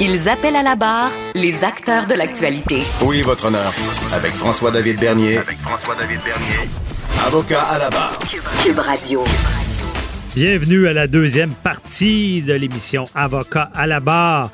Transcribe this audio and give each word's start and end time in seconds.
Ils 0.00 0.28
appellent 0.28 0.56
à 0.56 0.62
la 0.62 0.76
barre 0.76 1.10
les 1.34 1.64
acteurs 1.64 2.06
de 2.06 2.14
l'actualité. 2.14 2.82
Oui, 3.02 3.22
votre 3.22 3.46
honneur. 3.46 3.72
Avec 4.12 4.32
François-David 4.32 4.98
Bernier. 4.98 5.38
Avec 5.38 5.58
François-David 5.58 6.20
Bernier. 6.24 6.70
Avocat 7.26 7.62
à 7.62 7.78
la 7.78 7.90
barre. 7.90 8.18
Cube 8.64 8.78
Radio. 8.78 9.22
Bienvenue 10.34 10.86
à 10.86 10.92
la 10.92 11.06
deuxième 11.06 11.50
partie 11.50 12.42
de 12.42 12.54
l'émission 12.54 13.04
Avocat 13.14 13.70
à 13.74 13.86
la 13.86 14.00
barre. 14.00 14.50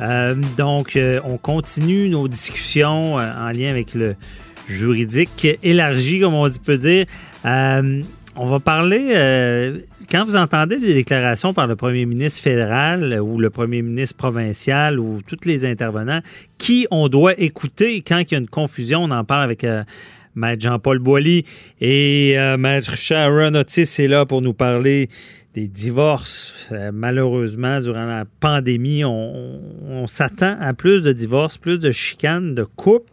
Euh, 0.00 0.34
donc, 0.56 0.96
euh, 0.96 1.20
on 1.24 1.36
continue 1.36 2.08
nos 2.08 2.28
discussions 2.28 3.18
euh, 3.18 3.30
en 3.38 3.50
lien 3.50 3.70
avec 3.70 3.94
le 3.94 4.16
juridique 4.68 5.46
élargi, 5.62 6.20
comme 6.20 6.34
on 6.34 6.48
peut 6.50 6.78
dire. 6.78 7.06
On 8.38 8.46
va 8.46 8.60
parler, 8.60 9.82
quand 10.10 10.24
vous 10.24 10.36
entendez 10.36 10.78
des 10.78 10.94
déclarations 10.94 11.52
par 11.52 11.66
le 11.66 11.76
premier 11.76 12.06
ministre 12.06 12.42
fédéral 12.42 13.20
ou 13.20 13.38
le 13.38 13.50
premier 13.50 13.82
ministre 13.82 14.16
provincial 14.16 14.98
ou 14.98 15.20
tous 15.26 15.44
les 15.44 15.66
intervenants, 15.66 16.20
qui 16.56 16.86
on 16.90 17.08
doit 17.08 17.38
écouter 17.38 18.02
quand 18.06 18.18
il 18.18 18.32
y 18.32 18.34
a 18.34 18.38
une 18.38 18.48
confusion, 18.48 19.04
on 19.04 19.10
en 19.10 19.24
parle 19.24 19.42
avec 19.42 19.64
Maître 20.38 20.62
Jean-Paul 20.62 21.00
Boilly 21.00 21.44
et 21.80 22.34
euh, 22.38 22.56
Maître 22.56 22.96
Sharon 22.96 23.54
Otis 23.54 23.82
est 23.98 24.08
là 24.08 24.24
pour 24.24 24.40
nous 24.40 24.54
parler 24.54 25.08
des 25.54 25.66
divorces. 25.66 26.68
Euh, 26.70 26.90
malheureusement, 26.92 27.80
durant 27.80 28.06
la 28.06 28.24
pandémie, 28.24 29.04
on, 29.04 30.06
s'attend 30.06 30.56
à 30.60 30.72
plus 30.74 31.02
de 31.02 31.12
divorces, 31.12 31.58
plus 31.58 31.80
de 31.80 31.90
chicanes, 31.90 32.54
de 32.54 32.64
couples. 32.64 33.10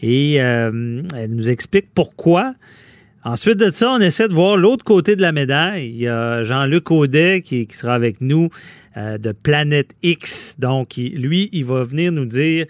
Et 0.00 0.40
euh, 0.40 1.02
elle 1.14 1.30
nous 1.30 1.50
explique 1.50 1.86
pourquoi. 1.94 2.54
Ensuite 3.24 3.58
de 3.58 3.70
ça, 3.70 3.92
on 3.92 4.00
essaie 4.00 4.26
de 4.26 4.32
voir 4.32 4.56
l'autre 4.56 4.84
côté 4.84 5.14
de 5.14 5.22
la 5.22 5.30
médaille. 5.30 5.88
Il 5.90 5.96
y 5.96 6.08
a 6.08 6.42
Jean-Luc 6.42 6.90
Audet 6.90 7.42
qui, 7.42 7.68
sera 7.70 7.94
avec 7.94 8.20
nous 8.20 8.48
euh, 8.96 9.18
de 9.18 9.32
Planète 9.32 9.94
X. 10.02 10.56
Donc, 10.58 10.96
lui, 10.96 11.48
il 11.52 11.64
va 11.64 11.84
venir 11.84 12.12
nous 12.12 12.26
dire, 12.26 12.66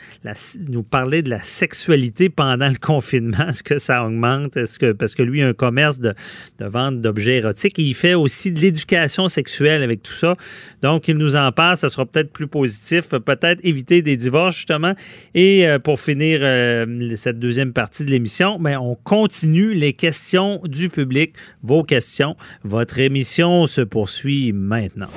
nous 0.68 0.82
parler 0.82 1.22
de 1.22 1.30
la 1.30 1.42
sexualité 1.42 2.28
pendant 2.28 2.68
le 2.68 2.76
confinement. 2.80 3.48
Est-ce 3.48 3.62
que 3.62 3.78
ça 3.78 4.04
augmente? 4.04 4.56
Est-ce 4.56 4.78
que, 4.78 4.92
parce 4.92 5.14
que 5.14 5.22
lui, 5.22 5.42
a 5.42 5.48
un 5.48 5.52
commerce 5.52 5.98
de, 5.98 6.14
vente 6.60 7.00
d'objets 7.00 7.38
érotiques. 7.38 7.78
il 7.78 7.94
fait 7.94 8.14
aussi 8.14 8.52
de 8.52 8.60
l'éducation 8.60 9.28
sexuelle 9.28 9.82
avec 9.82 10.02
tout 10.02 10.12
ça. 10.12 10.34
Donc, 10.80 11.08
il 11.08 11.16
nous 11.16 11.36
en 11.36 11.50
parle. 11.52 11.77
Ça 11.77 11.88
sera 11.88 12.06
peut-être 12.06 12.32
plus 12.32 12.46
positif. 12.46 13.08
Peut-être 13.08 13.61
éviter 13.64 14.02
des 14.02 14.16
divorces, 14.16 14.56
justement. 14.56 14.94
Et 15.34 15.66
euh, 15.66 15.78
pour 15.78 16.00
finir 16.00 16.40
euh, 16.42 17.16
cette 17.16 17.38
deuxième 17.38 17.72
partie 17.72 18.05
de 18.05 18.11
l'émission, 18.11 18.58
ben, 18.58 18.78
on 18.78 18.94
continue 18.94 19.74
les 19.74 19.92
questions 19.92 20.61
du 20.64 20.88
public, 20.88 21.34
vos 21.62 21.82
questions. 21.82 22.36
Votre 22.62 23.00
émission 23.00 23.66
se 23.66 23.80
poursuit 23.80 24.52
maintenant. 24.52 25.08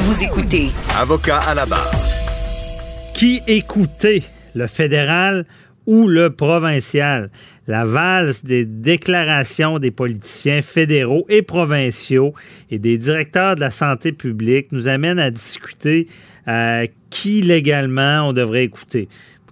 Vous 0.00 0.22
écoutez. 0.22 0.68
Avocat 0.96 1.38
à 1.40 1.54
la 1.54 1.66
barre. 1.66 1.90
Qui 3.14 3.42
écoutait, 3.48 4.22
le 4.54 4.68
fédéral 4.68 5.44
ou 5.86 6.06
le 6.06 6.30
provincial? 6.30 7.30
La 7.66 7.84
valse 7.84 8.44
des 8.44 8.64
déclarations 8.64 9.80
des 9.80 9.90
politiciens 9.90 10.62
fédéraux 10.62 11.26
et 11.28 11.42
provinciaux 11.42 12.32
et 12.70 12.78
des 12.78 12.96
directeurs 12.96 13.56
de 13.56 13.60
la 13.60 13.72
santé 13.72 14.12
publique 14.12 14.70
nous 14.70 14.86
amène 14.86 15.18
à 15.18 15.32
discuter 15.32 16.06
euh, 16.46 16.86
qui 17.10 17.42
légalement 17.42 18.28
on 18.28 18.32
devrait 18.32 18.64
écouter 18.64 19.08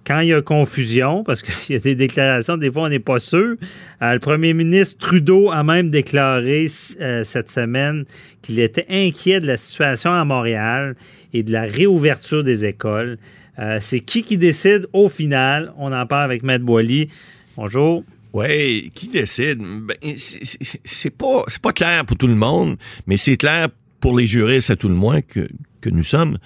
quand 0.07 0.21
il 0.21 0.29
y 0.29 0.33
a 0.33 0.41
confusion, 0.41 1.23
parce 1.25 1.41
qu'il 1.41 1.53
y 1.75 1.77
a 1.77 1.81
des 1.81 1.95
déclarations, 1.95 2.55
des 2.55 2.71
fois 2.71 2.83
on 2.83 2.89
n'est 2.89 2.99
pas 2.99 3.19
sûr, 3.19 3.55
euh, 4.01 4.13
le 4.13 4.19
premier 4.19 4.53
ministre 4.53 4.97
Trudeau 5.05 5.51
a 5.51 5.63
même 5.63 5.89
déclaré 5.89 6.67
euh, 7.01 7.23
cette 7.25 7.49
semaine 7.49 8.05
qu'il 8.41 8.59
était 8.59 8.85
inquiet 8.89 9.41
de 9.41 9.47
la 9.47 9.57
situation 9.57 10.11
à 10.11 10.23
Montréal 10.23 10.95
et 11.33 11.43
de 11.43 11.51
la 11.51 11.63
réouverture 11.63 12.43
des 12.43 12.63
écoles. 12.63 13.17
Euh, 13.59 13.79
c'est 13.81 13.99
qui 13.99 14.23
qui 14.23 14.37
décide 14.37 14.87
au 14.93 15.09
final? 15.09 15.73
On 15.77 15.91
en 15.91 16.05
parle 16.05 16.23
avec 16.23 16.43
Matt 16.43 16.61
Boily. 16.61 17.09
Bonjour. 17.57 18.03
Oui, 18.31 18.91
qui 18.93 19.09
décide? 19.09 19.59
Ben, 19.59 19.97
c'est 20.15 21.09
pas, 21.09 21.43
pas 21.61 21.73
clair 21.73 22.05
pour 22.05 22.17
tout 22.17 22.27
le 22.27 22.35
monde, 22.35 22.77
mais 23.07 23.17
c'est 23.17 23.35
clair 23.35 23.69
pour 23.99 24.17
les 24.17 24.27
juristes 24.27 24.69
à 24.69 24.75
tout 24.75 24.89
le 24.89 24.95
moins 24.95 25.21
que, 25.21 25.47
que 25.81 25.89
nous 25.89 26.03
sommes. 26.03 26.37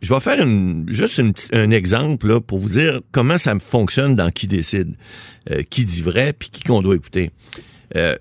Je 0.00 0.14
vais 0.14 0.20
faire 0.20 0.46
juste 0.86 1.20
un 1.52 1.70
exemple 1.70 2.28
là, 2.28 2.40
pour 2.40 2.60
vous 2.60 2.68
dire 2.68 3.00
comment 3.10 3.38
ça 3.38 3.58
fonctionne 3.58 4.14
dans 4.14 4.30
qui 4.30 4.46
décide, 4.46 4.94
euh, 5.50 5.62
qui 5.68 5.84
dit 5.84 6.02
vrai, 6.02 6.32
puis 6.32 6.50
qui 6.50 6.62
qu'on 6.62 6.82
doit 6.82 6.94
écouter. 6.94 7.30
Euh, 7.96 8.16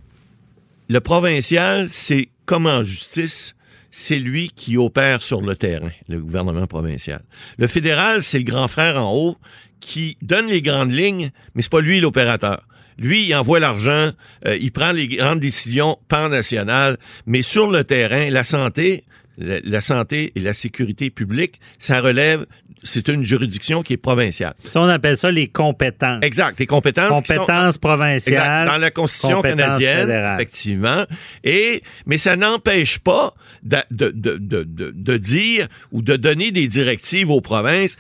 le 0.90 1.00
provincial, 1.00 1.88
c'est 1.90 2.30
comme 2.46 2.66
en 2.66 2.84
justice, 2.84 3.56
c'est 3.92 4.18
lui 4.20 4.52
qui 4.56 4.78
opère 4.78 5.22
sur 5.22 5.42
le 5.42 5.56
terrain, 5.56 5.92
le 6.08 6.20
gouvernement 6.20 6.66
provincial. 6.66 7.22
Le 7.58 7.68
fédéral, 7.68 8.24
c'est 8.24 8.40
le 8.40 8.44
grand 8.44 8.68
frère 8.68 9.04
en 9.04 9.14
haut 9.14 9.38
qui 9.80 10.18
donne 10.22 10.48
les 10.48 10.62
grandes 10.62 10.92
lignes, 10.92 11.32
mais 11.54 11.62
c'est 11.62 11.72
pas 11.72 11.82
lui 11.82 12.00
l'opérateur. 12.00 12.68
Lui, 12.98 13.28
il 13.28 13.36
envoie 13.36 13.60
l'argent, 13.60 14.12
euh, 14.48 14.58
il 14.60 14.72
prend 14.72 14.92
les 14.92 15.08
grandes 15.08 15.40
décisions 15.40 15.98
pan-nationales, 16.08 16.98
mais 17.28 17.44
sur 17.44 17.70
le 17.70 17.84
terrain, 17.84 18.30
la 18.32 18.44
santé, 18.44 19.04
la, 19.38 19.82
santé 19.82 20.32
et 20.36 20.40
la 20.40 20.54
sécurité 20.54 21.10
publique, 21.10 21.60
ça 21.78 22.02
relève, 22.02 22.46
c'est 22.84 23.08
une 23.08 23.24
juridiction 23.24 23.84
qui 23.84 23.94
est 23.94 23.98
provinciale. 23.98 24.54
Ça, 24.70 24.82
on 24.82 24.88
appelle 24.88 25.18
ça 25.18 25.32
les 25.32 25.48
compétences. 25.48 26.24
Exact, 26.24 26.60
les 26.60 26.66
compétences. 26.66 27.10
Compétences 27.10 27.78
provinciales. 27.78 28.68
dans 28.68 28.78
la 28.78 28.92
Constitution 28.92 29.42
canadienne, 29.42 30.10
effectivement. 30.36 31.06
Et, 31.44 31.84
mais 32.06 32.18
ça 32.18 32.36
n'empêche 32.36 33.00
pas 33.00 33.34
de, 33.64 33.78
de, 33.92 34.12
de, 34.12 34.38
de, 34.38 35.18
dire 35.18 35.68
ou 35.92 36.02
de 36.02 36.16
donner 36.16 36.52
des 36.52 36.68
directives 36.68 37.30
aux 37.30 37.42
provinces. 37.42 37.98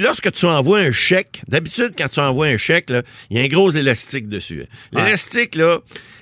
lorsque 0.00 0.32
tu 0.32 0.46
envoies 0.46 0.80
un 0.80 0.92
chèque, 0.92 1.42
d'habitude, 1.48 1.92
quand 1.96 2.08
tu 2.08 2.20
envoies 2.20 2.48
un 2.48 2.58
chèque, 2.58 2.90
il 3.30 3.38
y 3.38 3.40
a 3.40 3.44
un 3.44 3.48
gros 3.48 3.70
élastique 3.70 4.28
dessus. 4.28 4.64
L'élastique, 4.92 5.54
là, 5.54 5.78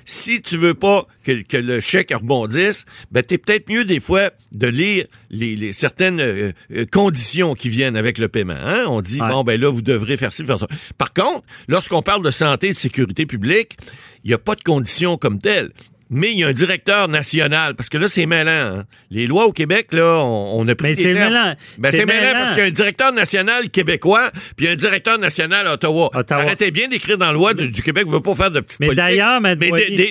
si 0.06 0.40
tu 0.40 0.56
veux 0.56 0.74
pas 0.74 1.06
que, 1.24 1.56
le 1.56 1.80
chèque 1.80 2.14
rebondisse, 2.14 2.84
ben 3.10 3.22
t'es 3.22 3.38
peut-être 3.38 3.68
mieux 3.68 3.84
des 3.84 4.00
fois 4.00 4.30
de 4.52 4.68
lire 4.68 5.04
les, 5.30 5.72
certaines 5.72 6.20
euh, 6.20 6.52
euh, 6.72 6.86
conditions 6.90 7.54
qui 7.54 7.68
viennent 7.68 7.96
avec 7.96 8.18
le 8.18 8.28
paiement. 8.28 8.54
Hein? 8.54 8.84
On 8.86 9.02
dit 9.02 9.18
bon 9.18 9.42
ben 9.42 9.60
là 9.60 9.68
vous 9.68 9.82
devrez 9.82 10.16
faire 10.16 10.32
ci, 10.32 10.44
faire 10.44 10.58
ça. 10.58 10.68
Par 10.96 11.12
contre, 11.12 11.44
lorsqu'on 11.68 12.02
parle 12.02 12.24
de 12.24 12.30
santé 12.30 12.68
et 12.68 12.70
de 12.70 12.76
sécurité 12.76 13.26
publique, 13.26 13.76
il 14.24 14.28
n'y 14.28 14.34
a 14.34 14.38
pas 14.38 14.54
de 14.54 14.62
conditions 14.62 15.16
comme 15.16 15.40
telles 15.40 15.72
mais 16.08 16.32
il 16.32 16.38
y 16.38 16.44
a 16.44 16.48
un 16.48 16.52
directeur 16.52 17.08
national, 17.08 17.74
parce 17.74 17.88
que 17.88 17.98
là, 17.98 18.06
c'est 18.06 18.26
mêlant. 18.26 18.50
Hein. 18.50 18.84
Les 19.10 19.26
lois 19.26 19.46
au 19.46 19.52
Québec, 19.52 19.92
là, 19.92 20.18
on, 20.22 20.66
a 20.68 20.74
pris 20.74 20.88
Mais 20.88 20.94
c'est 20.94 21.14
mêlant. 21.14 21.54
Ben, 21.78 21.90
c'est 21.90 22.06
mêlant 22.06 22.32
parce 22.32 22.50
qu'il 22.50 22.58
y 22.60 22.62
a 22.62 22.66
un 22.66 22.70
directeur 22.70 23.12
national 23.12 23.70
québécois, 23.70 24.30
puis 24.56 24.68
un 24.68 24.76
directeur 24.76 25.18
national 25.18 25.66
Ottawa. 25.66 26.10
Ottawa. 26.14 26.42
Arrêtez 26.42 26.70
bien 26.70 26.88
d'écrire 26.88 27.18
dans 27.18 27.26
la 27.26 27.32
loi 27.32 27.54
du, 27.54 27.70
Québec, 27.82 28.04
vous 28.04 28.12
ne 28.12 28.16
veut 28.16 28.22
pas 28.22 28.34
faire 28.34 28.50
de 28.50 28.60
petites 28.60 28.80
Mais 28.80 28.94
d'ailleurs, 28.94 29.40
mais 29.40 29.56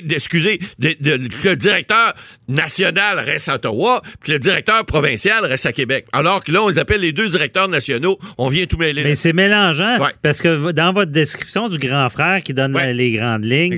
excusez, 0.09 0.59
le 0.80 1.56
directeur 1.56 2.13
national 2.47 3.19
reste 3.19 3.50
à 3.50 3.56
Ottawa, 3.56 4.01
puis 4.21 4.33
le 4.33 4.39
directeur 4.39 4.86
provincial 4.86 5.45
reste 5.45 5.65
à 5.65 5.74
Québec. 5.74 6.07
Alors 6.12 6.44
que 6.44 6.51
là, 6.51 6.63
on 6.63 6.69
les 6.69 6.80
appelle 6.80 7.01
les 7.01 7.13
deux 7.13 7.30
directeurs 7.30 7.69
nationaux, 7.69 8.19
on 8.38 8.50
vient 8.50 8.65
tout 8.65 8.77
mêler. 8.77 9.03
Mais 9.03 9.15
c'est 9.15 9.33
mélangeant, 9.33 9.97
parce 10.21 10.42
que 10.42 10.71
dans 10.71 10.92
votre 10.92 11.12
description 11.12 11.69
du 11.69 11.77
grand 11.77 12.09
frère 12.09 12.44
qui 12.44 12.53
donne 12.53 12.77
les 12.77 13.13
grandes 13.13 13.45
lignes 13.45 13.77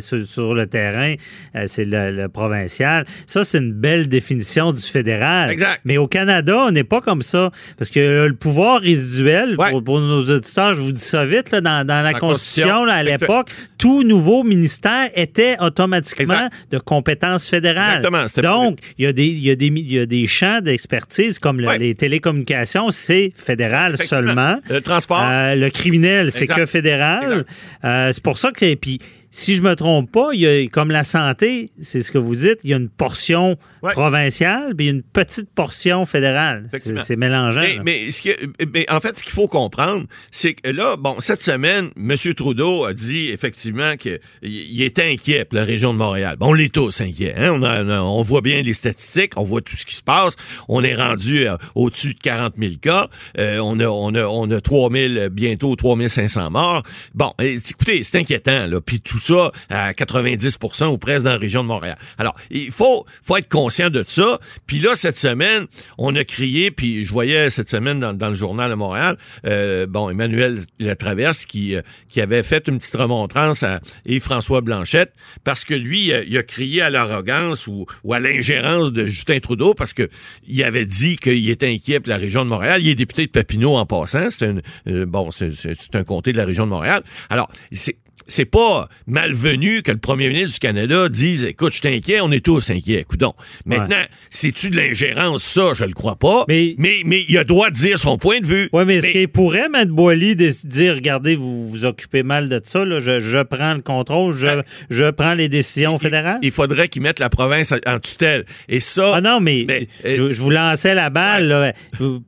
sur, 0.00 0.26
sur 0.26 0.54
le 0.54 0.66
terrain, 0.66 1.14
euh, 1.14 1.41
c'est 1.66 1.84
le, 1.84 2.10
le 2.10 2.28
provincial. 2.28 3.04
Ça, 3.26 3.44
c'est 3.44 3.58
une 3.58 3.72
belle 3.72 4.08
définition 4.08 4.72
du 4.72 4.80
fédéral. 4.82 5.50
Exact. 5.50 5.80
Mais 5.84 5.98
au 5.98 6.06
Canada, 6.08 6.64
on 6.66 6.70
n'est 6.70 6.84
pas 6.84 7.00
comme 7.00 7.22
ça. 7.22 7.50
Parce 7.78 7.90
que 7.90 8.00
euh, 8.00 8.28
le 8.28 8.34
pouvoir 8.34 8.80
résiduel, 8.80 9.56
Ouais. 9.58 9.70
pour, 9.70 9.82
pour 9.84 10.00
nos 10.00 10.22
auditeurs, 10.22 10.74
je 10.74 10.80
vous 10.80 10.92
dis 10.92 11.00
ça 11.00 11.24
vite, 11.24 11.50
là, 11.50 11.60
dans, 11.60 11.86
dans 11.86 12.02
la 12.02 12.12
La 12.12 12.18
Constitution, 12.18 12.32
Constitution, 12.32 12.84
là, 12.84 12.94
à 12.94 13.02
l'époque, 13.02 13.48
tout 13.78 14.02
nouveau 14.02 14.42
ministère 14.44 15.08
était 15.14 15.56
automatiquement 15.60 16.34
Exact. 16.34 16.52
de 16.70 16.78
compétence 16.78 17.48
fédérale. 17.48 18.02
Donc, 18.42 18.78
il 18.98 19.04
y, 19.04 19.08
a 19.08 19.12
des, 19.12 19.26
il, 19.26 19.38
y 19.40 19.50
a 19.50 19.54
des, 19.56 19.66
il 19.66 19.92
y 19.92 19.98
a 19.98 20.06
des 20.06 20.26
champs 20.26 20.60
d'expertise 20.60 21.38
comme 21.38 21.60
le- 21.60 21.68
Ouais. 21.68 21.78
les 21.78 21.94
télécommunications, 21.94 22.90
c'est 22.90 23.32
fédéral 23.34 23.96
seulement. 23.96 24.58
Le 24.68 24.80
transport. 24.80 25.22
Euh, 25.22 25.54
le 25.54 25.70
criminel, 25.70 26.30
c'est 26.32 26.46
que 26.46 26.66
fédéral. 26.66 27.44
Euh, 27.84 28.10
c'est 28.12 28.22
pour 28.22 28.38
ça 28.38 28.50
que. 28.52 28.74
Puis, 28.74 28.98
si 29.32 29.56
je 29.56 29.62
me 29.62 29.74
trompe 29.74 30.12
pas, 30.12 30.28
il 30.34 30.40
y 30.40 30.46
a, 30.46 30.68
comme 30.68 30.90
la 30.90 31.04
santé, 31.04 31.72
c'est 31.80 32.02
ce 32.02 32.12
que 32.12 32.18
vous 32.18 32.36
dites, 32.36 32.60
il 32.64 32.70
y 32.70 32.74
a 32.74 32.76
une 32.76 32.90
portion 32.90 33.56
Ouais. 33.82 33.92
provinciale, 33.94 34.74
puis 34.76 34.88
une 34.88 35.02
petite 35.02 35.50
portion 35.50 36.04
fédérale. 36.06 36.68
C'est 37.04 37.16
mélangeant. 37.16 37.60
Mais, 37.62 37.78
mais 37.84 38.10
ce 38.12 38.22
que- 38.22 38.64
mais 38.72 38.88
en 38.88 39.00
fait, 39.00 39.18
ce 39.18 39.24
qu'il 39.24 39.32
faut 39.32 39.48
comprendre, 39.48 40.06
c'est 40.30 40.54
que 40.54 40.70
là, 40.70 40.96
bon, 40.96 41.16
cette 41.18 41.42
semaine, 41.42 41.90
M. 41.96 42.14
Trudeau 42.36 42.84
a 42.84 42.92
dit 42.94 43.30
effectivement 43.30 43.96
qu'il 43.96 44.20
il 44.42 44.82
était 44.82 45.10
inquiet 45.10 45.44
pour 45.44 45.58
la 45.58 45.64
région 45.64 45.92
de 45.92 45.98
Montréal. 45.98 46.36
Bon, 46.38 46.50
on 46.50 46.52
l'est 46.52 46.72
tous 46.72 47.00
inquiets. 47.00 47.34
Hein? 47.36 47.50
On, 47.54 47.62
a- 47.64 48.00
on 48.02 48.22
voit 48.22 48.40
bien 48.40 48.62
les 48.62 48.74
statistiques, 48.74 49.32
on 49.36 49.42
voit 49.42 49.60
tout 49.62 49.74
ce 49.74 49.84
qui 49.84 49.96
se 49.96 50.02
passe. 50.02 50.36
On 50.68 50.84
est 50.84 50.94
rendu 50.94 51.48
euh, 51.48 51.56
au-dessus 51.74 52.14
de 52.14 52.20
40 52.20 52.54
000 52.58 52.74
cas. 52.80 53.08
Euh, 53.38 53.58
on, 53.58 53.80
a, 53.80 53.86
on, 53.86 54.14
a, 54.14 54.24
on 54.26 54.48
a 54.52 54.60
3 54.60 54.90
000, 54.92 55.12
euh, 55.14 55.28
bientôt 55.28 55.74
3 55.74 55.96
500 56.08 56.50
morts. 56.50 56.82
Bon, 57.14 57.32
écoutez, 57.40 58.04
c'est 58.04 58.18
inquiétant. 58.18 58.66
Là. 58.68 58.80
Puis 58.80 59.00
tout 59.00 59.18
ça 59.18 59.50
à 59.70 59.92
90% 59.92 60.86
ou 60.86 60.98
presque 60.98 61.24
dans 61.24 61.32
la 61.32 61.38
région 61.38 61.62
de 61.64 61.68
Montréal. 61.68 61.98
Alors, 62.18 62.36
il 62.50 62.70
faut, 62.70 63.04
faut 63.26 63.36
être 63.36 63.48
conscient 63.48 63.71
de 63.80 64.04
ça. 64.06 64.38
Puis 64.66 64.78
là, 64.78 64.94
cette 64.94 65.16
semaine, 65.16 65.66
on 65.98 66.14
a 66.14 66.24
crié, 66.24 66.70
puis 66.70 67.04
je 67.04 67.12
voyais 67.12 67.50
cette 67.50 67.68
semaine 67.68 68.00
dans, 68.00 68.28
le 68.28 68.34
journal 68.34 68.70
de 68.70 68.74
Montréal, 68.74 69.16
euh, 69.46 69.86
bon, 69.86 70.10
Emmanuel 70.10 70.64
Latraverse 70.78 71.46
qui, 71.46 71.74
euh, 71.76 71.82
qui 72.08 72.20
avait 72.20 72.42
fait 72.42 72.68
une 72.68 72.78
petite 72.78 72.96
remontrance 72.96 73.62
à 73.62 73.80
Yves-François 74.06 74.60
Blanchette, 74.60 75.12
parce 75.44 75.64
que 75.64 75.74
lui, 75.74 76.06
il 76.06 76.12
a, 76.12 76.22
il 76.22 76.36
a 76.36 76.42
crié 76.42 76.82
à 76.82 76.90
l'arrogance 76.90 77.66
ou, 77.66 77.86
à 78.12 78.20
l'ingérence 78.20 78.92
de 78.92 79.06
Justin 79.06 79.40
Trudeau, 79.40 79.74
parce 79.74 79.94
que 79.94 80.08
il 80.46 80.62
avait 80.64 80.86
dit 80.86 81.16
qu'il 81.16 81.48
était 81.50 81.68
inquiet 81.68 82.00
pour 82.00 82.10
la 82.10 82.16
région 82.18 82.44
de 82.44 82.50
Montréal. 82.50 82.82
Il 82.82 82.88
est 82.88 82.94
député 82.94 83.26
de 83.26 83.30
Papineau 83.30 83.76
en 83.76 83.86
passant. 83.86 84.30
C'est 84.30 84.46
un, 84.46 84.58
euh, 84.88 85.06
bon, 85.06 85.30
c'est 85.30 85.94
un 85.94 86.04
comté 86.04 86.32
de 86.32 86.36
la 86.36 86.44
région 86.44 86.64
de 86.64 86.70
Montréal. 86.70 87.02
Alors, 87.30 87.50
c'est 87.72 87.96
c'est 88.26 88.44
pas 88.44 88.88
malvenu 89.06 89.82
que 89.82 89.90
le 89.90 89.98
premier 89.98 90.28
ministre 90.28 90.54
du 90.54 90.58
Canada 90.60 91.08
dise 91.08 91.44
écoute, 91.44 91.72
je 91.72 91.78
suis 91.78 91.88
inquiet, 91.96 92.20
on 92.20 92.30
est 92.32 92.44
tous 92.44 92.70
inquiets. 92.70 93.04
Coudon. 93.08 93.34
Maintenant, 93.66 93.96
c'est-tu 94.30 94.70
de 94.70 94.76
l'ingérence, 94.76 95.42
ça? 95.42 95.72
Je 95.74 95.84
le 95.84 95.92
crois 95.92 96.16
pas. 96.16 96.44
Mais- 96.48 96.74
mais, 96.78 97.02
mais 97.04 97.24
il 97.28 97.36
a 97.38 97.44
droit 97.44 97.70
de 97.70 97.74
dire 97.74 97.98
son 97.98 98.18
point 98.18 98.40
de 98.40 98.46
vue. 98.46 98.68
Oui, 98.72 98.84
mais 98.86 98.96
est-ce 98.96 99.08
qu'il 99.08 99.28
pourrait, 99.28 99.68
M. 99.72 99.86
Boily, 99.90 100.36
dire, 100.36 100.94
regardez, 100.94 101.34
vous 101.34 101.68
vous 101.68 101.84
occupez 101.84 102.22
mal 102.22 102.48
de 102.48 102.60
ça, 102.62 102.84
là, 102.84 103.00
je, 103.00 103.20
je 103.20 103.42
prends 103.42 103.74
le 103.74 103.80
contrôle, 103.82 104.34
je, 104.36 104.46
Ben, 104.46 104.62
je 104.90 105.10
prends 105.10 105.34
les 105.34 105.48
décisions 105.48 105.98
fédérales? 105.98 106.38
Il 106.42 106.50
faudrait 106.50 106.88
qu'il 106.88 107.02
mette 107.02 107.18
la 107.18 107.28
province 107.30 107.72
en 107.86 107.98
tutelle. 107.98 108.44
Et 108.68 108.80
ça. 108.80 109.12
Ah 109.16 109.20
non, 109.20 109.40
mais, 109.40 109.64
Mais, 109.66 109.86
je, 110.04 110.32
je 110.32 110.42
vous 110.42 110.50
lançais 110.50 110.94
la 110.94 111.10
balle. 111.10 111.74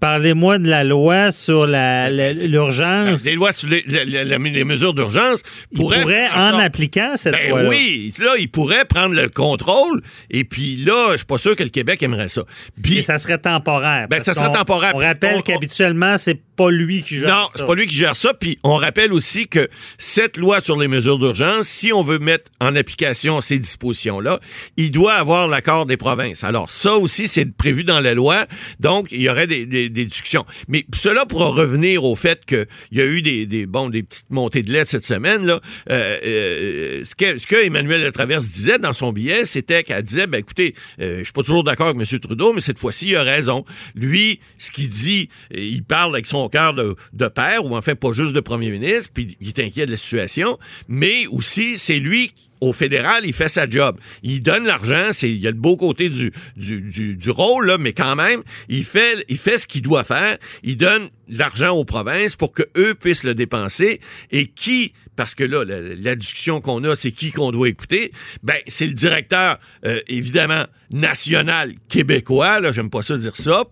Parlez-moi 0.01 0.59
de 0.59 0.69
la 0.69 0.85
loi 0.85 1.31
sur 1.33 1.67
la- 1.67 2.11
la- 2.11 2.33
l'urgence. 2.33 3.23
Des 3.23 3.35
lois 3.35 3.53
sur 3.53 3.69
les, 3.69 3.83
les- 3.87 4.05
les- 4.05 4.25
les 4.25 4.65
mesures 4.65 4.95
d'urgence 4.95 5.43
pourrait, 5.85 6.05
faire 6.05 6.33
en 6.37 6.59
appliquant 6.59 7.13
cette 7.17 7.33
Ben 7.35 7.51
loi-là. 7.51 7.69
oui, 7.69 8.13
là, 8.19 8.35
il 8.39 8.51
pourrait 8.51 8.85
prendre 8.85 9.15
le 9.15 9.29
contrôle. 9.29 10.03
Et 10.31 10.45
puis 10.45 10.77
là, 10.77 11.09
je 11.13 11.19
suis 11.19 11.27
pas 11.27 11.39
sûr 11.39 11.57
que 11.57 11.63
le 11.63 11.69
Québec 11.69 12.03
aimerait 12.03 12.29
ça. 12.29 12.43
Puis, 12.83 12.99
Et 12.99 13.03
ça 13.03 13.19
serait 13.19 13.39
temporaire. 13.39 14.09
Ben, 14.09 14.21
ça 14.21 14.35
serait 14.35 14.53
temporaire. 14.53 14.93
On 14.95 14.99
rappelle 14.99 15.43
qu'habituellement, 15.43 16.17
c'est 16.19 16.41
pas 16.57 16.71
lui 16.71 17.03
qui 17.03 17.19
gère 17.19 17.29
Non, 17.29 17.45
ça. 17.47 17.51
c'est 17.57 17.67
pas 17.67 17.75
lui 17.75 17.87
qui 17.87 17.97
gère 17.97 18.15
ça. 18.17 18.33
Puis 18.35 18.59
on 18.63 18.77
rappelle 18.77 19.13
aussi 19.13 19.49
que 19.49 19.69
cette 19.99 20.37
loi 20.37 20.61
sur 20.61 20.77
les 20.79 20.87
mesures 20.89 21.19
d'urgence, 21.19 21.67
si 21.67 21.93
on 21.93 22.03
veut 22.03 22.19
mettre 22.21 22.51
en 22.61 22.77
application 22.77 23.41
ces 23.41 23.59
dispositions-là, 23.59 24.39
il 24.77 24.91
doit 24.93 25.15
avoir 25.15 25.49
l'accord 25.49 25.87
des 25.87 25.97
provinces. 25.97 26.45
Alors 26.45 26.71
ça 26.71 26.95
aussi, 26.95 27.27
c'est 27.29 27.51
prévu 27.57 27.83
dans 27.85 28.01
la 28.01 28.15
loi. 28.15 28.47
Donc, 28.81 29.09
il 29.11 29.23
y 29.23 29.29
aurait 29.29 29.47
des, 29.47 29.67
des- 29.67 29.89
des 29.89 30.05
discussions. 30.07 30.45
Mais 30.69 30.85
cela 30.95 31.27
pourra 31.27 31.49
revenir 31.49 32.05
au 32.05 32.15
fait 32.17 32.45
qu'il 32.45 32.67
y 32.93 33.01
a 33.01 33.05
eu 33.05 33.21
des, 33.23 33.47
des, 33.47 33.67
bon, 33.67 33.89
des 33.91 34.03
petites 34.03 34.31
montées 34.31 34.63
de 34.63 34.73
lait 34.73 34.85
cette 34.85 35.05
semaine. 35.07 35.45
Là. 35.47 35.61
Euh, 35.91 36.19
euh, 36.25 37.05
ce, 37.05 37.15
que, 37.15 37.39
ce 37.39 37.65
Emmanuel 37.65 38.03
Latraverse 38.03 38.47
disait 38.47 38.79
dans 38.79 38.93
son 38.93 39.13
billet, 39.13 39.45
c'était 39.45 39.83
qu'elle 39.83 40.03
disait, 40.03 40.27
ben 40.27 40.39
écoutez, 40.39 40.75
euh, 41.01 41.19
je 41.19 41.25
suis 41.25 41.33
pas 41.33 41.43
toujours 41.43 41.65
d'accord 41.65 41.89
avec 41.89 42.01
M. 42.01 42.19
Trudeau, 42.19 42.53
mais 42.53 42.61
cette 42.61 42.79
fois-ci, 42.79 43.09
il 43.09 43.17
a 43.17 43.23
raison. 43.23 43.65
Lui, 43.95 44.41
ce 44.59 44.71
qu'il 44.71 44.89
dit, 44.89 45.29
il 45.51 45.85
parle 45.85 46.15
avec 46.15 46.27
son 46.27 46.49
cœur 46.49 46.75
de, 46.75 46.95
de 47.13 47.29
père, 47.29 47.65
ou 47.65 47.77
en 47.77 47.83
fait 47.83 47.95
pas 47.95 48.13
juste 48.13 48.33
de 48.33 48.41
premier 48.41 48.71
ministre, 48.71 49.11
puis 49.13 49.37
il 49.41 49.49
est 49.49 49.59
inquiet 49.61 49.87
de 49.87 49.93
la 49.93 49.97
situation, 49.97 50.59
mais 50.89 51.27
aussi 51.29 51.79
c'est 51.79 51.99
lui 51.99 52.33
au 52.61 52.73
fédéral, 52.73 53.23
il 53.25 53.33
fait 53.33 53.49
sa 53.49 53.69
job. 53.69 53.99
Il 54.23 54.43
donne 54.43 54.65
l'argent, 54.65 55.11
c'est 55.13 55.31
il 55.31 55.39
y 55.39 55.47
a 55.47 55.51
le 55.51 55.57
beau 55.57 55.77
côté 55.77 56.09
du, 56.09 56.33
du, 56.57 57.17
du, 57.17 57.31
rôle, 57.31 57.67
là, 57.67 57.79
mais 57.79 57.93
quand 57.93 58.17
même, 58.17 58.43
il 58.69 58.85
fait, 58.85 59.25
il 59.29 59.39
fait 59.39 59.59
ce 59.59 59.67
qu'il 59.67 59.83
doit 59.83 60.05
faire. 60.05 60.37
Il 60.63 60.77
donne 60.77 61.09
l'argent 61.29 61.71
aux 61.71 61.85
provinces 61.85 62.37
pour 62.37 62.53
que 62.53 62.63
eux 62.77 62.95
puissent 62.95 63.25
le 63.25 63.35
dépenser. 63.35 64.01
Et 64.31 64.47
qui, 64.47 64.93
parce 65.17 65.35
que 65.35 65.45
là, 65.45 65.65
la, 65.65 65.81
la 65.81 66.15
discussion 66.17 66.61
qu'on 66.61 66.85
a, 66.85 66.95
c'est 66.97 67.13
qui 67.13 67.33
qu'on 67.33 67.51
doit 67.51 67.69
écouter? 67.69 68.13
Ben, 68.43 68.57
c'est 68.67 68.87
le 68.87 68.95
directeur, 68.95 69.59
euh, 69.85 70.01
évidemment, 70.09 70.65
national 70.91 71.73
québécois. 71.89 72.61
Là, 72.61 72.73
j'aime 72.73 72.91
pas 72.91 73.03
ça 73.03 73.17
dire 73.17 73.37
ça 73.37 73.65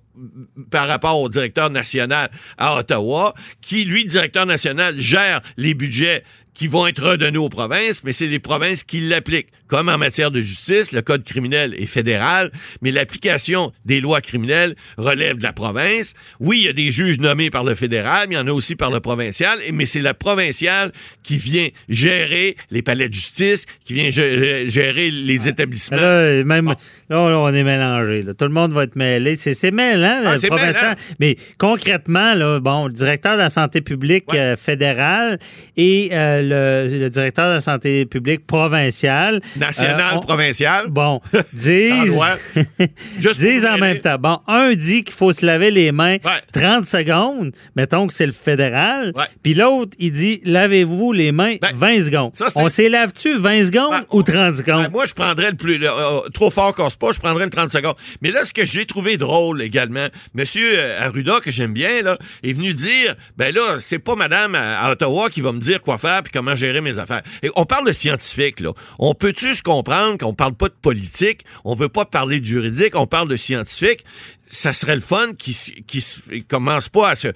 par 0.70 0.88
rapport 0.88 1.18
au 1.20 1.28
directeur 1.28 1.70
national 1.70 2.30
à 2.58 2.76
Ottawa, 2.76 3.34
qui, 3.60 3.84
lui, 3.84 4.04
directeur 4.04 4.46
national, 4.46 4.98
gère 4.98 5.40
les 5.56 5.74
budgets 5.74 6.22
qui 6.54 6.66
vont 6.66 6.86
être 6.86 7.02
redonnés 7.02 7.38
aux 7.38 7.48
provinces, 7.48 8.04
mais 8.04 8.12
c'est 8.12 8.26
les 8.26 8.38
provinces 8.38 8.84
qui 8.84 9.00
l'appliquent. 9.00 9.52
Comme 9.72 9.88
en 9.88 9.96
matière 9.96 10.30
de 10.30 10.38
justice, 10.38 10.92
le 10.92 11.00
code 11.00 11.24
criminel 11.24 11.74
est 11.78 11.86
fédéral, 11.86 12.50
mais 12.82 12.90
l'application 12.90 13.72
des 13.86 14.02
lois 14.02 14.20
criminelles 14.20 14.74
relève 14.98 15.38
de 15.38 15.42
la 15.42 15.54
province. 15.54 16.12
Oui, 16.40 16.58
il 16.60 16.66
y 16.66 16.68
a 16.68 16.74
des 16.74 16.90
juges 16.90 17.18
nommés 17.18 17.48
par 17.48 17.64
le 17.64 17.74
fédéral, 17.74 18.26
mais 18.28 18.34
il 18.34 18.38
y 18.38 18.40
en 18.40 18.46
a 18.48 18.52
aussi 18.52 18.76
par 18.76 18.90
le 18.90 19.00
provincial, 19.00 19.56
mais 19.72 19.86
c'est 19.86 20.02
la 20.02 20.12
provinciale 20.12 20.92
qui 21.22 21.38
vient 21.38 21.68
gérer 21.88 22.56
les 22.70 22.82
palais 22.82 23.08
de 23.08 23.14
justice, 23.14 23.64
qui 23.86 23.94
vient 23.94 24.10
gé- 24.10 24.68
gérer 24.68 25.10
les 25.10 25.48
établissements. 25.48 25.96
Là, 25.96 26.44
même, 26.44 26.66
là, 26.66 26.76
là, 27.08 27.38
on 27.38 27.54
est 27.54 27.64
mélangé. 27.64 28.24
Tout 28.38 28.44
le 28.44 28.50
monde 28.50 28.74
va 28.74 28.84
être 28.84 28.96
mêlé. 28.96 29.36
C'est, 29.36 29.70
mêlant, 29.70 30.20
Ah, 30.26 30.34
le 30.36 30.48
provincial. 30.48 30.96
Mais 31.18 31.36
concrètement, 31.56 32.34
là, 32.34 32.60
bon, 32.60 32.88
le 32.88 32.92
directeur 32.92 33.34
de 33.36 33.42
la 33.42 33.48
santé 33.50 33.80
publique 33.80 34.30
Ouais. 34.32 34.38
euh, 34.38 34.56
fédérale 34.56 35.38
et 35.78 36.10
euh, 36.12 36.84
le, 36.90 36.98
le 36.98 37.08
directeur 37.08 37.48
de 37.48 37.54
la 37.54 37.60
santé 37.60 38.04
publique 38.04 38.46
provinciale. 38.46 39.40
National, 39.66 40.14
euh, 40.14 40.18
on- 40.18 40.20
provincial. 40.20 40.88
Bon, 40.88 41.20
En 41.34 41.40
disent, 41.52 42.20
disent 43.38 43.66
en 43.66 43.78
même 43.78 44.00
temps. 44.00 44.16
Bon, 44.18 44.40
un 44.46 44.72
dit 44.74 45.04
qu'il 45.04 45.14
faut 45.14 45.32
se 45.32 45.44
laver 45.44 45.70
les 45.70 45.92
mains 45.92 46.16
Ouais. 46.24 46.40
30 46.52 46.84
secondes, 46.84 47.52
mettons 47.76 48.06
que 48.06 48.12
c'est 48.14 48.26
le 48.26 48.32
fédéral, 48.32 49.12
Ouais. 49.14 49.24
puis 49.42 49.54
l'autre, 49.54 49.96
il 49.98 50.12
dit 50.12 50.40
lavez-vous 50.44 51.12
les 51.12 51.32
mains 51.32 51.56
Ben, 51.60 51.70
20 51.74 52.04
secondes. 52.04 52.34
ça, 52.34 52.46
c'est- 52.48 52.58
On 52.60 52.68
s'est 52.68 52.88
lave-tu 52.88 53.38
20 53.38 53.66
secondes 53.66 53.92
Ben, 53.92 54.04
ou 54.10 54.22
30 54.22 54.54
secondes? 54.56 54.84
Ben, 54.84 54.90
moi, 54.90 55.06
je 55.06 55.14
prendrais 55.14 55.50
le 55.50 55.56
plus. 55.56 55.78
le- 55.78 55.88
euh, 55.88 56.20
trop 56.34 56.50
fort 56.50 56.74
casse 56.74 56.96
pas, 56.96 57.12
je 57.12 57.18
prendrais 57.20 57.44
le 57.44 57.50
30 57.50 57.70
secondes. 57.70 57.96
Mais 58.20 58.30
là, 58.30 58.44
ce 58.44 58.52
que 58.52 58.64
j'ai 58.64 58.84
trouvé 58.86 59.16
drôle 59.16 59.62
également, 59.62 60.06
Monsieur 60.34 60.70
euh, 60.78 61.00
Arruda, 61.06 61.40
que 61.40 61.50
j'aime 61.52 61.72
bien, 61.72 62.02
là, 62.02 62.16
est 62.42 62.52
venu 62.52 62.72
dire 62.74 63.14
ben 63.36 63.54
là, 63.54 63.76
c'est 63.80 63.98
pas 63.98 64.14
madame 64.14 64.54
à, 64.54 64.80
à 64.80 64.90
Ottawa 64.92 65.28
qui 65.30 65.40
va 65.40 65.52
me 65.52 65.60
dire 65.60 65.80
quoi 65.80 65.98
faire 65.98 66.22
puis 66.22 66.32
comment 66.32 66.54
gérer 66.56 66.80
mes 66.80 66.98
affaires. 66.98 67.22
Et 67.42 67.50
on 67.56 67.64
parle 67.64 67.86
de 67.86 67.92
scientifique, 67.92 68.60
là. 68.60 68.70
On 68.98 69.14
peut-tu 69.14 69.41
se 69.48 69.62
comprendre 69.62 70.18
qu'on 70.18 70.34
parle 70.34 70.54
pas 70.54 70.68
de 70.68 70.74
politique, 70.80 71.44
on 71.64 71.74
veut 71.74 71.88
pas 71.88 72.04
parler 72.04 72.40
de 72.40 72.44
juridique, 72.46 72.98
on 72.98 73.06
parle 73.06 73.28
de 73.28 73.36
scientifique? 73.36 74.04
Ça 74.46 74.72
serait 74.74 74.94
le 74.96 75.00
fun 75.00 75.32
qui 75.38 75.56
qui 75.86 76.04
commence 76.46 76.88
pas 76.90 77.10
à 77.10 77.14
se 77.14 77.28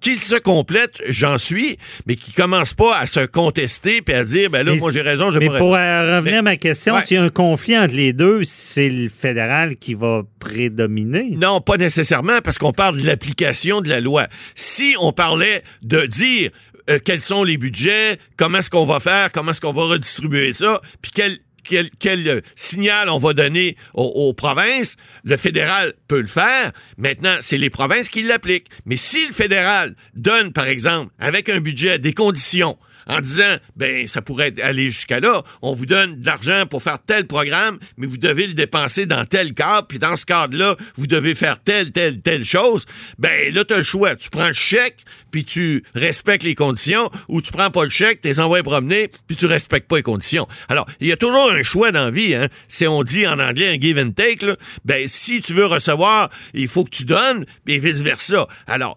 qu'il 0.00 0.20
se 0.20 0.36
complète, 0.36 1.02
j'en 1.08 1.38
suis, 1.38 1.76
mais 2.06 2.14
qui 2.14 2.32
commence 2.32 2.72
pas 2.74 2.98
à 2.98 3.06
se 3.06 3.24
contester 3.26 4.00
puis 4.02 4.14
à 4.14 4.22
dire 4.24 4.50
ben 4.50 4.64
là 4.64 4.72
Mais 4.74 4.78
moi 4.78 4.92
j'ai 4.92 5.00
raison, 5.00 5.30
j'ai 5.32 5.40
Mais 5.40 5.46
pour 5.46 5.70
revenir 5.72 6.22
Mais- 6.22 6.34
à 6.36 6.42
ma 6.42 6.56
question, 6.56 6.94
Ouais. 6.94 7.02
s'il 7.04 7.16
y 7.16 7.20
a 7.20 7.24
un 7.24 7.30
conflit 7.30 7.76
entre 7.76 7.94
les 7.96 8.12
deux, 8.12 8.44
c'est 8.44 8.88
le 8.88 9.08
fédéral 9.08 9.76
qui 9.76 9.94
va 9.94 10.22
prédominer. 10.38 11.30
Non, 11.36 11.60
pas 11.60 11.76
nécessairement, 11.78 12.40
parce 12.44 12.58
qu'on 12.58 12.72
parle 12.72 13.00
de 13.00 13.06
l'application 13.06 13.80
de 13.80 13.88
la 13.88 14.00
loi. 14.00 14.28
Si 14.54 14.94
on 15.00 15.12
parlait 15.12 15.62
de 15.82 16.06
dire 16.06 16.50
euh, 16.90 16.98
quels 17.04 17.20
sont 17.20 17.44
les 17.44 17.56
budgets, 17.56 18.18
comment 18.36 18.58
est-ce 18.58 18.70
qu'on 18.70 18.86
va 18.86 19.00
faire, 19.00 19.32
comment 19.32 19.50
est-ce 19.50 19.60
qu'on 19.60 19.72
va 19.72 19.84
redistribuer 19.84 20.52
ça, 20.52 20.80
puis 21.02 21.12
quel 21.12 22.28
euh, 22.28 22.40
signal 22.56 23.08
on 23.08 23.18
va 23.18 23.32
donner 23.32 23.76
aux 23.94 24.34
provinces? 24.34 24.96
Le 25.24 25.36
fédéral 25.36 25.94
peut 26.08 26.20
le 26.20 26.26
faire. 26.26 26.72
Maintenant, 26.98 27.36
c'est 27.40 27.58
les 27.58 27.70
provinces 27.70 28.08
qui 28.08 28.22
l'appliquent. 28.22 28.68
Mais 28.84 28.96
si 28.96 29.26
le 29.26 29.32
fédéral 29.32 29.94
donne, 30.14 30.52
par 30.52 30.66
exemple, 30.66 31.12
avec 31.18 31.48
un 31.48 31.60
budget, 31.60 31.98
des 31.98 32.12
conditions 32.12 32.76
en 33.06 33.20
disant, 33.20 33.56
ben, 33.76 34.06
ça 34.06 34.22
pourrait 34.22 34.52
aller 34.62 34.86
jusqu'à 34.86 35.20
là. 35.20 35.42
On 35.62 35.74
vous 35.74 35.86
donne 35.86 36.20
de 36.20 36.26
l'argent 36.26 36.66
pour 36.66 36.82
faire 36.82 36.98
tel 37.04 37.26
programme, 37.26 37.78
mais 37.96 38.06
vous 38.06 38.16
devez 38.16 38.46
le 38.46 38.54
dépenser 38.54 39.06
dans 39.06 39.24
tel 39.24 39.54
cadre, 39.54 39.86
puis 39.86 39.98
dans 39.98 40.16
ce 40.16 40.24
cadre-là, 40.24 40.76
vous 40.96 41.06
devez 41.06 41.34
faire 41.34 41.62
telle, 41.62 41.92
telle, 41.92 42.20
telle 42.20 42.44
chose. 42.44 42.84
Ben, 43.18 43.52
là, 43.52 43.64
t'as 43.64 43.78
le 43.78 43.82
choix. 43.82 44.16
Tu 44.16 44.30
prends 44.30 44.48
le 44.48 44.54
chèque, 44.54 44.98
puis 45.30 45.44
tu 45.44 45.84
respectes 45.94 46.44
les 46.44 46.54
conditions, 46.54 47.10
ou 47.28 47.42
tu 47.42 47.52
prends 47.52 47.70
pas 47.70 47.84
le 47.84 47.90
chèque, 47.90 48.20
t'es 48.20 48.38
envoyé 48.40 48.62
promener, 48.62 49.10
puis 49.26 49.36
tu 49.36 49.46
respectes 49.46 49.88
pas 49.88 49.96
les 49.96 50.02
conditions. 50.02 50.46
Alors, 50.68 50.86
il 51.00 51.08
y 51.08 51.12
a 51.12 51.16
toujours 51.16 51.50
un 51.50 51.62
choix 51.62 51.92
dans 51.92 52.06
la 52.06 52.10
vie, 52.10 52.34
hein. 52.34 52.48
C'est, 52.68 52.86
on 52.86 53.02
dit 53.02 53.26
en 53.26 53.38
anglais, 53.38 53.68
un 53.68 53.80
give 53.80 53.98
and 53.98 54.12
take, 54.12 54.44
là. 54.46 54.56
Ben, 54.84 55.06
si 55.08 55.42
tu 55.42 55.54
veux 55.54 55.66
recevoir, 55.66 56.30
il 56.54 56.68
faut 56.68 56.84
que 56.84 56.90
tu 56.90 57.04
donnes, 57.04 57.44
et 57.66 57.78
vice-versa. 57.78 58.46
Alors, 58.66 58.96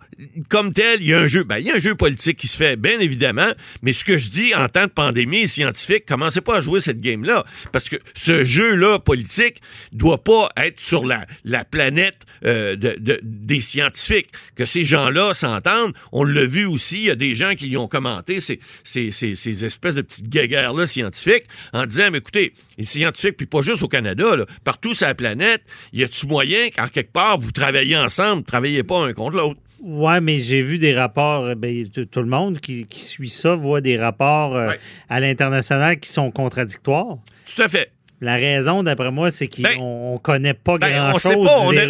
comme 0.49 0.73
tel, 0.73 1.01
il 1.01 1.07
y 1.07 1.13
a 1.13 1.19
un 1.19 1.27
jeu, 1.27 1.43
ben, 1.43 1.57
il 1.57 1.65
y 1.65 1.71
a 1.71 1.75
un 1.75 1.79
jeu 1.79 1.95
politique 1.95 2.37
qui 2.37 2.47
se 2.47 2.57
fait, 2.57 2.75
bien 2.75 2.99
évidemment, 2.99 3.51
mais 3.81 3.93
ce 3.97 4.03
que 4.05 4.17
je 4.17 4.29
dis 4.29 4.55
en 4.55 4.67
temps 4.69 4.85
de 4.85 4.91
pandémie 4.91 5.47
scientifique, 5.47 6.05
commencez 6.05 6.41
pas 6.41 6.57
à 6.57 6.61
jouer 6.61 6.79
cette 6.79 7.01
game-là, 7.01 7.45
parce 7.71 7.89
que 7.89 7.97
ce 8.13 8.43
jeu-là 8.43 8.99
politique 8.99 9.61
doit 9.91 10.23
pas 10.23 10.49
être 10.57 10.79
sur 10.79 11.05
la, 11.05 11.25
la 11.43 11.65
planète 11.65 12.21
euh, 12.45 12.75
de, 12.75 12.95
de- 12.99 13.19
des 13.23 13.61
scientifiques. 13.61 14.29
Que 14.55 14.65
ces 14.65 14.85
gens-là 14.85 15.33
s'entendent, 15.33 15.93
on 16.11 16.23
l'a 16.23 16.45
vu 16.45 16.65
aussi, 16.65 16.97
il 16.99 17.03
y 17.05 17.09
a 17.11 17.15
des 17.15 17.35
gens 17.35 17.53
qui 17.55 17.75
ont 17.77 17.87
commenté 17.87 18.39
ces, 18.39 18.59
ces, 18.83 19.11
ces, 19.11 19.35
ces 19.35 19.65
espèces 19.65 19.95
de 19.95 20.01
petites 20.01 20.29
guéguerres-là 20.29 20.87
scientifiques 20.87 21.45
en 21.73 21.85
disant, 21.85 22.09
mais 22.11 22.19
écoutez, 22.19 22.53
les 22.77 22.85
scientifiques, 22.85 23.37
puis 23.37 23.47
pas 23.47 23.61
juste 23.61 23.83
au 23.83 23.87
Canada, 23.87 24.35
partout 24.63 24.93
sur 24.93 25.07
la 25.07 25.15
planète, 25.15 25.63
y 25.93 26.03
a-tu 26.03 26.27
moyen 26.27 26.69
qu'en 26.69 26.87
quelque 26.87 27.11
part, 27.11 27.39
vous 27.39 27.51
travaillez 27.51 27.97
ensemble, 27.97 28.43
travaillez 28.43 28.83
pas 28.83 29.05
un 29.07 29.13
contre 29.13 29.37
l'autre? 29.37 29.59
Ouais, 29.81 30.21
mais 30.21 30.39
j'ai 30.39 30.61
vu 30.61 30.77
des 30.79 30.93
rapports, 30.95 31.45
euh, 31.45 31.55
ben, 31.55 31.87
tout 31.89 32.05
tout 32.05 32.21
le 32.21 32.27
monde 32.27 32.59
qui, 32.59 32.85
qui 32.85 33.01
suit 33.01 33.29
ça 33.29 33.53
voit 33.55 33.81
des 33.81 33.97
rapports 33.97 34.55
euh, 34.55 34.69
Ouais. 34.69 34.77
à 35.09 35.19
l'international 35.19 35.99
qui 35.99 36.09
sont 36.09 36.31
contradictoires. 36.31 37.17
Tout 37.55 37.61
à 37.61 37.67
fait. 37.69 37.91
La 38.19 38.35
raison, 38.35 38.81
d'après 38.81 39.11
moi, 39.11 39.29
c'est 39.29 39.47
qu'on 39.47 39.61
Ben, 39.61 39.77
on 39.79 40.17
connaît 40.17 40.55
pas 40.55 40.77
Ben, 40.79 40.87
on 40.91 41.09
grand-chose 41.11 41.33
on 41.35 41.39
on 41.39 41.45
encore. 41.67 41.73
est 41.73 41.87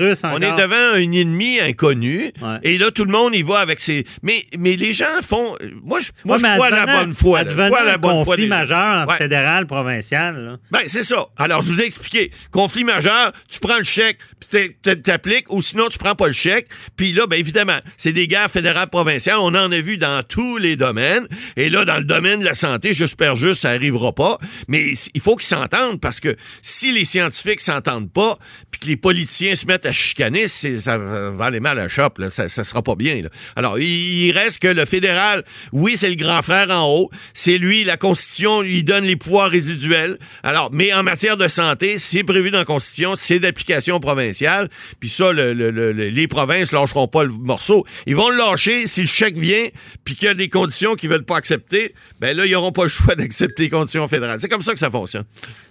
devant 0.62 0.96
un 0.96 1.12
ennemi 1.12 1.60
inconnu 1.62 2.32
Ouais. 2.42 2.58
et 2.64 2.78
là 2.78 2.92
tout 2.92 3.06
le 3.06 3.12
monde 3.12 3.34
y 3.34 3.42
va 3.44 3.60
avec 3.60 3.80
ses 3.80 4.06
mais 4.24 4.44
mais 4.60 4.76
les 4.76 4.92
gens 4.94 5.06
font 5.22 5.56
moi 5.84 6.00
je 6.02 6.12
moi 6.26 6.36
Ouais, 6.38 6.42
je 6.50 6.54
crois 6.56 6.68
à 6.68 6.86
la 6.86 6.86
bonne 6.86 7.14
foi, 7.14 7.40
advenant 7.40 7.76
à 7.76 7.84
la 7.84 7.94
un 7.94 7.98
bonne 7.98 8.12
foi 8.26 8.36
conflit 8.36 8.44
des- 8.44 8.48
majeur 8.50 9.02
entre 9.04 9.12
Ouais. 9.14 9.18
fédéral 9.18 9.66
provincial. 9.68 10.36
là. 10.38 10.58
Ben, 10.72 10.82
c'est 10.88 11.04
ça. 11.04 11.28
Alors, 11.38 11.62
je 11.62 11.72
vous 11.72 11.82
ai 11.82 11.86
expliqué. 11.86 12.32
Conflit 12.52 12.84
majeur, 12.84 13.32
tu 13.50 13.60
prends 13.60 13.78
le 13.78 13.84
chèque, 13.86 14.18
puis 14.50 14.76
t'appliques, 15.04 15.52
ou 15.52 15.62
sinon, 15.62 15.86
tu 15.90 15.98
prends 15.98 16.16
pas 16.16 16.28
le 16.28 16.34
chèque. 16.34 16.68
Puis 16.96 17.14
là, 17.14 17.26
ben, 17.28 17.40
évidemment, 17.40 17.78
c'est 17.96 18.12
des 18.14 18.28
guerres 18.28 18.52
fédérales 18.52 18.90
provinciales. 18.90 19.38
On 19.40 19.56
en 19.56 19.72
a 19.72 19.80
vu 19.82 19.98
dans 19.98 20.24
tous 20.28 20.58
les 20.58 20.76
domaines. 20.76 21.28
Et 21.56 21.70
là, 21.70 21.86
dans 21.86 21.98
le 21.98 22.04
domaine 22.04 22.40
de 22.42 22.46
la 22.46 22.54
santé, 22.54 22.94
j'espère 22.94 23.36
juste, 23.36 23.62
ça 23.62 23.70
arrivera 23.70 24.12
pas. 24.14 24.38
Mais 24.68 24.94
il 25.14 25.22
faut 25.22 25.36
qu'ils 25.36 25.48
s'entendent, 25.48 26.00
parce 26.02 26.17
que 26.22 26.36
si 26.62 26.92
les 26.92 27.06
scientifiques 27.06 27.60
s'entendent 27.62 28.12
pas, 28.12 28.38
puis 28.72 28.80
que 28.82 28.86
les 28.88 28.98
politiciens 28.98 29.56
se 29.56 29.66
mettent 29.66 29.86
à 29.86 29.92
chicaner, 29.92 30.48
ça 30.48 30.98
va 30.98 31.46
aller 31.46 31.60
mal 31.60 31.80
à 31.80 31.88
chope, 31.90 32.20
là. 32.20 32.30
Ça, 32.30 32.50
ça 32.50 32.64
sera 32.64 32.82
pas 32.82 32.96
bien. 32.96 33.22
Alors, 33.56 33.80
il, 33.80 34.32
reste 34.32 34.60
que 34.60 34.68
le 34.68 34.86
fédéral, 34.86 35.44
oui, 35.72 35.96
c'est 35.98 36.10
le 36.10 36.16
grand 36.16 36.42
frère 36.42 36.70
en 36.70 36.86
haut. 36.88 37.10
C'est 37.34 37.58
lui, 37.58 37.84
la 37.84 37.98
Constitution 37.98 38.62
lui 38.62 38.84
donne 38.84 39.06
les 39.06 39.16
pouvoirs 39.16 39.50
résiduels. 39.50 40.18
Alors, 40.44 40.70
mais 40.72 40.94
en 40.94 41.04
matière 41.04 41.38
de 41.38 41.48
santé, 41.48 41.98
c'est 41.98 42.24
prévu 42.24 42.52
dans 42.52 42.60
la 42.60 42.66
Constitution, 42.66 43.14
c'est 43.16 43.40
d'application 43.40 44.00
provinciale. 44.00 44.70
Puis 45.00 45.10
ça, 45.10 45.32
le- 45.32 45.54
le- 45.54 45.72
le- 45.72 45.92
le- 45.92 46.10
les 46.10 46.28
provinces 46.28 46.72
lâcheront 46.72 47.08
pas 47.08 47.24
le 47.24 47.30
morceau. 47.32 47.86
Ils 48.06 48.16
vont 48.16 48.30
le 48.30 48.38
lâcher 48.38 48.88
si 48.88 49.02
le 49.02 49.08
chèque 49.08 49.38
vient, 49.38 49.66
puis 50.04 50.16
qu'il 50.16 50.28
y 50.28 50.32
a 50.32 50.34
des 50.34 50.50
conditions 50.50 50.96
qu'ils 50.96 51.10
veulent 51.10 51.26
pas 51.26 51.38
accepter. 51.38 51.94
Ben 52.20 52.36
là, 52.36 52.46
ils 52.46 52.52
n'auront 52.52 52.72
pas 52.72 52.84
le 52.84 52.90
choix 52.90 53.16
d'accepter 53.16 53.64
les 53.64 53.70
conditions 53.70 54.08
fédérales. 54.08 54.40
C'est 54.40 54.50
comme 54.50 54.62
ça 54.62 54.74
que 54.74 54.80
ça 54.80 54.90
fonctionne. 54.92 55.26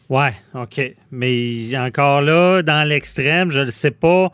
Ouais, 0.08 0.32
OK. 0.54 0.80
Mais 1.10 1.76
encore 1.76 2.20
là, 2.20 2.62
dans 2.62 2.88
l'extrême, 2.88 3.50
je 3.50 3.60
ne 3.60 3.70
sais 3.70 3.90
pas. 3.90 4.30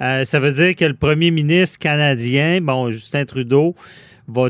euh, 0.00 0.24
ça 0.24 0.40
veut 0.40 0.52
dire 0.52 0.74
que 0.74 0.84
le 0.86 0.94
premier 0.94 1.30
ministre 1.30 1.78
canadien, 1.78 2.60
bon, 2.62 2.90
Justin 2.90 3.24
Trudeau, 3.26 3.74
va, 4.28 4.48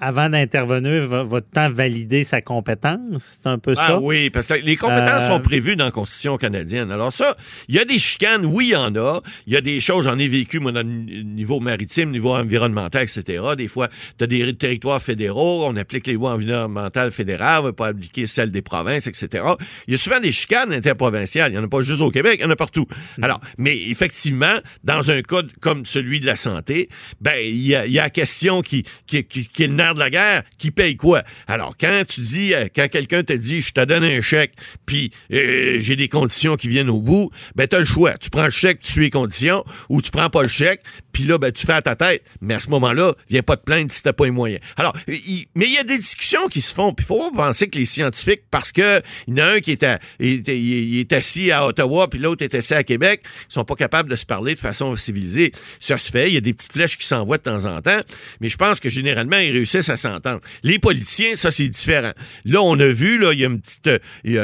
avant 0.00 0.28
d'intervenir, 0.28 1.06
va 1.08 1.40
tant 1.40 1.70
valider 1.70 2.24
sa 2.24 2.40
compétence? 2.40 3.38
C'est 3.42 3.48
un 3.48 3.58
peu 3.58 3.74
ça? 3.74 3.86
Ah 3.88 3.98
oui, 4.00 4.30
parce 4.30 4.46
que 4.46 4.54
les 4.54 4.76
compétences 4.76 5.22
Euh, 5.22 5.26
sont 5.28 5.40
prévues 5.40 5.76
dans 5.76 5.86
la 5.86 5.90
Constitution 5.90 6.36
canadienne. 6.36 6.90
Alors 6.90 7.12
ça, 7.12 7.36
il 7.68 7.74
y 7.74 7.78
a 7.78 7.84
des 7.84 7.98
chicanes, 7.98 8.46
oui, 8.46 8.68
il 8.68 8.72
y 8.72 8.76
en 8.76 8.94
a. 8.96 9.20
Il 9.46 9.52
y 9.52 9.56
a 9.56 9.60
des 9.60 9.80
choses, 9.80 10.04
j'en 10.04 10.18
ai 10.18 10.28
vécu, 10.28 10.60
moi, 10.60 10.72
dans 10.72 10.86
le 10.86 11.22
niveau 11.22 11.60
maritime, 11.60 12.10
niveau 12.10 12.34
environnemental, 12.34 13.02
etc. 13.02 13.42
Des 13.56 13.68
fois, 13.68 13.88
tu 14.18 14.24
as 14.24 14.26
des 14.26 14.54
territoires 14.54 15.02
fédéraux, 15.02 15.66
on 15.66 15.76
applique 15.76 16.06
les 16.06 16.14
lois 16.14 16.32
environnementales 16.32 17.10
fédérales, 17.10 17.60
on 17.60 17.64
va 17.64 17.72
pas 17.72 17.86
appliquer 17.88 18.26
celles 18.26 18.52
des 18.52 18.62
provinces, 18.62 19.06
etc. 19.06 19.44
Il 19.86 19.92
y 19.92 19.94
a 19.94 19.98
souvent 19.98 20.20
des 20.20 20.32
chicanes 20.32 20.72
interprovinciales. 20.72 21.50
Il 21.52 21.54
n'y 21.56 21.60
en 21.60 21.64
a 21.64 21.68
pas 21.68 21.80
juste 21.82 22.00
au 22.02 22.10
Québec, 22.10 22.36
il 22.40 22.42
y 22.44 22.46
en 22.46 22.50
a 22.50 22.56
partout. 22.56 22.86
Alors, 23.22 23.40
mais 23.56 23.76
effectivement, 23.76 24.54
dans 24.84 25.10
un 25.10 25.22
cas 25.22 25.42
comme 25.60 25.84
celui 25.86 26.20
de 26.20 26.26
la 26.26 26.36
santé, 26.36 26.88
ben, 27.20 27.36
il 27.42 27.56
y 27.56 27.68
y 27.68 27.74
a 27.74 27.86
la 28.04 28.10
question 28.10 28.62
qui, 28.62 28.84
qui, 29.06 29.24
qui, 29.24 29.48
qui 29.48 29.62
est 29.64 29.66
le 29.66 29.74
de 29.94 29.98
la 29.98 30.10
guerre, 30.10 30.42
qui 30.58 30.70
paye 30.70 30.96
quoi? 30.96 31.22
Alors, 31.46 31.76
quand 31.78 32.02
tu 32.08 32.20
dis, 32.20 32.54
euh, 32.54 32.66
quand 32.74 32.88
quelqu'un 32.88 33.22
te 33.22 33.32
dit, 33.32 33.62
je 33.62 33.72
te 33.72 33.84
donne 33.84 34.04
un 34.04 34.20
chèque, 34.20 34.52
puis 34.86 35.12
euh, 35.32 35.76
j'ai 35.80 35.96
des 35.96 36.08
conditions 36.08 36.56
qui 36.56 36.68
viennent 36.68 36.90
au 36.90 37.00
bout, 37.00 37.30
ben, 37.54 37.66
tu 37.68 37.76
as 37.76 37.80
le 37.80 37.84
choix. 37.84 38.16
Tu 38.18 38.30
prends 38.30 38.44
le 38.44 38.50
chèque, 38.50 38.80
tu 38.80 38.92
suis 38.92 39.00
les 39.02 39.10
conditions, 39.10 39.64
ou 39.88 40.00
tu 40.02 40.10
prends 40.10 40.30
pas 40.30 40.42
le 40.42 40.48
chèque, 40.48 40.82
puis 41.12 41.24
là, 41.24 41.38
ben, 41.38 41.50
tu 41.52 41.66
fais 41.66 41.72
à 41.72 41.82
ta 41.82 41.96
tête. 41.96 42.22
Mais 42.40 42.54
à 42.54 42.60
ce 42.60 42.70
moment-là, 42.70 43.14
viens 43.28 43.42
pas 43.42 43.56
te 43.56 43.62
plaindre 43.64 43.90
si 43.92 44.02
t'as 44.02 44.12
pas 44.12 44.24
les 44.24 44.30
moyens. 44.30 44.60
Alors, 44.76 44.94
il- 45.08 45.46
mais 45.54 45.66
il 45.66 45.72
y 45.74 45.78
a 45.78 45.84
des 45.84 45.98
discussions 45.98 46.48
qui 46.48 46.60
se 46.60 46.72
font, 46.74 46.92
puis 46.92 47.04
faut 47.06 47.30
penser 47.32 47.68
que 47.68 47.78
les 47.78 47.84
scientifiques, 47.84 48.42
parce 48.50 48.72
que 48.72 49.00
il 49.26 49.36
y 49.36 49.42
en 49.42 49.46
a 49.46 49.50
un 49.54 49.60
qui 49.60 49.72
est, 49.72 49.84
est 50.20 51.12
assis 51.12 51.50
à 51.50 51.66
Ottawa, 51.66 52.08
puis 52.08 52.18
l'autre 52.18 52.44
est 52.44 52.54
assis 52.54 52.74
à 52.74 52.82
Québec, 52.84 53.22
ils 53.48 53.52
sont 53.52 53.64
pas 53.64 53.74
capables 53.74 54.10
de 54.10 54.16
se 54.16 54.26
parler 54.26 54.54
de 54.54 54.58
façon 54.60 54.96
civilisée. 54.96 55.52
Ça 55.80 55.98
se 55.98 56.10
fait, 56.10 56.28
il 56.28 56.34
y 56.34 56.36
a 56.36 56.40
des 56.40 56.52
petites 56.52 56.72
flèches 56.72 56.98
qui 56.98 57.06
s'envoient 57.06 57.38
de 57.38 57.42
temps 57.42 57.64
en 57.64 57.80
temps, 57.80 58.00
mais 58.40 58.48
je 58.48 58.56
pense 58.56 58.80
que 58.80 58.88
généralement, 58.88 59.38
ils 59.38 59.52
réussissent 59.52 59.77
à 59.88 59.96
s'entendre. 59.96 60.40
Les 60.62 60.78
politiciens, 60.78 61.34
ça, 61.34 61.50
c'est 61.50 61.68
différent. 61.68 62.12
Là, 62.44 62.60
on 62.62 62.78
a 62.80 62.86
vu, 62.88 63.18
là, 63.18 63.32
il 63.32 63.40
y 63.40 63.44
a 63.44 63.48
une 63.48 63.60
petite, 63.60 63.86
euh, 63.86 63.98
y 64.24 64.36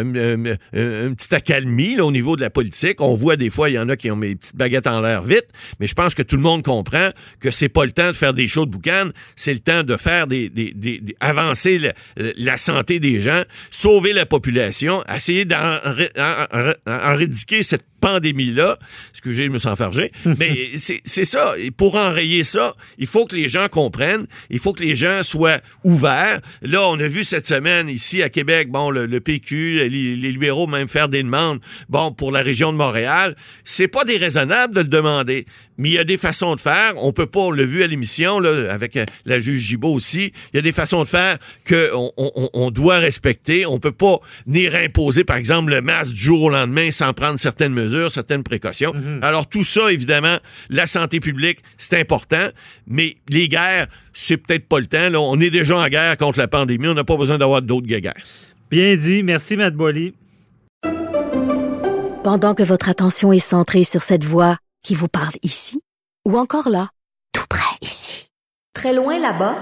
une 1.09 1.17
petite 1.17 1.33
accalmie 1.33 2.00
au 2.00 2.11
niveau 2.12 2.37
de 2.37 2.41
la 2.41 2.50
politique. 2.50 3.00
On 3.00 3.14
voit 3.14 3.37
des 3.37 3.50
fois, 3.50 3.71
il 3.71 3.75
y 3.75 3.79
en 3.79 3.88
a 3.88 3.97
qui 3.97 4.11
ont 4.11 4.17
mes 4.17 4.35
petites 4.37 4.57
baguettes 4.57 4.87
en 4.87 5.00
l'air 5.00 5.23
vite, 5.23 5.47
mais 5.81 5.87
je 5.87 5.95
pense 5.95 6.14
que 6.14 6.23
tout 6.23 6.37
le 6.37 6.43
monde 6.43 6.62
comprend 6.62 7.11
que 7.41 7.50
c'est 7.50 7.69
pas 7.69 7.85
le 7.85 7.91
temps 7.93 8.09
de 8.09 8.12
faire 8.12 8.35
des 8.35 8.47
shows 8.49 8.67
de 8.67 8.71
c'est 9.37 9.53
le 9.55 9.61
temps 9.61 9.83
de 9.83 9.97
faire 9.97 10.26
des, 10.26 10.49
des- 10.49 10.73
des- 10.75 11.00
des- 11.00 11.17
avancer 11.21 11.79
la, 11.79 11.93
santé 12.59 13.00
des 13.00 13.21
gens, 13.21 13.43
sauver 13.71 14.12
la 14.12 14.26
population, 14.26 15.03
essayer 15.14 15.45
d'enrédiquer 16.87 17.62
cette 17.62 17.85
pandémie-là, 18.05 18.79
excusez, 19.11 19.47
je 19.47 19.51
me 19.51 19.59
sens 19.59 19.77
fargé, 19.79 20.11
mais 20.39 20.55
c'est 21.05 21.25
ça. 21.25 21.55
Et 21.59 21.71
pour 21.71 21.95
enrayer 21.95 22.45
ça, 22.45 22.75
il 22.99 23.07
faut 23.07 23.25
que 23.25 23.35
les 23.35 23.49
gens 23.49 23.69
comprennent, 23.69 24.27
il 24.51 24.59
faut 24.59 24.73
que 24.75 24.83
les 24.83 24.95
gens 24.95 25.23
soient 25.23 25.59
ouverts. 25.85 26.41
Là, 26.63 26.83
on 26.89 26.99
a 27.01 27.07
vu 27.09 27.25
cette 27.25 27.47
semaine 27.47 27.89
ici 27.89 28.23
à 28.23 28.29
Québec, 28.29 28.69
bon, 28.71 28.91
le, 28.91 29.07
le 29.07 29.21
PQ, 29.21 29.89
les, 29.89 30.17
les 30.17 30.33
libéraux 30.33 30.67
même 30.67 30.89
faire 30.89 31.09
des 31.09 31.23
demandes, 31.23 31.61
bon, 31.89 32.13
pour 32.13 32.31
la 32.31 32.43
région 32.43 32.73
de 32.73 32.77
Montréal. 32.79 33.35
C'est 33.65 33.89
pas 33.89 34.05
déraisonnable 34.05 34.75
de 34.75 34.81
le 34.81 34.89
demander, 34.89 35.47
mais 35.79 35.89
il 35.89 35.93
y 35.95 35.99
a 35.99 36.05
des 36.05 36.19
façons 36.19 36.55
de 36.55 36.61
faire. 36.61 36.93
On 36.97 37.13
peut 37.13 37.27
pas, 37.27 37.41
on 37.41 37.51
l'a 37.51 37.65
vu 37.65 37.83
à 37.83 37.87
l'émission, 37.87 38.39
là, 38.39 38.71
avec 38.73 38.97
euh, 38.97 39.05
la 39.25 39.41
juge 39.41 39.61
Gibault 39.63 39.95
aussi, 39.95 40.33
il 40.53 40.57
y 40.57 40.59
a 40.59 40.63
des 40.63 40.73
façons 40.73 41.03
de 41.03 41.09
faire 41.09 41.39
qu'on 41.69 42.13
on, 42.17 42.31
on- 42.37 42.51
on 42.53 42.71
doit 42.71 42.99
respecter. 42.99 43.67
On 43.67 43.79
peut 43.81 43.93
pas 43.93 44.19
venir 44.47 44.75
imposer, 44.75 45.25
par 45.25 45.37
exemple, 45.37 45.71
le 45.71 45.81
masque 45.81 46.13
du 46.15 46.21
jour 46.23 46.43
au 46.43 46.51
lendemain 46.51 46.91
sans 46.91 47.13
prendre 47.13 47.39
certaines 47.39 47.73
mesures, 47.73 47.94
certaines 48.09 48.43
précautions. 48.43 48.93
Alors, 49.23 49.49
tout 49.49 49.65
ça, 49.65 49.93
évidemment, 49.93 50.37
la 50.71 50.87
santé 50.87 51.21
publique, 51.21 51.61
c'est 51.79 51.99
important, 51.99 52.49
mais 52.87 53.15
les 53.29 53.49
guerres, 53.49 53.87
c'est 54.13 54.37
peut-être 54.37 54.69
pas 54.69 54.81
le 54.81 54.87
temps. 54.87 55.09
Là, 55.11 55.21
on 55.21 55.41
est 55.41 55.51
déjà 55.51 55.77
en 55.77 55.89
guerre 55.89 56.17
contre 56.17 56.39
la 56.39 56.49
pandémie. 56.49 56.89
On 56.89 56.95
n'a 56.95 57.05
pas 57.05 57.17
besoin 57.17 57.39
d'avoir 57.39 57.63
d'autres 57.63 57.87
guerres. 57.87 58.15
Bien 58.71 58.97
dit. 58.97 59.23
Merci, 59.23 59.57
Matt 59.57 59.75
Boily. 59.75 60.15
Pendant 62.25 62.55
que 62.55 62.63
votre 62.63 62.89
attention 62.89 63.33
est 63.33 63.39
centrée 63.39 63.85
sur 63.85 64.03
cette 64.03 64.25
voix 64.25 64.57
qui 64.83 64.95
vous 64.95 65.09
parle 65.09 65.35
ici, 65.43 65.81
ou 66.27 66.39
encore 66.39 66.71
là, 66.71 66.89
tout 67.33 67.45
près 67.49 67.77
ici, 67.83 68.29
très 68.75 68.95
loin 68.95 69.19
là-bas, 69.19 69.53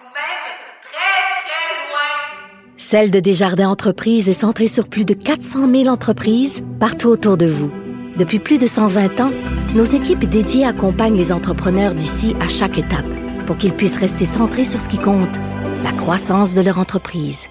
ou 0.00 0.04
même 0.04 0.44
très, 0.82 1.22
très 1.40 1.72
loin. 1.88 2.69
Celle 2.80 3.10
de 3.10 3.20
Desjardins 3.20 3.68
Entreprises 3.68 4.30
est 4.30 4.32
centrée 4.32 4.66
sur 4.66 4.88
plus 4.88 5.04
de 5.04 5.12
400 5.12 5.70
000 5.70 5.86
entreprises 5.88 6.64
partout 6.80 7.08
autour 7.08 7.36
de 7.36 7.44
vous. 7.44 7.70
Depuis 8.16 8.38
plus 8.38 8.56
de 8.56 8.66
120 8.66 9.20
ans, 9.20 9.32
nos 9.74 9.84
équipes 9.84 10.24
dédiées 10.24 10.64
accompagnent 10.64 11.16
les 11.16 11.30
entrepreneurs 11.30 11.92
d'ici 11.92 12.34
à 12.40 12.48
chaque 12.48 12.78
étape 12.78 13.04
pour 13.46 13.58
qu'ils 13.58 13.74
puissent 13.74 13.98
rester 13.98 14.24
centrés 14.24 14.64
sur 14.64 14.80
ce 14.80 14.88
qui 14.88 14.96
compte, 14.96 15.28
la 15.84 15.92
croissance 15.92 16.54
de 16.54 16.62
leur 16.62 16.78
entreprise. 16.78 17.48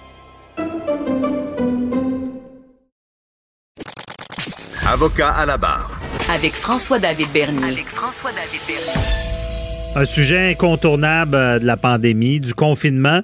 Avocat 4.84 5.30
à 5.30 5.46
la 5.46 5.58
barre. 5.58 6.00
Avec 6.34 6.54
François-David 6.54 7.28
Bernier. 7.32 7.64
Avec 7.70 7.86
François-David 7.86 8.60
Bernier. 8.66 9.20
Un 9.94 10.04
sujet 10.04 10.50
incontournable 10.50 11.34
euh, 11.34 11.58
de 11.58 11.66
la 11.66 11.76
pandémie, 11.76 12.38
du 12.38 12.54
confinement. 12.54 13.22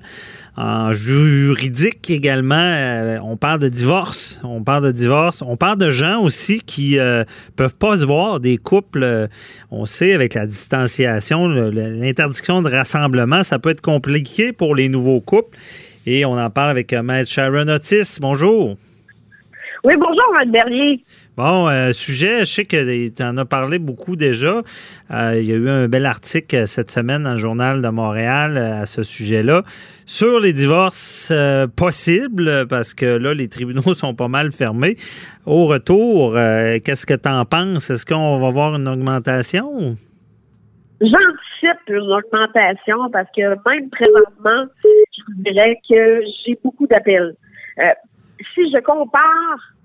En 0.56 0.94
juridique 0.94 2.08
également, 2.08 2.54
euh, 2.56 3.18
on 3.22 3.36
parle 3.36 3.60
de 3.60 3.68
divorce. 3.68 4.40
On 4.42 4.62
parle 4.62 4.84
de 4.84 4.92
divorce. 4.92 5.42
On 5.42 5.56
parle 5.56 5.78
de 5.78 5.90
gens 5.90 6.22
aussi 6.22 6.60
qui 6.60 6.98
euh, 6.98 7.24
peuvent 7.56 7.74
pas 7.74 7.98
se 7.98 8.06
voir, 8.06 8.40
des 8.40 8.56
couples. 8.56 9.02
euh, 9.02 9.26
on 9.70 9.84
sait 9.84 10.14
avec 10.14 10.32
la 10.32 10.46
distanciation, 10.46 11.46
l'interdiction 11.48 12.62
de 12.62 12.70
rassemblement, 12.70 13.42
ça 13.42 13.58
peut 13.58 13.70
être 13.70 13.82
compliqué 13.82 14.52
pour 14.52 14.74
les 14.74 14.88
nouveaux 14.88 15.20
couples. 15.20 15.56
Et 16.06 16.24
on 16.24 16.38
en 16.38 16.50
parle 16.50 16.70
avec 16.70 16.92
euh, 16.92 17.02
Maître 17.02 17.30
Sharon 17.30 17.68
Otis. 17.68 18.18
Bonjour. 18.20 18.76
Oui, 19.86 19.94
bonjour, 19.96 20.34
Bernier. 20.48 21.04
Bon, 21.36 21.68
euh, 21.68 21.92
sujet, 21.92 22.40
je 22.40 22.44
sais 22.46 22.64
que 22.64 23.08
tu 23.08 23.22
en 23.22 23.36
as 23.36 23.44
parlé 23.44 23.78
beaucoup 23.78 24.16
déjà. 24.16 24.62
Euh, 25.12 25.38
il 25.38 25.44
y 25.44 25.52
a 25.52 25.54
eu 25.54 25.68
un 25.68 25.86
bel 25.86 26.06
article 26.06 26.56
euh, 26.56 26.66
cette 26.66 26.90
semaine 26.90 27.22
dans 27.22 27.34
le 27.34 27.36
Journal 27.36 27.80
de 27.80 27.88
Montréal 27.88 28.58
à 28.58 28.86
ce 28.86 29.04
sujet-là 29.04 29.62
sur 30.04 30.40
les 30.40 30.52
divorces 30.52 31.30
euh, 31.32 31.68
possibles, 31.68 32.66
parce 32.68 32.94
que 32.94 33.06
là, 33.06 33.32
les 33.32 33.46
tribunaux 33.46 33.80
sont 33.94 34.12
pas 34.12 34.26
mal 34.26 34.50
fermés. 34.50 34.96
Au 35.44 35.66
retour, 35.66 36.32
qu'est-ce 36.32 37.06
que 37.06 37.14
tu 37.14 37.28
en 37.28 37.44
penses? 37.44 37.88
Est-ce 37.88 38.04
qu'on 38.04 38.40
va 38.40 38.50
voir 38.50 38.74
une 38.74 38.88
augmentation? 38.88 39.94
J'anticipe 41.00 41.78
une 41.90 42.10
augmentation 42.10 43.08
parce 43.12 43.28
que 43.36 43.50
même 43.70 43.88
présentement, 43.90 44.66
je 44.82 45.42
dirais 45.44 45.78
que 45.88 46.22
j'ai 46.44 46.58
beaucoup 46.64 46.88
d'appels. 46.88 47.36
Si 48.52 48.68
je 48.72 48.80
compare 48.80 49.75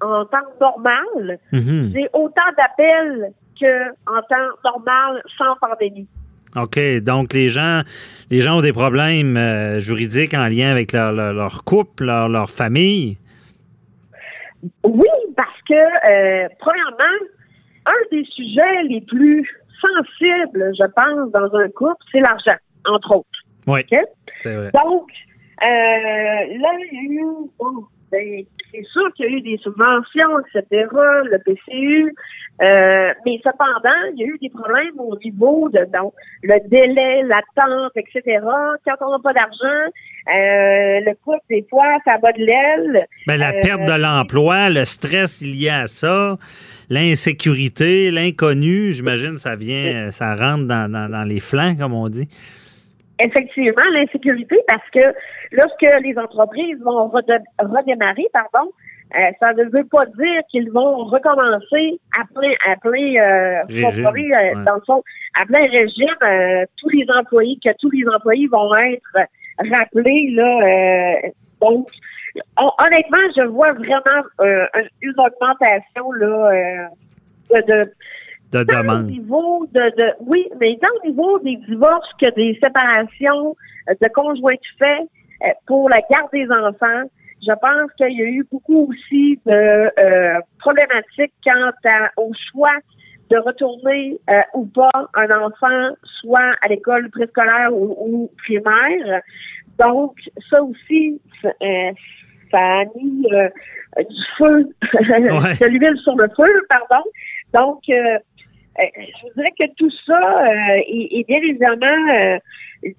en 0.00 0.24
temps 0.26 0.38
normal, 0.60 1.38
Mhm. 1.52 1.90
j'ai 1.94 2.08
autant 2.12 2.50
d'appels 2.56 3.32
qu'en 3.60 4.22
temps 4.28 4.50
normal 4.64 5.22
sans 5.38 5.56
pandémie. 5.60 6.08
OK. 6.56 6.78
Donc, 7.02 7.32
les 7.32 7.48
gens, 7.48 7.82
les 8.30 8.40
gens 8.40 8.58
ont 8.58 8.62
des 8.62 8.72
problèmes 8.72 9.36
euh, 9.36 9.80
juridiques 9.80 10.34
en 10.34 10.46
lien 10.46 10.70
avec 10.70 10.92
leur, 10.92 11.12
leur, 11.12 11.32
leur 11.32 11.64
couple, 11.64 12.04
leur, 12.04 12.28
leur 12.28 12.48
famille? 12.50 13.18
Oui, 14.84 15.08
parce 15.36 15.60
que, 15.68 15.74
euh, 15.74 16.48
premièrement, 16.58 17.18
un 17.86 17.92
des 18.16 18.24
sujets 18.24 18.82
les 18.88 19.00
plus 19.02 19.46
sensibles, 19.80 20.72
je 20.78 20.86
pense, 20.94 21.30
dans 21.32 21.54
un 21.58 21.68
couple, 21.70 21.96
c'est 22.12 22.20
l'argent, 22.20 22.56
entre 22.88 23.16
autres. 23.16 23.28
Oui, 23.66 23.80
OK? 23.80 23.98
c'est 24.40 24.54
vrai. 24.54 24.70
Donc, 24.72 25.10
euh, 25.62 25.66
là, 25.66 26.70
il 26.92 26.94
y 26.94 26.98
a 26.98 27.20
eu, 27.20 27.24
bon, 27.58 27.84
ben, 28.14 28.44
c'est 28.70 28.84
sûr 28.92 29.12
qu'il 29.14 29.26
y 29.26 29.28
a 29.28 29.32
eu 29.38 29.40
des 29.40 29.58
subventions, 29.58 30.34
etc., 30.40 30.86
le 31.32 31.38
PCU, 31.44 32.14
euh, 32.62 33.12
mais 33.26 33.40
cependant, 33.42 34.00
il 34.14 34.20
y 34.20 34.24
a 34.24 34.26
eu 34.26 34.38
des 34.40 34.50
problèmes 34.50 34.98
au 34.98 35.16
niveau 35.24 35.68
de 35.70 35.80
donc, 35.92 36.12
le 36.42 36.56
délai, 36.68 37.22
l'attente, 37.24 37.92
etc. 37.96 38.40
Quand 38.84 38.94
on 39.06 39.10
n'a 39.12 39.18
pas 39.22 39.32
d'argent, 39.32 39.82
euh, 40.28 41.00
le 41.08 41.14
couple, 41.24 41.44
des 41.50 41.64
fois, 41.68 41.86
ça 42.04 42.18
bat 42.18 42.32
de 42.32 42.44
l'aile. 42.44 43.06
Ben, 43.26 43.36
la 43.38 43.50
Euh, 43.50 43.60
perte 43.62 43.82
de 43.84 44.00
l'emploi, 44.00 44.70
le 44.70 44.84
stress 44.84 45.40
lié 45.42 45.68
à 45.70 45.86
ça, 45.86 46.36
l'insécurité, 46.90 48.10
l'inconnu, 48.10 48.92
j'imagine, 48.92 49.36
ça 49.36 49.54
vient, 49.56 50.10
ça 50.10 50.34
rentre 50.34 50.64
dans, 50.66 50.90
dans- 50.90 51.10
dans 51.10 51.24
les 51.24 51.40
flancs, 51.40 51.76
comme 51.78 51.94
on 51.94 52.08
dit. 52.08 52.28
effectivement 53.20 53.84
l'insécurité 53.92 54.56
parce 54.66 54.82
que 54.92 54.98
lorsque 55.56 56.02
les 56.02 56.16
entreprises 56.18 56.78
vont 56.82 57.08
redémarrer, 57.08 58.26
pardon, 58.32 58.70
euh, 59.16 59.18
ça 59.40 59.52
ne 59.52 59.64
veut 59.64 59.84
pas 59.84 60.06
dire 60.06 60.40
qu'ils 60.50 60.70
vont 60.70 61.04
recommencer 61.04 62.00
à 62.18 62.24
plein, 62.34 62.52
à 62.70 62.76
plein, 62.76 63.14
euh, 63.16 63.62
Régime, 63.68 64.06
euh, 64.06 64.10
ouais. 64.12 64.64
dans 64.64 64.74
le 64.74 64.80
fond, 64.86 65.02
à 65.40 65.44
plein 65.46 65.66
régime, 65.66 66.66
tous 66.78 66.88
les 66.90 67.06
employés, 67.16 67.58
que 67.64 67.70
tous 67.80 67.90
les 67.90 68.04
employés 68.08 68.48
vont 68.48 68.74
être 68.76 69.28
rappelés, 69.70 70.30
là, 70.32 71.16
donc, 71.60 71.88
hon- 72.58 72.72
honnêtement, 72.84 73.18
je 73.36 73.42
vois 73.42 73.72
vraiment 73.72 74.22
un- 74.40 74.66
une 75.02 75.14
augmentation, 75.18 76.12
là, 76.12 76.88
de, 77.50 77.60
de 77.60 77.92
De 78.52 78.64
tant 78.64 78.78
au 78.80 78.82
demande. 78.82 79.06
niveau 79.06 79.66
de, 79.72 79.96
de 79.96 80.12
oui, 80.20 80.48
mais 80.60 80.76
tant 80.80 80.88
au 81.02 81.06
niveau 81.06 81.38
des 81.40 81.56
divorces 81.68 82.10
que 82.20 82.30
des 82.34 82.58
séparations 82.62 83.54
de 83.88 84.08
conjoints 84.14 84.54
de 84.54 84.78
fait 84.78 85.02
pour 85.66 85.88
la 85.88 86.00
garde 86.10 86.30
des 86.32 86.46
enfants, 86.50 87.02
je 87.46 87.52
pense 87.52 87.92
qu'il 87.96 88.16
y 88.18 88.22
a 88.22 88.26
eu 88.26 88.46
beaucoup 88.50 88.88
aussi 88.90 89.38
de 89.46 89.52
euh, 89.98 90.40
problématiques 90.58 91.34
quant 91.44 91.70
à- 91.84 92.10
au 92.16 92.32
choix 92.52 92.72
de 93.30 93.38
retourner 93.38 94.18
euh, 94.30 94.40
ou 94.54 94.66
pas 94.66 94.90
un 95.14 95.30
enfant 95.40 95.94
soit 96.20 96.52
à 96.62 96.68
l'école 96.68 97.10
préscolaire 97.10 97.72
ou, 97.72 97.96
ou 97.98 98.30
primaire. 98.38 99.22
Donc, 99.78 100.16
ça 100.50 100.62
aussi, 100.62 101.20
c'est, 101.42 101.48
euh, 101.62 101.92
ça 102.50 102.58
a 102.58 102.84
mis 102.94 103.26
euh, 103.32 103.48
du 103.98 104.22
feu, 104.38 104.68
de 104.82 105.66
l'huile 105.66 105.96
sur 105.98 106.16
le 106.16 106.28
feu, 106.36 106.66
pardon. 106.68 107.04
Donc, 107.52 107.80
euh, 107.88 107.94
euh, 107.94 108.18
je 108.78 109.22
vous 109.22 109.32
dirais 109.36 109.52
que 109.58 109.74
tout 109.76 109.90
ça, 110.06 110.46
euh, 110.46 110.82
et, 110.86 111.20
et 111.20 111.24
bien 111.24 111.38
évidemment, 111.38 112.12
euh, 112.12 112.38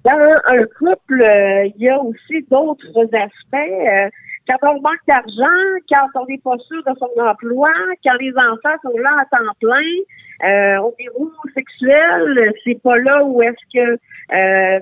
dans 0.04 0.36
un 0.46 0.64
couple, 0.78 1.22
euh, 1.22 1.66
il 1.76 1.82
y 1.82 1.90
a 1.90 2.00
aussi 2.00 2.46
d'autres 2.50 3.08
aspects. 3.14 4.12
Quand 4.48 4.58
on 4.64 4.82
manque 4.82 5.04
d'argent, 5.08 5.62
quand 5.90 6.22
on 6.22 6.26
n'est 6.28 6.38
pas 6.44 6.58
sûr 6.68 6.82
de 6.86 6.92
son 7.00 7.22
emploi, 7.22 7.70
quand 8.04 8.16
les 8.20 8.32
enfants 8.32 8.78
sont 8.84 8.98
là 8.98 9.12
à 9.22 9.26
temps 9.26 9.52
plein, 9.60 9.82
euh, 10.44 10.80
au 10.82 10.94
niveau 11.00 11.32
sexuel, 11.54 12.52
c'est 12.66 12.82
pas 12.84 12.98
là 12.98 13.24
où 13.24 13.42
est-ce 13.42 13.54
que 13.74 13.98
euh, 14.34 14.80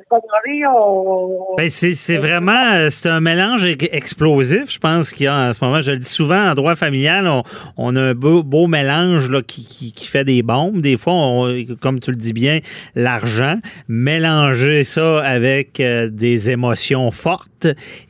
on, 0.76 1.56
Ben, 1.58 1.70
c'est 1.70 2.18
vraiment 2.18 2.74
euh, 2.74 2.88
c'est 2.90 3.10
un 3.10 3.20
mélange 3.22 3.66
explosif, 3.66 4.72
je 4.72 4.80
pense 4.80 5.12
qu'il 5.12 5.26
y 5.26 5.28
a 5.28 5.36
en 5.50 5.54
ce 5.54 5.64
moment. 5.64 5.82
Je 5.82 5.92
le 5.92 5.98
dis 6.00 6.10
souvent 6.10 6.50
en 6.50 6.54
droit 6.56 6.74
familial, 6.76 7.28
on, 7.28 7.44
on 7.78 7.96
a 7.96 8.02
un 8.02 8.14
beau, 8.16 8.42
beau 8.42 8.66
mélange 8.68 9.30
là, 9.30 9.42
qui, 9.42 9.66
qui, 9.66 9.92
qui 9.94 10.08
fait 10.08 10.24
des 10.24 10.42
bombes. 10.42 10.82
Des 10.82 10.98
fois, 10.98 11.14
on- 11.14 11.64
comme 11.80 12.00
tu 12.00 12.10
le 12.12 12.18
dis 12.18 12.34
bien, 12.34 12.60
l'argent, 12.96 13.58
mélanger 13.88 14.84
ça 14.84 15.22
avec 15.24 15.80
euh, 15.80 16.10
des 16.10 16.50
émotions 16.50 17.12
fortes 17.12 17.52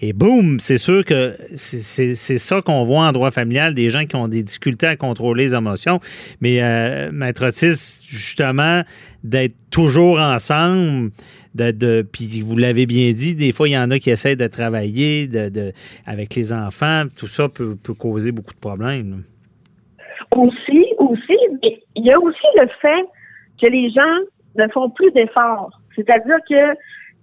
et 0.01 0.13
boum, 0.13 0.59
c'est 0.59 0.77
sûr 0.77 1.03
que 1.05 1.33
c'est- 1.55 2.15
ça 2.15 2.61
qu'on 2.61 2.83
voit 2.83 3.05
en 3.05 3.11
droit 3.11 3.31
familial, 3.31 3.73
des 3.73 3.89
gens 3.89 4.05
qui 4.05 4.15
ont 4.15 4.27
des 4.27 4.43
difficultés 4.43 4.87
à 4.87 4.95
contrôler 4.95 5.45
les 5.45 5.55
émotions. 5.55 5.99
Mais 6.41 6.61
euh, 6.61 7.11
Maître 7.11 7.47
Otis, 7.47 8.01
justement, 8.03 8.81
d'être 9.23 9.55
toujours 9.71 10.19
ensemble, 10.19 11.11
de, 11.55 12.01
puis 12.01 12.41
vous 12.41 12.57
l'avez 12.57 12.85
bien 12.85 13.11
dit, 13.13 13.35
des 13.35 13.51
fois 13.51 13.67
il 13.67 13.73
y 13.73 13.77
en 13.77 13.91
a 13.91 13.99
qui 13.99 14.09
essaient 14.09 14.35
de 14.35 14.47
travailler 14.47 15.27
de, 15.27 15.71
avec 16.05 16.35
les 16.35 16.51
enfants, 16.51 17.03
tout 17.17 17.27
ça 17.27 17.47
peut, 17.47 17.77
causer 17.97 18.31
beaucoup 18.31 18.53
de 18.53 18.59
problèmes. 18.59 19.23
Aussi, 20.35 20.85
aussi, 20.97 21.37
il 21.95 22.05
y 22.05 22.11
a 22.11 22.19
aussi 22.19 22.47
le 22.59 22.67
fait 22.81 23.05
que 23.61 23.67
les 23.67 23.89
gens 23.91 24.19
ne 24.55 24.67
font 24.71 24.89
plus 24.89 25.11
d'efforts. 25.11 25.79
C'est-à-dire 25.95 26.37
que 26.49 26.75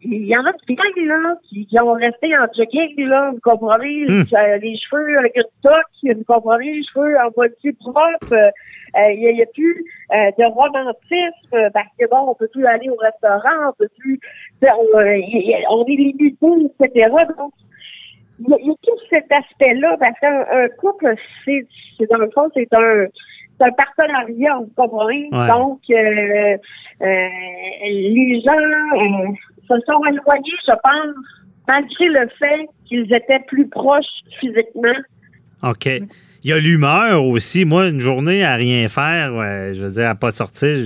il 0.02 0.26
y 0.26 0.36
en 0.36 0.44
a 0.46 0.52
qui 0.66 0.74
gagnent, 0.74 1.06
là, 1.06 1.34
qui, 1.48 1.66
qui 1.66 1.78
ont 1.80 1.92
resté 1.92 2.36
en 2.36 2.46
jogging, 2.56 3.06
là, 3.06 3.30
vous 3.32 3.40
comprenez, 3.40 4.04
Hmm. 4.08 4.22
euh, 4.34 4.56
les 4.58 4.76
cheveux 4.76 5.18
avec 5.18 5.36
une 5.36 5.42
toque, 5.62 6.16
vous 6.16 6.24
comprenez, 6.24 6.72
les 6.72 6.82
cheveux 6.84 7.16
en 7.18 7.30
moitié 7.36 7.72
propre, 7.74 8.32
euh, 8.32 8.50
euh, 8.96 9.12
il 9.12 9.20
n'y 9.20 9.40
a, 9.40 9.44
a 9.44 9.46
plus 9.52 9.84
euh, 10.12 10.30
de 10.38 10.44
romantisme, 10.52 11.54
euh, 11.54 11.70
parce 11.74 11.88
que 11.98 12.08
bon, 12.10 12.30
on 12.30 12.34
peut 12.34 12.48
plus 12.48 12.66
aller 12.66 12.88
au 12.88 12.96
restaurant, 12.96 13.68
on 13.68 13.72
peut 13.78 13.88
plus, 13.98 14.18
on, 14.62 14.98
euh, 14.98 15.20
on 15.70 15.84
est 15.84 15.96
limité, 15.96 16.46
etc. 16.80 17.08
Donc, 17.38 17.52
il 18.40 18.46
y, 18.48 18.68
y 18.68 18.70
a 18.70 18.74
tout 18.82 18.98
cet 19.10 19.30
aspect-là, 19.30 19.96
parce 20.00 20.18
qu'un 20.18 20.44
un 20.50 20.68
couple, 20.80 21.14
c'est, 21.44 21.66
c'est 21.98 22.10
dans 22.10 22.18
le 22.18 22.30
fond, 22.30 22.48
c'est 22.54 22.72
un, 22.72 23.04
c'est 23.58 23.66
un 23.66 23.72
partenariat, 23.72 24.56
vous 24.58 24.72
comprenez? 24.74 25.28
Ouais. 25.30 25.46
Donc, 25.48 25.80
euh, 25.90 26.56
euh, 27.02 27.28
les 27.84 28.40
gens 28.40 28.52
euh, 28.54 29.28
se 29.70 29.80
sont 29.87 30.04
éloignés, 30.04 30.59
je 30.66 30.72
pense, 30.72 31.16
malgré 31.68 32.06
le 32.06 32.28
fait 32.38 32.68
qu'ils 32.87 33.12
étaient 33.12 33.44
plus 33.46 33.68
proches 33.68 34.04
physiquement. 34.40 34.98
OK. 35.62 35.87
Il 36.42 36.50
y 36.50 36.52
a 36.54 36.59
l'humeur 36.59 37.24
aussi. 37.24 37.64
Moi, 37.66 37.88
une 37.88 38.00
journée 38.00 38.42
à 38.44 38.54
rien 38.54 38.88
faire, 38.88 39.35
ouais, 39.35 39.72
je 39.74 39.85
veux 39.85 39.90
dire, 39.90 40.09
à 40.09 40.14
pas 40.14 40.30
sortir, 40.30 40.76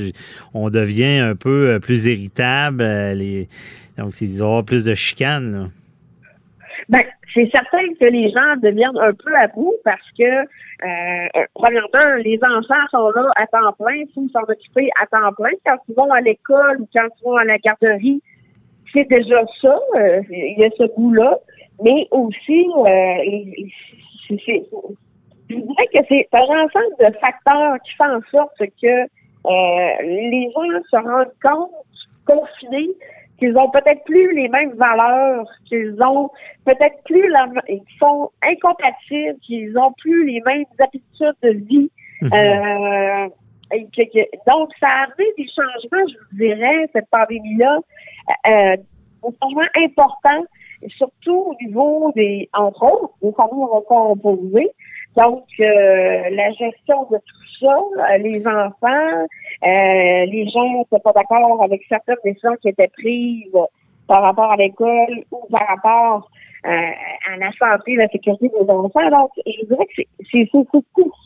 on 0.52 0.68
devient 0.68 1.18
un 1.18 1.36
peu 1.36 1.74
euh, 1.74 1.78
plus 1.78 2.06
irritable. 2.06 2.82
euh, 2.82 3.14
les... 3.14 3.48
Donc, 3.96 4.20
il 4.20 4.36
doit 4.36 4.46
y 4.46 4.50
avoir 4.50 4.64
plus 4.64 4.84
de 4.84 4.94
chicanes. 4.94 5.70
Ben, 6.88 7.02
c'est 7.32 7.48
certain 7.52 7.86
que 8.00 8.04
les 8.04 8.30
gens 8.30 8.56
deviennent 8.62 8.98
un 8.98 9.12
peu 9.12 9.34
à 9.36 9.46
bout 9.46 9.74
parce 9.84 10.10
que, 10.18 10.24
euh, 10.24 11.44
premièrement, 11.54 12.16
les 12.24 12.38
enfants 12.42 12.86
sont 12.90 13.10
là 13.10 13.30
à 13.36 13.46
temps 13.46 13.72
plein, 13.78 13.94
il 13.94 14.08
faut 14.12 14.28
s'en 14.32 14.42
occuper 14.42 14.90
à 15.00 15.06
temps 15.06 15.32
plein. 15.36 15.50
Quand 15.64 15.76
ils 15.88 15.94
vont 15.94 16.12
à 16.12 16.20
l'école 16.20 16.80
ou 16.80 16.88
quand 16.92 17.06
ils 17.06 17.24
vont 17.24 17.36
à 17.36 17.44
la 17.44 17.58
garderie, 17.58 18.20
c'est 18.94 19.08
déjà 19.08 19.42
ça, 19.60 19.78
euh, 19.96 20.22
il 20.30 20.58
y 20.58 20.64
a 20.64 20.70
ce 20.78 20.94
bout-là. 20.96 21.38
Mais 21.82 22.06
aussi, 22.12 22.66
euh, 22.76 23.66
c'est- 24.28 24.64
je 25.50 25.56
dirais 25.56 25.86
que 25.92 25.98
c'est 26.08 26.28
un 26.32 26.64
ensemble 26.64 26.94
de 27.00 27.18
facteurs 27.18 27.76
qui 27.84 27.94
font 27.96 28.16
en 28.16 28.20
sorte 28.30 28.58
que 28.80 29.02
euh, 29.46 30.02
les 30.02 30.50
gens 30.54 30.62
se 30.90 30.96
rendent 30.96 31.34
compte, 31.42 31.70
confinés, 32.26 32.90
qu'ils 33.38 33.56
ont 33.58 33.68
peut-être 33.70 34.04
plus 34.04 34.34
les 34.34 34.48
mêmes 34.48 34.72
valeurs, 34.74 35.46
qu'ils 35.66 36.00
ont 36.02 36.30
peut-être 36.64 37.02
plus 37.04 37.28
la, 37.28 37.46
ils 37.68 37.82
sont 37.98 38.30
incompatibles, 38.42 39.38
qu'ils 39.40 39.76
ont 39.76 39.92
plus 39.98 40.24
les 40.26 40.40
mêmes 40.46 40.64
habitudes 40.78 41.34
de 41.42 41.50
vie. 41.50 41.90
Euh, 42.22 42.28
que- 42.28 43.28
que- 43.28 43.43
donc, 44.46 44.70
ça 44.78 44.86
a 44.86 45.04
amené 45.04 45.30
des 45.38 45.46
changements, 45.48 46.06
je 46.08 46.14
vous 46.18 46.38
dirais, 46.38 46.88
cette 46.92 47.08
pandémie-là, 47.10 47.78
euh, 48.46 48.76
des 48.76 49.36
changements 49.42 49.62
importants, 49.76 50.44
surtout 50.96 51.36
au 51.50 51.54
niveau 51.60 52.12
des, 52.14 52.48
entre 52.52 52.82
autres, 52.84 53.14
des 53.22 53.32
familles 53.32 53.64
recomposées. 53.70 54.70
Donc, 55.16 55.44
euh, 55.60 56.30
la 56.30 56.50
gestion 56.52 57.06
de 57.10 57.16
tout 57.18 57.60
ça, 57.60 57.76
euh, 57.76 58.18
les 58.18 58.46
enfants, 58.46 59.26
euh, 59.62 60.26
les 60.26 60.48
gens 60.52 60.78
n'étaient 60.78 61.02
pas 61.02 61.12
d'accord 61.12 61.62
avec 61.62 61.82
certaines 61.88 62.16
décisions 62.24 62.56
qui 62.60 62.68
étaient 62.68 62.88
prises 62.88 63.52
par 64.08 64.22
rapport 64.22 64.50
à 64.50 64.56
l'école 64.56 65.24
ou 65.30 65.46
par 65.50 65.66
rapport 65.68 66.30
euh, 66.64 66.68
à 66.68 67.36
la 67.36 67.50
santé 67.58 67.92
et 67.92 67.96
la 67.96 68.08
sécurité 68.08 68.48
des 68.48 68.70
enfants. 68.70 69.10
Donc, 69.10 69.30
je 69.46 69.66
dirais 69.66 69.86
que 69.96 70.02
c'est 70.30 70.48
tout 70.50 70.66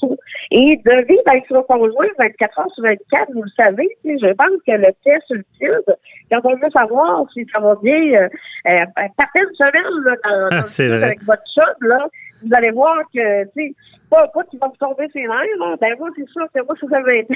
ça. 0.00 0.06
Et 0.50 0.76
de 0.76 1.06
vivre 1.06 1.22
avec 1.26 1.44
son 1.48 1.62
conjoint 1.62 2.06
24 2.18 2.58
heures 2.58 2.74
sur 2.74 2.82
24, 2.82 3.32
vous 3.34 3.42
le 3.42 3.50
savez, 3.56 3.88
je 4.04 4.32
pense 4.32 4.62
que 4.66 4.72
le 4.72 4.92
test 5.04 5.30
ultime, 5.30 5.94
quand 6.30 6.40
on 6.44 6.56
veut 6.56 6.70
savoir 6.72 7.24
si 7.32 7.46
ça 7.52 7.60
va 7.60 7.76
bien, 7.82 7.94
euh, 7.94 8.28
euh, 8.66 8.84
partez 9.16 9.40
une 9.40 9.54
semaine 9.54 10.04
là, 10.04 10.16
dans, 10.24 10.48
dans 10.48 10.64
le 10.64 11.04
avec 11.04 11.22
votre 11.22 11.44
chum, 11.54 11.88
là, 11.88 12.08
vous 12.42 12.54
allez 12.54 12.70
voir 12.70 12.98
que, 13.14 13.44
tu 13.44 13.50
sais, 13.56 13.74
pas, 14.10 14.26
pas 14.28 14.44
qu'il 14.44 14.58
va 14.58 14.68
me 14.68 14.76
tomber 14.76 15.06
ses 15.12 15.20
nerfs, 15.20 15.58
là. 15.58 15.76
Ben, 15.80 15.94
moi, 15.98 16.08
c'est 16.16 16.28
sûr 16.28 16.46
que 16.54 16.60
moi, 16.64 16.74
ça, 16.80 16.86
ça 16.88 17.00
va 17.00 17.14
être. 17.14 17.28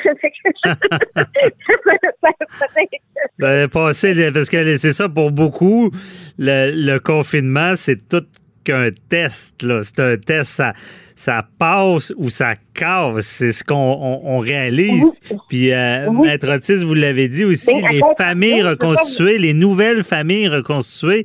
Ben, 3.42 3.68
passer, 3.68 4.30
parce 4.32 4.48
que 4.48 4.76
c'est 4.76 4.92
ça 4.92 5.08
pour 5.08 5.32
beaucoup, 5.32 5.90
le, 6.38 6.70
le 6.70 7.00
confinement, 7.00 7.72
c'est 7.74 8.08
tout 8.08 8.24
qu'un 8.62 8.90
test. 9.08 9.60
là. 9.64 9.80
C'est 9.82 9.98
un 9.98 10.16
test, 10.16 10.52
ça, 10.52 10.74
ça 11.16 11.44
passe 11.58 12.12
ou 12.16 12.30
ça 12.30 12.54
casse. 12.72 13.26
C'est 13.26 13.50
ce 13.50 13.64
qu'on 13.64 13.74
on, 13.74 14.36
on 14.36 14.38
réalise. 14.38 15.04
Puis, 15.48 15.72
euh. 15.72 16.08
Maître 16.12 16.48
Otis, 16.48 16.84
vous 16.84 16.94
l'avez 16.94 17.26
dit 17.26 17.44
aussi, 17.44 17.74
Mais 17.74 17.84
à 17.84 17.90
les 17.90 18.00
familles 18.16 18.62
reconstituées, 18.62 19.38
les 19.38 19.54
nouvelles 19.54 20.04
familles 20.04 20.46
reconstituées, 20.46 21.24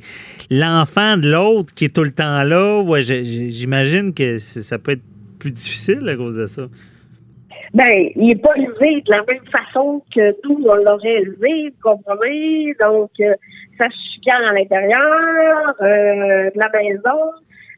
l'enfant 0.50 1.16
de 1.18 1.30
l'autre 1.30 1.72
qui 1.72 1.84
est 1.84 1.94
tout 1.94 2.02
le 2.02 2.10
temps 2.10 2.42
là, 2.42 2.80
ouais, 2.82 3.02
j'imagine 3.04 4.12
que 4.12 4.40
ça 4.40 4.78
peut 4.78 4.90
être 4.92 5.04
plus 5.38 5.52
difficile 5.52 6.08
à 6.08 6.16
cause 6.16 6.34
de 6.34 6.46
ça. 6.48 6.62
Ben, 7.74 8.10
il 8.16 8.28
n'est 8.28 8.36
pas 8.36 8.56
élevé 8.56 9.02
de 9.02 9.10
la 9.10 9.22
même 9.24 9.44
façon 9.46 10.02
que 10.14 10.34
nous, 10.44 10.64
on 10.66 10.74
l'aurait 10.74 11.20
élevé, 11.20 11.72
vous? 11.84 12.72
Donc, 12.80 13.10
euh, 13.20 13.34
ça 13.76 13.88
se 13.90 14.14
chicane 14.14 14.42
à 14.42 14.52
l'intérieur 14.52 15.74
euh, 15.80 16.50
de 16.50 16.58
la 16.58 16.70
maison. 16.70 17.32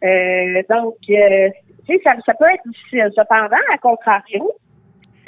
Euh, 0.05 0.62
donc, 0.70 0.96
euh, 1.11 1.48
tu 1.87 1.96
sais, 1.96 2.00
ça, 2.05 2.14
ça 2.24 2.35
peut 2.35 2.46
être 2.53 2.66
difficile. 2.66 3.11
Cependant, 3.16 3.57
à 3.72 3.79
contrario, 3.79 4.53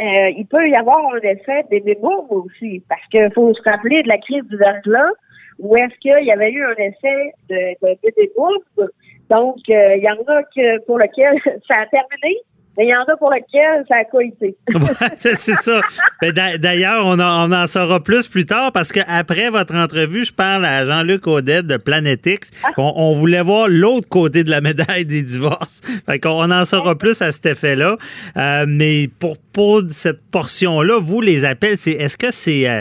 euh, 0.01 0.31
il 0.37 0.47
peut 0.47 0.69
y 0.69 0.75
avoir 0.75 0.99
un 1.15 1.21
effet 1.21 1.65
bébé 1.71 1.97
boom 2.01 2.27
aussi, 2.31 2.83
parce 2.89 3.05
qu'il 3.11 3.31
faut 3.35 3.53
se 3.55 3.63
rappeler 3.63 4.03
de 4.03 4.09
la 4.09 4.19
crise 4.19 4.45
du 4.45 4.57
verglas, 4.57 5.11
où 5.59 5.77
est-ce 5.77 5.95
qu'il 5.99 6.25
y 6.25 6.33
avait 6.33 6.51
eu 6.51 6.65
un 6.65 6.77
effet 6.77 7.33
de, 7.49 7.77
de. 7.83 8.91
Donc, 9.31 9.59
euh, 9.69 9.97
il 9.97 10.03
y 10.03 10.11
en 10.11 10.23
a 10.27 10.43
que 10.45 10.85
pour 10.87 10.99
lequel 10.99 11.39
ça 11.69 11.81
a 11.81 11.87
terminé, 11.87 12.39
mais 12.79 12.85
il 12.87 12.89
y 12.91 12.95
en 12.95 13.03
a 13.03 13.17
pour 13.17 13.31
lequel 13.31 13.85
ça 13.89 13.97
a 13.97 14.05
coïté. 14.05 14.57
Ouais, 14.75 15.35
c'est 15.37 15.55
ça. 15.55 15.81
Ben, 16.21 16.33
d'a- 16.33 16.59
D'ailleurs, 16.59 17.05
on, 17.07 17.19
en- 17.19 17.51
on 17.51 17.53
en 17.53 17.67
saura 17.67 18.03
plus 18.03 18.29
plus 18.29 18.45
tard 18.45 18.73
parce 18.73 18.93
qu'après 18.93 19.51
votre 19.51 19.75
entrevue, 19.75 20.25
je 20.25 20.33
parle 20.33 20.65
à 20.65 20.85
Jean-Luc 20.85 21.27
Audet 21.27 21.63
de 21.63 21.77
Planetix. 21.77 22.51
On, 22.77 22.93
on 22.97 23.15
voulait 23.15 23.43
voir 23.43 23.69
l'autre 23.69 24.09
côté 24.09 24.45
de 24.45 24.51
la 24.51 24.61
médaille 24.61 25.05
des 25.07 25.23
divorces. 25.23 25.81
Fait 26.07 26.19
qu'on 26.19 26.31
on 26.43 26.51
en 26.51 26.65
saura 26.65 26.97
plus 26.97 27.21
à 27.23 27.31
cet 27.33 27.47
effet-là. 27.47 27.97
Euh, 28.37 28.65
mais 28.69 29.09
pour, 29.19 29.37
pour 29.53 29.83
cette 29.91 30.23
portion-là, 30.31 30.99
vous, 31.01 31.21
les 31.21 31.45
appels, 31.45 31.77
c'est 31.77 31.93
est-ce 31.93 32.17
que 32.17 32.31
c'est 32.31 32.69
euh, 32.69 32.81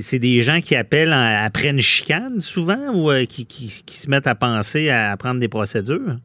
c'est 0.00 0.18
des 0.18 0.42
gens 0.42 0.60
qui 0.60 0.74
appellent 0.76 1.12
en- 1.12 1.44
après 1.44 1.68
une 1.68 1.80
chicane 1.80 2.40
souvent 2.40 2.92
ou 2.94 3.10
euh, 3.10 3.24
qui, 3.26 3.46
qui- 3.46 3.82
qui 3.86 3.98
se 3.98 4.08
mettent 4.10 4.26
à 4.26 4.34
penser 4.34 4.90
à 4.90 5.16
prendre 5.16 5.40
des 5.40 5.48
procédures? 5.48 6.16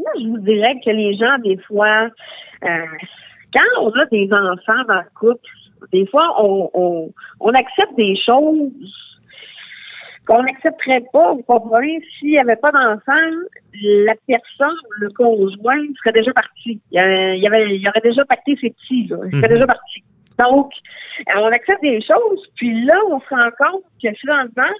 Moi, 0.00 0.12
je 0.20 0.26
vous 0.28 0.38
dirais 0.38 0.74
que 0.84 0.90
les 0.90 1.14
gens, 1.16 1.36
des 1.44 1.56
fois, 1.68 2.08
euh, 2.64 2.86
quand 3.52 3.82
on 3.82 3.90
a 3.90 4.06
des 4.06 4.28
enfants 4.32 4.84
dans 4.88 5.00
le 5.02 5.10
couple, 5.18 5.46
des 5.92 6.06
fois, 6.06 6.26
on, 6.42 6.70
on, 6.74 7.12
on 7.40 7.50
accepte 7.54 7.94
des 7.96 8.14
choses 8.24 8.94
qu'on 10.26 10.42
n'accepterait 10.42 11.04
pas. 11.12 11.32
Vous 11.32 11.42
comprenez? 11.42 12.00
S'il 12.18 12.30
n'y 12.30 12.38
avait 12.38 12.56
pas 12.56 12.70
d'enfant, 12.72 13.30
la 13.82 14.14
personne, 14.26 14.76
le 14.98 15.10
conjoint, 15.10 15.82
serait 15.98 16.12
déjà 16.12 16.32
parti. 16.32 16.80
Il 16.92 16.96
y, 16.96 17.46
avait, 17.46 17.76
il 17.76 17.88
aurait 17.88 18.00
déjà 18.02 18.24
pacté 18.24 18.56
ses 18.60 18.70
petits, 18.70 19.06
là. 19.08 19.16
Il 19.26 19.36
serait 19.40 19.48
Mhm. 19.48 19.54
déjà 19.54 19.66
parti. 19.66 20.04
Donc, 20.38 20.70
euh, 21.28 21.40
on 21.40 21.46
accepte 21.52 21.82
des 21.82 22.00
choses, 22.00 22.46
puis 22.56 22.84
là, 22.84 22.96
on 23.10 23.20
se 23.20 23.28
rend 23.28 23.50
compte 23.58 23.84
que 24.02 24.10
finalement, 24.20 24.72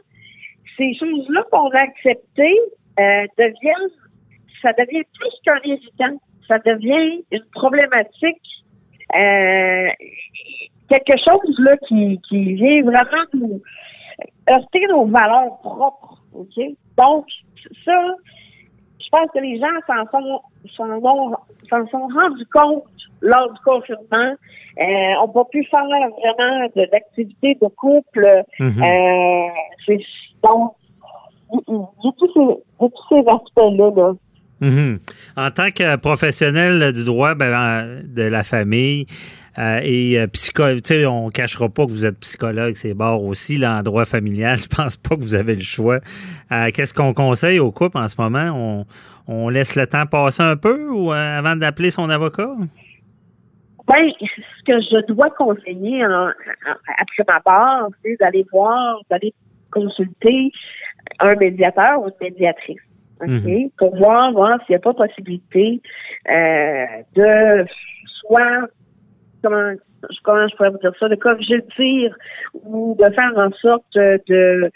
ces 0.77 0.95
choses-là 0.95 1.45
qu'on 1.51 1.69
a 1.71 1.81
acceptées 1.81 2.59
euh, 2.99 3.27
deviennent 3.39 3.91
ça 4.63 4.73
devient 4.73 5.03
plus 5.19 5.31
qu'un 5.45 5.59
irritant. 5.65 6.21
Ça 6.49 6.59
devient 6.59 7.23
une 7.31 7.45
problématique, 7.53 8.43
euh, 9.15 9.89
quelque 10.89 11.17
chose 11.25 11.59
là 11.61 11.77
qui, 11.89 12.21
qui 12.29 12.55
vient 12.55 12.83
vraiment 12.83 13.25
nous 13.35 13.61
heurter 14.49 14.87
nos 14.89 15.07
valeurs 15.07 15.59
propres. 15.63 16.19
OK? 16.35 16.59
Donc, 16.99 17.27
ça, 17.85 17.93
je 19.01 19.09
pense 19.11 19.31
que 19.33 19.39
les 19.39 19.59
gens 19.59 19.67
s'en 19.87 20.05
sont, 20.11 20.41
s'en 20.77 20.91
ont- 20.91 21.37
s'en 21.69 21.87
sont 21.89 22.09
rendus 22.09 22.47
compte 22.53 22.85
lors 23.21 23.53
du 23.53 23.61
confinement. 23.61 24.35
Euh, 24.79 25.15
on 25.23 25.27
n'a 25.27 25.33
pas 25.33 25.45
pu 25.47 25.65
faire 25.65 25.85
vraiment 25.85 26.67
de- 26.75 26.91
d'activités 26.91 27.57
de 27.61 27.69
couple. 27.69 28.43
Mhm. 28.59 28.83
Euh, 28.83 29.49
c'est, 29.87 30.01
donc, 30.43 30.73
a 31.53 32.13
tous 32.19 32.93
ces 33.09 33.19
aspects-là. 33.19 33.91
Là. 33.97 34.13
Mhm. 34.61 34.99
En 35.37 35.51
tant 35.51 35.71
que 35.71 35.97
professionnel 35.97 36.93
du 36.93 37.05
droit 37.05 37.35
ben, 37.35 38.03
de 38.05 38.23
la 38.23 38.43
famille 38.43 39.07
euh, 39.59 39.81
et 39.83 40.19
euh, 40.21 40.27
psychologue, 40.29 40.83
tu 40.83 40.89
sais, 40.95 41.07
on 41.07 41.31
cachera 41.31 41.69
pas 41.69 41.87
que 41.87 41.91
vous 41.91 42.05
êtes 42.07 42.19
psychologue, 42.21 42.75
c'est 42.75 42.93
barre 42.95 43.23
aussi, 43.23 43.57
là, 43.57 43.79
en 43.79 43.83
droit 43.83 44.05
familial. 44.05 44.59
Je 44.63 44.69
pense 44.69 44.97
pas 44.97 45.17
que 45.17 45.23
vous 45.23 45.35
avez 45.35 45.55
le 45.55 45.63
choix. 45.63 46.01
Euh, 46.53 46.71
Qu'est-ce 46.75 46.93
qu'on 46.95 47.15
conseille 47.15 47.59
aux 47.59 47.73
couples 47.73 47.97
en 47.99 48.07
ce 48.09 48.21
moment? 48.21 48.51
On, 48.55 48.87
on 49.27 49.49
laisse 49.49 49.77
le 49.77 49.87
temps 49.87 50.07
passer 50.07 50.43
un 50.43 50.57
peu 50.57 50.89
ou 50.91 51.11
avant 51.13 51.57
d'appeler 51.57 51.91
son 51.91 52.11
avocat? 52.11 52.51
Ben, 53.89 54.09
ce 54.21 54.65
que 54.67 54.79
je 54.81 55.07
dois 55.13 55.31
conseiller 55.31 56.05
en- 56.07 56.29
après 56.99 57.25
ma 57.27 57.41
part, 57.41 57.89
c'est 58.05 58.17
d'aller 58.21 58.45
voir, 58.53 59.01
d'aller 59.11 59.33
consulter 59.73 60.53
un 61.19 61.35
médiateur 61.35 62.01
ou 62.03 62.07
une 62.07 62.13
médiatrice. 62.29 62.79
OK? 63.21 63.29
Mhm. 63.29 63.71
Pour 63.79 63.97
voir, 63.97 64.33
voir 64.33 64.59
s'il 64.65 64.75
n'y 64.75 64.77
a 64.77 64.81
pas 64.81 64.95
possibilité 64.95 65.81
euh, 66.31 66.87
de 67.15 67.67
soit 68.21 68.69
comment 69.43 69.75
comment 70.25 70.49
je 70.49 70.57
pourrais 70.57 70.71
vous 70.71 70.79
dire 70.79 70.93
ça, 70.99 71.09
de 71.09 71.15
corriger 71.15 71.57
le 71.57 71.67
tir 71.77 72.17
ou 72.65 72.97
de 72.99 73.11
faire 73.11 73.33
en 73.37 73.51
sorte 73.53 73.85
de, 73.95 74.21
de, 74.29 74.71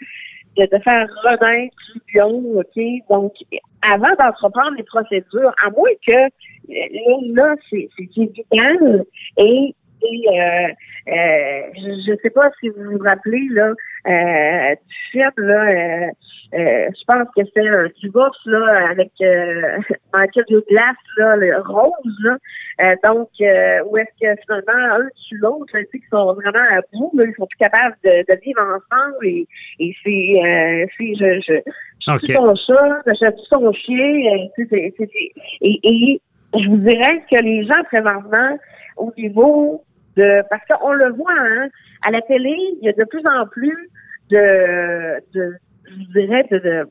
de 0.57 0.83
faire 0.83 1.07
renaître 1.23 1.75
l'union, 1.93 2.59
OK? 2.59 2.83
Donc, 3.09 3.33
avant 3.81 4.15
d'entreprendre 4.19 4.75
les 4.77 4.83
procédures, 4.83 5.53
à 5.63 5.69
moins 5.71 5.89
que 6.05 6.11
là, 6.11 7.45
là 7.45 7.55
c'est 7.69 7.89
évident 8.17 9.03
et, 9.37 9.75
et 10.01 10.27
euh, 10.29 10.67
euh, 11.07 11.61
je 11.75 12.11
ne 12.11 12.17
sais 12.17 12.29
pas 12.31 12.49
si 12.59 12.69
vous 12.69 12.91
vous 12.91 13.03
rappelez 13.03 13.47
là 13.51 13.71
euh, 14.07 14.75
du 14.75 14.95
film 15.11 15.31
là, 15.37 16.11
euh, 16.55 16.89
je 16.97 17.03
pense 17.05 17.27
que 17.35 17.41
c'est 17.53 17.67
un 17.67 17.87
divorce 18.01 18.39
là 18.45 18.89
avec 18.91 19.11
euh, 19.21 19.77
Michael 20.13 20.45
Douglas 20.49 20.95
là, 21.17 21.35
le 21.35 21.57
rose 21.59 22.17
là. 22.23 22.37
Euh, 22.81 22.95
donc 23.03 23.29
euh, 23.41 23.79
où 23.89 23.97
est-ce 23.97 24.11
que 24.21 24.41
finalement 24.41 24.95
un 24.95 25.07
tue 25.27 25.37
l'autre, 25.37 25.65
tu 25.73 25.79
sais, 25.79 25.87
qu'ils 25.91 26.01
sont 26.09 26.33
vraiment 26.33 26.65
à 26.71 26.81
bout, 26.93 27.11
là, 27.15 27.25
ils 27.25 27.35
sont 27.35 27.47
plus 27.47 27.57
capables 27.57 27.95
de, 28.03 28.09
de 28.33 28.39
vivre 28.41 28.61
ensemble 28.61 29.25
et, 29.27 29.47
et 29.79 29.95
c'est 30.03 30.41
euh, 30.43 30.85
c'est 30.97 31.15
je 31.15 31.41
je 31.47 31.71
je 32.07 32.11
Ok. 32.13 32.19
tue 32.23 32.33
ton 32.33 32.55
chat, 32.55 33.01
je 33.07 33.29
tue 33.31 33.49
ton 33.49 33.73
chien, 33.73 33.97
euh, 33.97 34.47
tu 34.55 34.67
sais, 34.67 34.93
c'est- 34.97 35.31
et, 35.61 35.79
et 35.83 36.21
je 36.59 36.69
vous 36.69 36.77
dirais 36.77 37.23
que 37.29 37.41
les 37.41 37.65
gens 37.65 37.83
présentement 37.85 38.57
au 38.97 39.11
niveau 39.17 39.83
de 40.15 40.41
parce 40.49 40.63
qu'on 40.67 40.93
le 40.93 41.11
voit 41.11 41.31
hein, 41.37 41.67
à 42.05 42.11
la 42.11 42.21
télé, 42.21 42.55
il 42.81 42.85
y 42.85 42.89
a 42.89 42.93
de 42.93 43.03
plus 43.05 43.23
en 43.25 43.45
plus 43.47 43.89
de, 44.29 45.21
de 45.33 45.55
je 45.87 45.95
vous 45.95 46.11
dirais 46.13 46.45
de, 46.51 46.57
de 46.59 46.87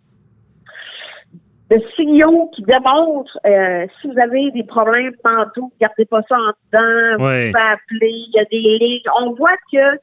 de 1.70 1.78
signaux 1.96 2.50
qui 2.54 2.62
démontrent 2.62 3.38
euh, 3.46 3.86
si 4.00 4.08
vous 4.08 4.18
avez 4.18 4.50
des 4.50 4.64
problèmes 4.64 5.14
tantôt, 5.24 5.72
gardez 5.80 6.04
pas 6.04 6.20
ça 6.28 6.36
en 6.36 6.52
dedans, 6.72 7.24
Ouais. 7.24 7.46
vous 7.46 7.52
pouvez 7.52 7.64
appeler, 7.72 8.10
il 8.10 8.32
y 8.34 8.38
a 8.38 8.44
des 8.44 8.78
lignes. 8.78 9.00
On 9.20 9.32
voit 9.32 9.56
que 9.72 9.98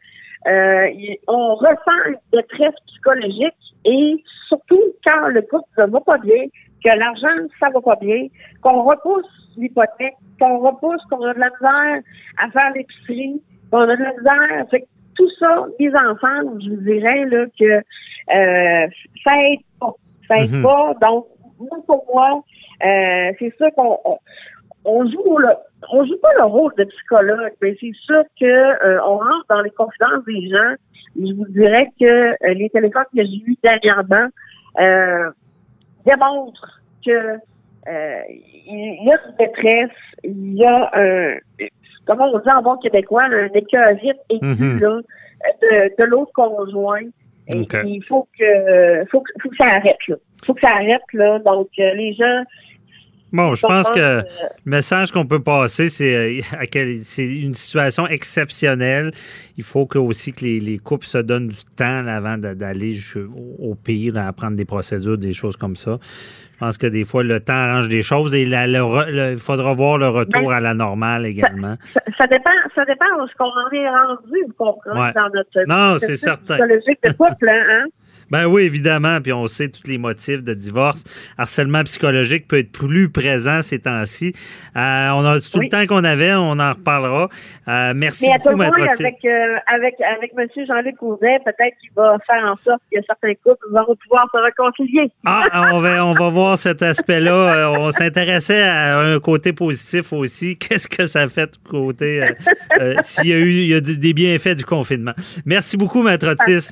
euh, 0.49 1.15
on 1.27 1.53
ressent 1.53 2.03
une 2.07 2.17
détresse 2.33 2.73
psychologique 2.87 3.53
et 3.85 4.15
surtout 4.47 4.81
quand 5.05 5.27
le 5.27 5.41
couple 5.43 5.69
ne 5.77 5.85
va 5.85 6.01
pas 6.01 6.17
bien, 6.17 6.45
que 6.83 6.97
l'argent, 6.97 7.47
ça 7.59 7.67
va 7.69 7.79
pas 7.79 7.95
bien, 8.01 8.25
qu'on 8.61 8.81
repousse 8.83 9.29
l'hypothèque, 9.55 10.15
qu'on 10.39 10.57
repousse, 10.59 11.01
qu'on 11.11 11.23
a 11.25 11.33
de 11.35 11.39
la 11.39 11.49
misère 11.51 12.01
à 12.39 12.49
faire 12.49 12.71
l'épicerie, 12.73 13.39
qu'on 13.69 13.81
a 13.81 13.95
de 13.95 14.01
la 14.01 14.13
misère. 14.13 14.65
Fait 14.71 14.87
tout 15.15 15.29
ça, 15.39 15.65
mis 15.79 15.89
ensemble, 15.89 16.61
je 16.61 16.69
vous 16.69 16.81
dirais 16.81 17.25
là, 17.25 17.45
que 17.59 17.65
euh, 17.65 18.87
ça 19.23 19.31
aide 19.43 19.59
pas. 19.79 19.93
Ça 20.27 20.37
aide 20.37 20.51
Mhm. 20.51 20.63
pas. 20.63 20.93
Donc, 21.01 21.27
moi, 21.59 21.77
pour 21.85 22.05
moi, 22.13 22.43
euh, 22.83 23.31
c'est 23.39 23.55
sûr 23.57 23.67
qu'on 23.75 23.99
on, 24.05 24.17
on 24.85 25.09
joue 25.09 25.37
le, 25.37 25.49
on 25.91 26.05
joue 26.05 26.17
pas 26.21 26.33
le 26.37 26.45
rôle 26.45 26.73
de 26.77 26.83
psychologue, 26.85 27.53
mais 27.61 27.75
c'est 27.79 27.93
sûr 28.05 28.23
que 28.39 28.45
euh, 28.45 28.99
on 29.05 29.17
rentre 29.17 29.45
dans 29.49 29.61
les 29.61 29.69
confidences 29.71 30.25
des 30.25 30.49
gens. 30.49 30.75
Je 31.15 31.33
vous 31.33 31.47
dirais 31.49 31.89
que 31.99 32.05
euh, 32.05 32.53
les 32.53 32.69
téléphones 32.69 33.05
que 33.15 33.23
j'ai 33.23 33.43
eus 33.45 33.57
dernièrement 33.63 34.27
euh, 34.79 35.29
démontrent 36.05 36.79
que 37.05 37.37
euh, 37.87 38.21
il 38.67 39.03
y 39.05 39.11
a 39.11 39.17
une 39.27 39.35
détresse, 39.37 39.97
il 40.23 40.53
y 40.53 40.65
a 40.65 40.89
un 40.93 41.37
comment 42.17 42.31
on 42.33 42.39
dit 42.39 42.49
en 42.49 42.61
bon 42.61 42.77
québécois, 42.77 43.23
un 43.23 43.47
écœurite 43.53 44.17
aigu 44.29 44.45
Mhm. 44.45 44.79
là, 44.79 44.99
de, 45.61 45.95
de 45.97 46.03
l'autre 46.05 46.31
conjoint. 46.33 47.01
Et. 47.47 47.65
Il 47.85 48.03
faut 48.07 48.27
que, 48.37 49.05
faut 49.11 49.23
faut 49.41 49.49
que 49.49 49.55
ça 49.57 49.65
arrête 49.65 49.97
là. 50.07 50.15
faut 50.45 50.53
que 50.53 50.61
ça 50.61 50.69
arrête 50.69 51.01
là. 51.13 51.39
Donc 51.39 51.69
euh, 51.79 51.93
les 51.95 52.13
gens 52.13 52.43
Bon, 53.31 53.55
je 53.55 53.61
pense 53.65 53.89
que 53.91 53.99
euh, 53.99 54.21
le 54.65 54.69
message 54.69 55.11
qu'on 55.11 55.25
peut 55.25 55.41
passer, 55.41 55.87
c'est 55.87 56.15
euh, 56.15 56.41
c'est 57.01 57.25
une 57.25 57.55
situation 57.55 58.05
exceptionnelle. 58.07 59.11
Il 59.57 59.63
faut 59.63 59.85
que 59.85 59.97
aussi 59.97 60.33
que 60.33 60.43
les, 60.43 60.59
les 60.59 60.77
couples 60.77 61.05
se 61.05 61.17
donnent 61.17 61.47
du 61.47 61.63
temps 61.77 62.05
avant 62.07 62.37
d'aller 62.37 62.97
au, 63.59 63.75
pire, 63.75 64.17
à 64.17 64.31
prendre 64.33 64.55
des 64.55 64.65
procédures, 64.65 65.17
des 65.17 65.33
choses 65.33 65.55
comme 65.55 65.75
ça. 65.75 65.97
Je 66.53 66.65
pense 66.65 66.77
que 66.77 66.87
des 66.87 67.05
fois, 67.05 67.23
le 67.23 67.39
temps 67.39 67.53
arrange 67.53 67.87
des 67.87 68.03
choses 68.03 68.35
et 68.35 68.43
il 68.43 69.37
faudra 69.39 69.73
voir 69.73 69.97
le 69.97 70.09
retour 70.09 70.49
Ben, 70.49 70.57
à 70.57 70.59
la 70.59 70.73
normale 70.75 71.25
également. 71.25 71.75
ça, 71.93 72.01
ça 72.17 72.27
dépend, 72.27 72.51
ça 72.75 72.85
dépend 72.85 73.05
de 73.23 73.27
ce 73.29 73.35
qu'on 73.35 73.45
en 73.45 73.71
est 73.71 73.89
rendu, 73.89 74.43
vous 74.47 74.53
comprenez, 74.57 74.99
Ouais. 74.99 75.11
dans 75.13 75.29
notre 75.33 75.67
Non, 75.67 75.97
c'est 75.97 76.15
certain. 76.15 76.55
psychologique 76.57 76.99
de 77.03 77.11
couple, 77.13 77.49
hein, 77.49 77.63
hein? 77.67 77.85
Ben 78.31 78.45
oui, 78.45 78.63
évidemment. 78.63 79.19
Puis 79.21 79.33
on 79.33 79.45
sait 79.47 79.69
tous 79.69 79.87
les 79.87 79.97
motifs 79.97 80.43
de 80.43 80.53
divorce. 80.53 81.03
Harcèlement 81.37 81.83
psychologique 81.83 82.47
peut 82.47 82.59
être 82.59 82.71
plus 82.71 83.09
présent 83.09 83.61
ces 83.61 83.79
temps-ci. 83.79 84.33
Euh, 84.75 85.09
on 85.11 85.25
a 85.25 85.39
tout 85.39 85.59
Oui. 85.59 85.65
le 85.65 85.69
temps 85.69 85.85
qu'on 85.85 86.03
avait. 86.03 86.33
On 86.33 86.57
en 86.59 86.71
reparlera. 86.73 87.27
Euh, 87.67 87.93
merci 87.95 88.27
Mais 88.27 88.37
beaucoup, 88.37 88.55
Maître 88.55 88.77
avec, 88.79 89.25
euh, 89.25 89.57
avec, 89.67 89.95
avec 90.01 90.31
M. 90.37 90.47
Jean-Luc 90.67 91.01
Audet, 91.03 91.37
peut-être 91.43 91.75
qu'il 91.81 91.91
va 91.95 92.17
faire 92.25 92.43
en 92.45 92.55
sorte 92.55 92.81
que 92.91 92.99
certains 93.05 93.33
couples 93.43 93.65
vont 93.71 93.95
pouvoir 94.03 94.27
se 94.33 94.39
réconcilier. 94.39 95.11
Ah, 95.25 95.69
on 95.73 95.79
va, 95.79 96.05
on 96.05 96.13
va 96.13 96.29
voir 96.29 96.57
cet 96.57 96.81
aspect-là. 96.81 97.31
Euh, 97.31 97.75
On 97.79 97.91
s'intéressait 97.91 98.63
à 98.63 98.99
un 98.99 99.19
côté 99.19 99.53
positif 99.53 100.13
aussi. 100.13 100.57
Qu'est-ce 100.57 100.87
que 100.87 101.05
ça 101.05 101.27
fait 101.27 101.51
de 101.51 101.69
côté, 101.69 102.21
euh, 102.23 102.25
euh, 102.79 102.95
s'il 103.01 103.27
y 103.27 103.33
a 103.33 103.37
eu 103.37 103.51
il 103.51 103.67
y 103.67 103.73
a 103.75 103.81
des 103.81 104.13
bienfaits 104.13 104.55
du 104.55 104.65
confinement. 104.65 105.13
Merci 105.45 105.77
beaucoup, 105.77 106.01
Maître 106.03 106.27
Otis. 106.29 106.71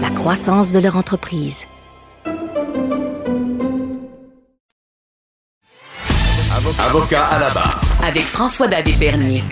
la 0.00 0.10
croissance 0.10 0.72
de 0.72 0.78
leur 0.78 0.96
entreprise. 0.96 1.66
Avocat 6.78 7.24
à 7.24 7.38
la 7.38 7.50
barre. 7.50 7.80
Avec 8.02 8.22
François-David 8.22 8.98
Bernier. 8.98 9.42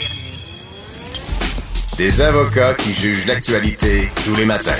Des 1.99 2.21
avocats 2.21 2.75
qui 2.75 2.93
jugent 2.93 3.27
l'actualité 3.27 4.09
tous 4.25 4.37
les 4.37 4.45
matins. 4.45 4.73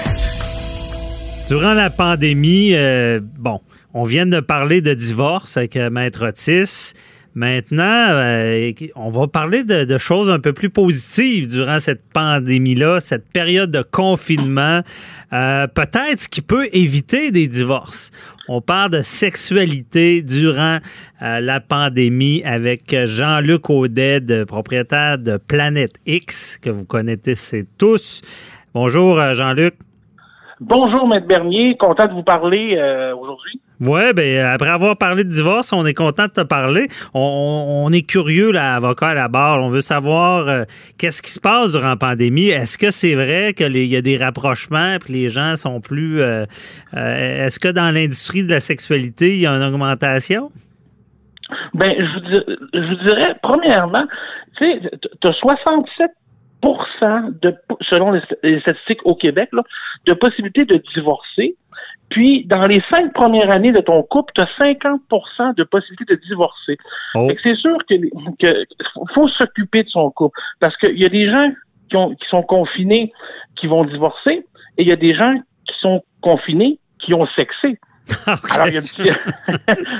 Durant 1.49 1.75
la 1.75 1.91
pandémie, 1.91 2.75
euh, 2.75 3.21
bon, 3.23 3.61
on 3.93 4.05
vient 4.05 4.27
de 4.27 4.41
parler 4.41 4.81
de 4.81 4.95
divorce 4.95 5.57
avec 5.57 5.77
euh, 5.77 5.91
Maître 5.91 6.29
Otis. 6.29 6.95
Maintenant, 7.39 8.09
euh, 8.11 8.73
on 8.97 9.11
va 9.11 9.29
parler 9.29 9.63
de, 9.63 9.85
de 9.85 9.97
choses 9.97 10.29
un 10.29 10.41
peu 10.41 10.53
plus 10.53 10.71
positives 10.71 11.47
durant 11.47 11.79
cette 11.79 12.03
pandémie-là, 12.13 12.99
cette 13.01 13.29
période 13.33 13.71
de 13.71 13.83
confinement. 13.83 14.83
Euh, 15.33 15.69
Peut-être 15.69 16.19
ce 16.19 16.27
qui 16.29 16.41
peut 16.41 16.67
éviter 16.73 17.31
des 17.31 17.47
divorces. 17.47 18.11
On 18.49 18.61
parle 18.61 18.91
de 18.91 19.03
sexualité 19.03 20.23
durant 20.23 20.79
euh, 21.23 21.41
la 21.41 21.61
pandémie 21.61 22.43
avec 22.45 22.93
Jean-Luc 23.07 23.71
Audet, 23.71 24.21
de- 24.21 24.43
propriétaire 24.43 25.17
de 25.19 25.37
Planète 25.37 25.95
X, 26.07 26.59
que 26.61 26.71
vous 26.71 26.87
connaissez 26.87 27.65
tous. 27.79 28.21
Bonjour, 28.75 29.21
euh, 29.21 29.35
Jean-Luc. 29.35 29.75
Bonjour, 30.61 31.07
Maître 31.07 31.27
Bernier. 31.27 31.77
Content 31.77 32.09
de 32.09 32.13
vous 32.13 32.25
parler 32.25 32.77
euh, 32.77 33.15
aujourd'hui. 33.15 33.61
Oui, 33.81 34.13
ben 34.13 34.45
après 34.45 34.71
avoir 34.71 34.97
parlé 34.99 35.23
de 35.23 35.29
divorce, 35.31 35.73
on 35.73 35.87
est 35.87 35.95
content 35.95 36.25
de 36.27 36.33
te 36.33 36.41
parler. 36.41 36.89
On, 37.15 37.89
est 37.93 38.03
curieux, 38.03 38.51
là, 38.51 38.75
avocat 38.75 39.09
à 39.11 39.15
la 39.15 39.29
barre. 39.29 39.63
On 39.63 39.69
veut 39.71 39.81
savoir 39.81 40.49
euh, 40.49 40.65
qu'est-ce 40.99 41.23
qui 41.23 41.31
se 41.31 41.39
passe 41.39 41.73
durant 41.73 41.91
la 41.91 41.97
pandémie. 41.97 42.49
Est-ce 42.49 42.77
que 42.77 42.91
c'est 42.91 43.15
vrai 43.15 43.53
qu'il 43.55 43.77
y 43.87 43.97
a 43.97 44.03
des 44.03 44.17
rapprochements 44.17 44.97
et 44.97 45.13
les 45.13 45.31
gens 45.31 45.55
sont 45.55 45.81
plus... 45.81 46.21
euh, 46.21 46.45
euh, 46.95 47.47
Est-ce 47.47 47.61
que 47.61 47.69
dans 47.69 47.95
l'industrie 47.95 48.43
de 48.43 48.51
la 48.51 48.59
sexualité, 48.61 49.35
il 49.35 49.41
y 49.41 49.47
a 49.47 49.53
une 49.53 49.63
augmentation? 49.63 50.51
Ben, 51.75 51.95
je 51.97 52.15
vous, 52.15 52.27
dir- 52.29 52.59
je 52.75 52.81
vous 52.81 53.05
dirais, 53.05 53.37
premièrement, 53.43 54.07
tu 54.57 54.65
sais, 54.73 54.81
tu 55.21 55.29
as 55.29 55.33
67 55.35 56.11
de, 57.43 57.55
selon 57.89 58.13
les, 58.13 58.21
les 58.43 58.61
statistiques 58.61 59.05
au 59.05 59.15
Québec, 59.15 59.49
là, 59.53 59.63
de 60.07 60.13
possibilités 60.15 60.65
de 60.65 60.83
divorcer. 60.95 61.57
Puis, 62.11 62.45
dans 62.47 62.67
les 62.67 62.83
cinq 62.91 63.13
premières 63.13 63.51
années 63.51 63.73
de 63.73 63.81
ton 63.81 64.03
couple, 64.03 64.33
tu 64.35 64.41
as 64.41 64.49
50% 64.59 65.55
de 65.55 65.65
possibilités 65.65 66.17
de 66.17 66.21
divorcer. 66.27 66.79
Oh. 67.15 67.29
C'est 67.43 67.55
sûr 67.55 67.77
que, 67.89 67.95
que 68.39 68.65
faut 69.15 69.29
s'occuper 69.29 69.85
de 69.85 69.89
son 69.89 70.11
couple. 70.11 70.39
Parce 70.61 70.77
qu'il 70.79 70.99
y 70.99 71.05
a 71.05 71.11
des 71.11 71.31
gens 71.31 71.51
qui, 71.91 71.97
ont, 71.97 72.15
qui 72.15 72.27
sont 72.29 72.43
confinés 72.43 73.13
qui 73.57 73.67
vont 73.67 73.85
divorcer 73.85 74.45
et 74.79 74.83
il 74.83 74.89
y 74.89 74.93
a 74.93 74.97
des 74.97 75.15
gens 75.15 75.35
qui 75.67 75.75
sont 75.81 76.03
confinés 76.23 76.79
qui 76.99 77.15
ont 77.15 77.27
sexé. 77.37 77.79
Alors, 78.55 78.69
il 78.69 78.75
y, 78.75 78.77
a 78.77 78.81
petit- 78.81 78.95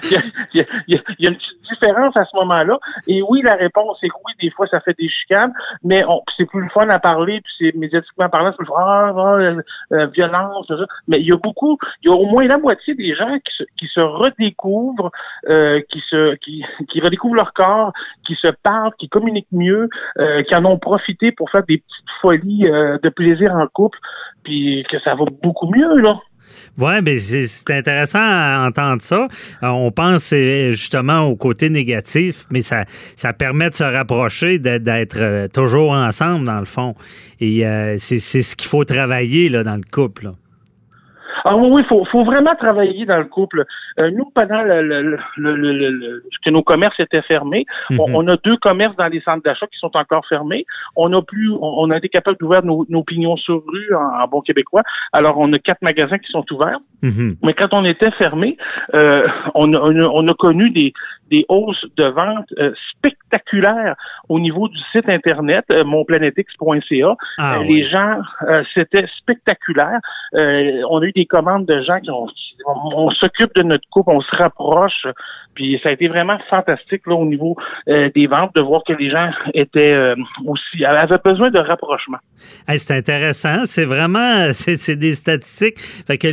il, 0.05 0.11
y 0.13 0.17
a, 0.17 0.23
il 0.55 0.61
y 0.61 0.61
a- 0.61 1.03
il 1.19 1.25
y 1.25 1.27
a- 1.27 1.31
une 1.31 1.37
petite 1.37 1.63
différence 1.71 2.17
à 2.17 2.25
ce 2.25 2.35
moment-là. 2.37 2.79
Et 3.07 3.23
oui, 3.23 3.43
la 3.43 3.55
réponse 3.57 3.99
est 4.03 4.09
que 4.09 4.15
oui, 4.27 4.33
des 4.41 4.51
fois, 4.51 4.67
ça 4.69 4.81
fait 4.81 4.97
des 4.99 5.09
chicanes, 5.09 5.53
mais 5.85 6.05
on, 6.09 6.23
c'est 6.37 6.47
plus 6.47 6.63
le 6.63 6.69
fun 6.71 6.89
à 6.89 6.99
parler, 6.99 7.41
puis 7.43 7.53
c'est 7.59 7.75
médiatiquement 7.79 8.29
parlant, 8.29 8.51
c'est 8.53 8.65
plus 8.65 8.73
ah, 8.77 9.13
ah, 9.15 9.35
euh, 9.35 9.63
euh, 9.93 10.07
violence, 10.07 10.67
tout 10.67 10.79
ça. 10.79 10.85
Mais 11.07 11.21
il 11.21 11.27
y 11.27 11.33
a 11.33 11.37
beaucoup, 11.37 11.79
il 12.03 12.09
y 12.11 12.13
a 12.13 12.17
au 12.17 12.27
moins 12.27 12.47
la 12.47 12.59
moitié 12.59 12.95
des 12.95 13.15
gens 13.15 13.37
qui 13.45 13.55
se, 13.57 13.65
qui 13.79 13.87
se 13.89 14.01
redécouvrent, 14.01 15.11
euh, 15.49 15.81
qui 15.91 16.01
se, 16.09 16.35
qui, 16.37 16.65
qui 16.91 17.01
redécouvrent 17.01 17.35
leur 17.37 17.53
corps, 17.53 17.93
qui 18.27 18.35
se 18.35 18.49
parlent, 18.49 18.93
qui 18.99 19.09
communiquent 19.09 19.47
mieux, 19.53 19.89
euh, 20.19 20.43
qui 20.43 20.55
en 20.55 20.65
ont 20.65 20.79
profité 20.79 21.33
pour 21.33 21.51
faire 21.51 21.63
des 21.65 21.79
petites 21.79 22.11
folies 22.21 22.67
euh, 22.67 22.99
de 23.03 23.09
plaisir 23.09 23.55
en 23.55 23.67
couple, 23.67 23.99
puis 24.45 24.85
que 24.91 24.99
ça 25.01 25.15
va 25.15 25.25
beaucoup 25.43 25.71
mieux, 25.71 25.99
là. 25.99 26.19
Oui, 26.79 27.01
ben 27.03 27.19
c'est 27.19 27.71
intéressant 27.71 28.19
à 28.21 28.65
entendre 28.69 29.03
ça. 29.03 29.29
Euh, 29.63 29.67
on 29.69 29.91
pense 29.91 30.33
euh, 30.33 30.71
justement 30.73 31.23
au 31.23 31.37
côté 31.37 31.71
négatif, 31.71 32.47
mais 32.51 32.63
ça, 32.63 32.85
ça 33.17 33.33
permet 33.33 33.71
de 33.71 33.75
se 33.75 33.85
rapprocher, 33.85 34.59
d'être- 34.59 35.17
euh, 35.19 35.49
toujours 35.49 35.91
ensemble, 35.93 36.47
dans 36.47 36.61
le 36.61 36.65
fond. 36.67 36.95
Et 37.41 37.65
c'est 37.99 38.19
ce 38.19 38.57
qu'il 38.57 38.69
faut 38.69 38.85
travailler 38.85 39.51
dans 39.51 39.77
le 39.77 39.83
couple. 39.91 40.33
Ah 41.45 41.57
oui, 41.57 41.69
oui, 41.71 41.83
faut, 41.89 42.05
faut 42.07 42.25
vraiment 42.25 42.55
travailler 42.55 43.07
dans 43.07 43.19
le 43.19 43.25
couple. 43.25 43.65
Euh, 43.99 44.11
nous, 44.11 44.31
pendant 44.35 44.63
le, 44.63 44.83
le, 44.83 45.19
le, 45.37 45.57
le, 45.57 46.25
que 46.45 46.51
nos 46.51 46.63
commerces 46.63 46.99
étaient 47.01 47.23
fermés, 47.23 47.65
on, 47.99 48.09
Mhm. 48.09 48.15
on 48.15 48.29
a 48.29 48.37
deux 48.39 48.57
commerces 48.57 48.97
dans 48.97 49.07
les 49.09 49.21
centres 49.21 49.43
d'achat 49.43 49.67
qui 49.67 49.79
sont 49.79 49.97
encore 49.97 50.27
fermés. 50.27 50.65
On 50.97 51.13
a 51.13 51.23
plus, 51.23 51.51
on, 51.53 51.59
on 51.79 51.91
a 51.91 51.97
été 51.99 52.09
capable 52.09 52.39
d'ouvrir 52.39 52.65
nos, 52.65 52.85
nos 52.89 53.03
pignons 53.03 53.37
sur 53.37 53.63
rue 53.67 53.95
en, 53.95 54.23
en 54.23 54.29
bon 54.29 54.41
québécois. 54.41 54.83
Alors, 55.13 55.39
on 55.39 55.53
a 55.53 55.59
quatre 55.59 55.83
magasins 55.83 56.19
qui 56.19 56.31
sont 56.31 56.45
ouverts. 56.53 56.79
Mhm. 57.03 57.37
Mais 57.43 57.55
quand 57.55 57.69
on 57.73 57.85
était 57.85 58.11
fermé, 58.13 58.57
euh, 58.95 59.27
on, 59.55 59.73
a, 59.73 59.79
on, 59.79 59.97
a, 59.97 60.05
on 60.13 60.27
a 60.29 60.35
connu 60.35 60.71
des, 60.71 60.93
des 61.31 61.45
hausses 61.49 61.85
de 61.97 62.05
vente 62.05 62.47
euh, 62.59 62.73
spectaculaires 62.91 63.95
au 64.29 64.41
niveau 64.41 64.69
du 64.69 64.79
site 64.93 65.09
internet 65.09 65.65
euh, 65.71 65.85
monplanetix.ca. 65.85 67.15
Ah 67.39 67.57
Euh, 67.57 67.61
oui. 67.61 67.69
Les 67.83 67.89
gens, 67.89 68.21
euh, 68.49 68.63
c'était 68.75 69.07
spectaculaire. 69.19 70.01
On 70.33 71.01
a 71.01 71.05
eu 71.05 71.13
des 71.13 71.27
commandes 71.27 71.67
de 71.67 71.83
gens 71.83 72.01
qui 72.01 72.11
ont, 72.11 72.27
on, 72.67 73.07
on 73.07 73.11
s'occupe 73.11 73.55
de 73.55 73.63
notre 73.63 73.89
couple, 73.91 74.11
on 74.11 74.21
se 74.21 74.35
rapproche, 74.37 75.07
puis 75.55 75.79
ça 75.83 75.91
a 75.91 75.93
été 75.93 76.09
vraiment 76.09 76.39
fantastique 76.51 77.07
là 77.07 77.15
au 77.15 77.25
niveau 77.27 77.57
des 77.87 78.27
ventes 78.27 78.55
de 78.55 78.61
voir 78.61 78.83
que 78.87 78.93
les 78.93 79.11
gens 79.11 79.31
étaient 79.55 80.15
aussi 80.45 80.85
avaient 80.85 81.19
besoin 81.25 81.51
de 81.51 81.59
rapprochement. 81.59 82.19
Hey, 82.67 82.79
c'est 82.79 82.97
intéressant. 82.97 83.65
C'est 83.65 83.85
vraiment, 83.85 84.49
c'est 84.53 84.97
des 84.97 85.15
statistiques. 85.15 85.79
Fait 85.79 86.19
que 86.19 86.29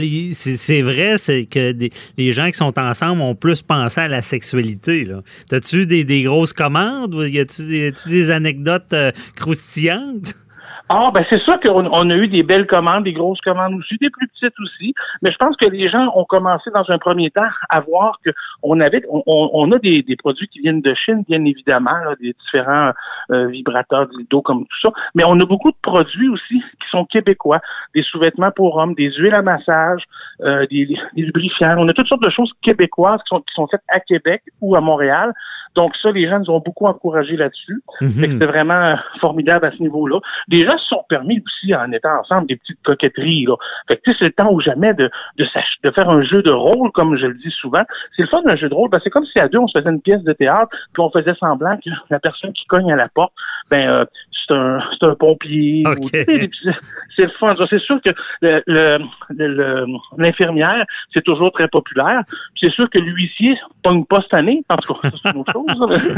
c'est 0.55 0.81
vrai, 0.81 1.17
c'est 1.17 1.45
que 1.45 1.73
les 2.17 2.33
gens 2.33 2.47
qui 2.47 2.53
sont 2.53 2.77
ensemble 2.77 3.21
ont 3.21 3.35
plus 3.35 3.61
pensé 3.61 4.01
à 4.01 4.07
la 4.07 4.21
sexualité. 4.21 5.07
T'as-tu 5.49 5.85
des, 5.85 6.23
grosses 6.23 6.53
commandes 6.53 7.15
y 7.27 7.39
a-tu 7.39 7.91
des 8.09 8.31
anecdotes 8.31 8.93
euh, 8.93 9.11
croustillantes? 9.35 10.35
Ah, 10.87 11.09
ben 11.11 11.25
c'est 11.31 11.39
sûr 11.39 11.59
qu'on 11.61 11.87
on 11.91 12.09
a 12.11 12.15
eu 12.15 12.27
des 12.27 12.43
belles 12.43 12.67
commandes, 12.67 13.05
des 13.05 13.13
grosses 13.13 13.41
commandes 13.41 13.73
aussi, 13.73 13.97
des 13.99 14.11
plus 14.11 14.27
petites 14.27 14.53
aussi. 14.59 14.93
Mais 15.23 15.31
je 15.31 15.37
pense 15.37 15.55
que 15.57 15.65
les 15.65 15.89
gens 15.89 16.11
ont 16.15 16.25
commencé 16.25 16.69
dans 16.75 16.85
un 16.89 16.99
premier 16.99 17.31
temps 17.31 17.47
à 17.69 17.79
voir 17.79 18.19
que 18.23 18.29
on 18.61 18.79
avait, 18.79 19.01
on, 19.09 19.23
on- 19.25 19.71
a 19.71 19.79
des, 19.79 20.03
des 20.03 20.15
produits 20.15 20.47
qui 20.47 20.59
viennent 20.59 20.81
de 20.81 20.93
Chine, 20.93 21.23
bien 21.27 21.43
évidemment, 21.43 21.97
là, 22.05 22.13
des 22.21 22.33
différents 22.39 22.91
euh, 23.31 23.47
vibrateurs, 23.47 24.07
dildos 24.09 24.43
comme 24.43 24.61
tout 24.67 24.79
ça. 24.83 24.89
Mais 25.15 25.23
on 25.25 25.39
a 25.39 25.45
beaucoup 25.47 25.71
de 25.71 25.77
produits 25.81 26.29
aussi 26.29 26.59
qui 26.61 26.89
sont 26.91 27.05
québécois, 27.05 27.61
des 27.95 28.03
sous-vêtements 28.03 28.51
pour 28.55 28.77
hommes, 28.77 28.93
des 28.93 29.11
huiles 29.13 29.33
à 29.33 29.41
massage, 29.41 30.03
euh, 30.41 30.67
des, 30.69 30.85
des 30.85 30.99
lubrifiants. 31.15 31.77
On 31.79 31.87
a 31.89 31.93
toutes 31.93 32.07
sortes 32.07 32.21
de 32.23 32.29
choses 32.29 32.53
québécoises 32.61 33.21
qui 33.23 33.29
sont, 33.35 33.39
qui 33.41 33.53
sont 33.55 33.65
faites 33.65 33.81
à 33.89 33.99
Québec 33.99 34.43
ou 34.61 34.75
à 34.75 34.81
Montréal. 34.81 35.33
Donc 35.75 35.95
ça, 36.01 36.11
les 36.11 36.27
gens 36.27 36.39
nous 36.39 36.49
ont 36.49 36.59
beaucoup 36.59 36.87
encouragés 36.87 37.35
là-dessus. 37.37 37.81
Que 37.99 38.05
Mhm. 38.05 38.09
C'était 38.09 38.45
vraiment 38.45 38.73
euh, 38.73 38.95
formidable 39.19 39.65
à 39.65 39.71
ce 39.71 39.81
niveau-là. 39.81 40.19
Les 40.47 40.65
gens 40.65 40.77
se 40.77 40.87
sont 40.87 41.03
permis 41.09 41.41
aussi, 41.45 41.75
en 41.75 41.91
étant 41.91 42.19
ensemble, 42.19 42.47
des 42.47 42.55
petites 42.55 42.81
coquetteries. 42.83 43.45
Là. 43.45 43.55
Fait 43.87 43.97
que 43.97 44.01
tu 44.03 44.11
sais, 44.11 44.17
c'est 44.19 44.25
le 44.25 44.31
temps 44.31 44.51
ou 44.51 44.61
jamais 44.61 44.93
de, 44.93 45.09
de, 45.37 45.45
de 45.83 45.91
faire 45.91 46.09
un 46.09 46.21
jeu 46.23 46.41
de 46.41 46.51
rôle, 46.51 46.91
comme 46.91 47.17
je 47.17 47.25
le 47.27 47.35
dis 47.35 47.51
souvent. 47.51 47.83
C'est 48.15 48.23
le 48.23 48.27
fun 48.29 48.41
d'un 48.43 48.55
jeu 48.55 48.69
de 48.69 48.73
rôle. 48.73 48.89
Ben, 48.89 48.99
c'est 49.03 49.09
comme 49.09 49.25
si 49.25 49.39
à 49.39 49.47
deux, 49.47 49.59
on 49.59 49.67
se 49.67 49.77
faisait 49.77 49.89
une 49.89 50.01
pièce 50.01 50.23
de 50.23 50.33
théâtre, 50.33 50.69
puis 50.93 51.01
on 51.01 51.09
faisait 51.09 51.35
semblant 51.35 51.77
que 51.77 51.89
la 52.09 52.19
personne 52.19 52.53
qui 52.53 52.65
cogne 52.65 52.91
à 52.91 52.95
la 52.95 53.09
porte, 53.09 53.33
ben 53.69 53.89
euh, 53.89 54.05
c'est 54.47 54.53
un 54.53 54.79
c'est 54.99 55.05
un 55.05 55.15
pompier. 55.15 55.83
c'est 56.11 57.23
le 57.23 57.29
fun. 57.39 57.55
C'est 57.69 57.79
sûr 57.79 57.99
que 58.03 58.09
l'infirmière, 60.17 60.85
c'est 61.13 61.23
toujours 61.23 61.51
très 61.51 61.67
populaire. 61.67 62.21
C'est 62.59 62.71
sûr 62.71 62.89
que 62.89 62.99
l'huissier 62.99 63.55
pogne 63.83 64.05
pas 64.05 64.21
cette 64.21 64.33
année. 64.33 64.63
Cas, 64.69 64.77
ça, 64.83 64.95
c'est 65.23 65.31
une 65.31 65.39
autre 65.39 65.53
chose. 65.53 66.15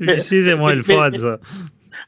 Ici, 0.00 0.42
c'est 0.42 0.54
moins 0.54 0.74
le 0.74 0.82
mais- 0.86 0.94
fun, 0.94 1.10
ça. 1.18 1.38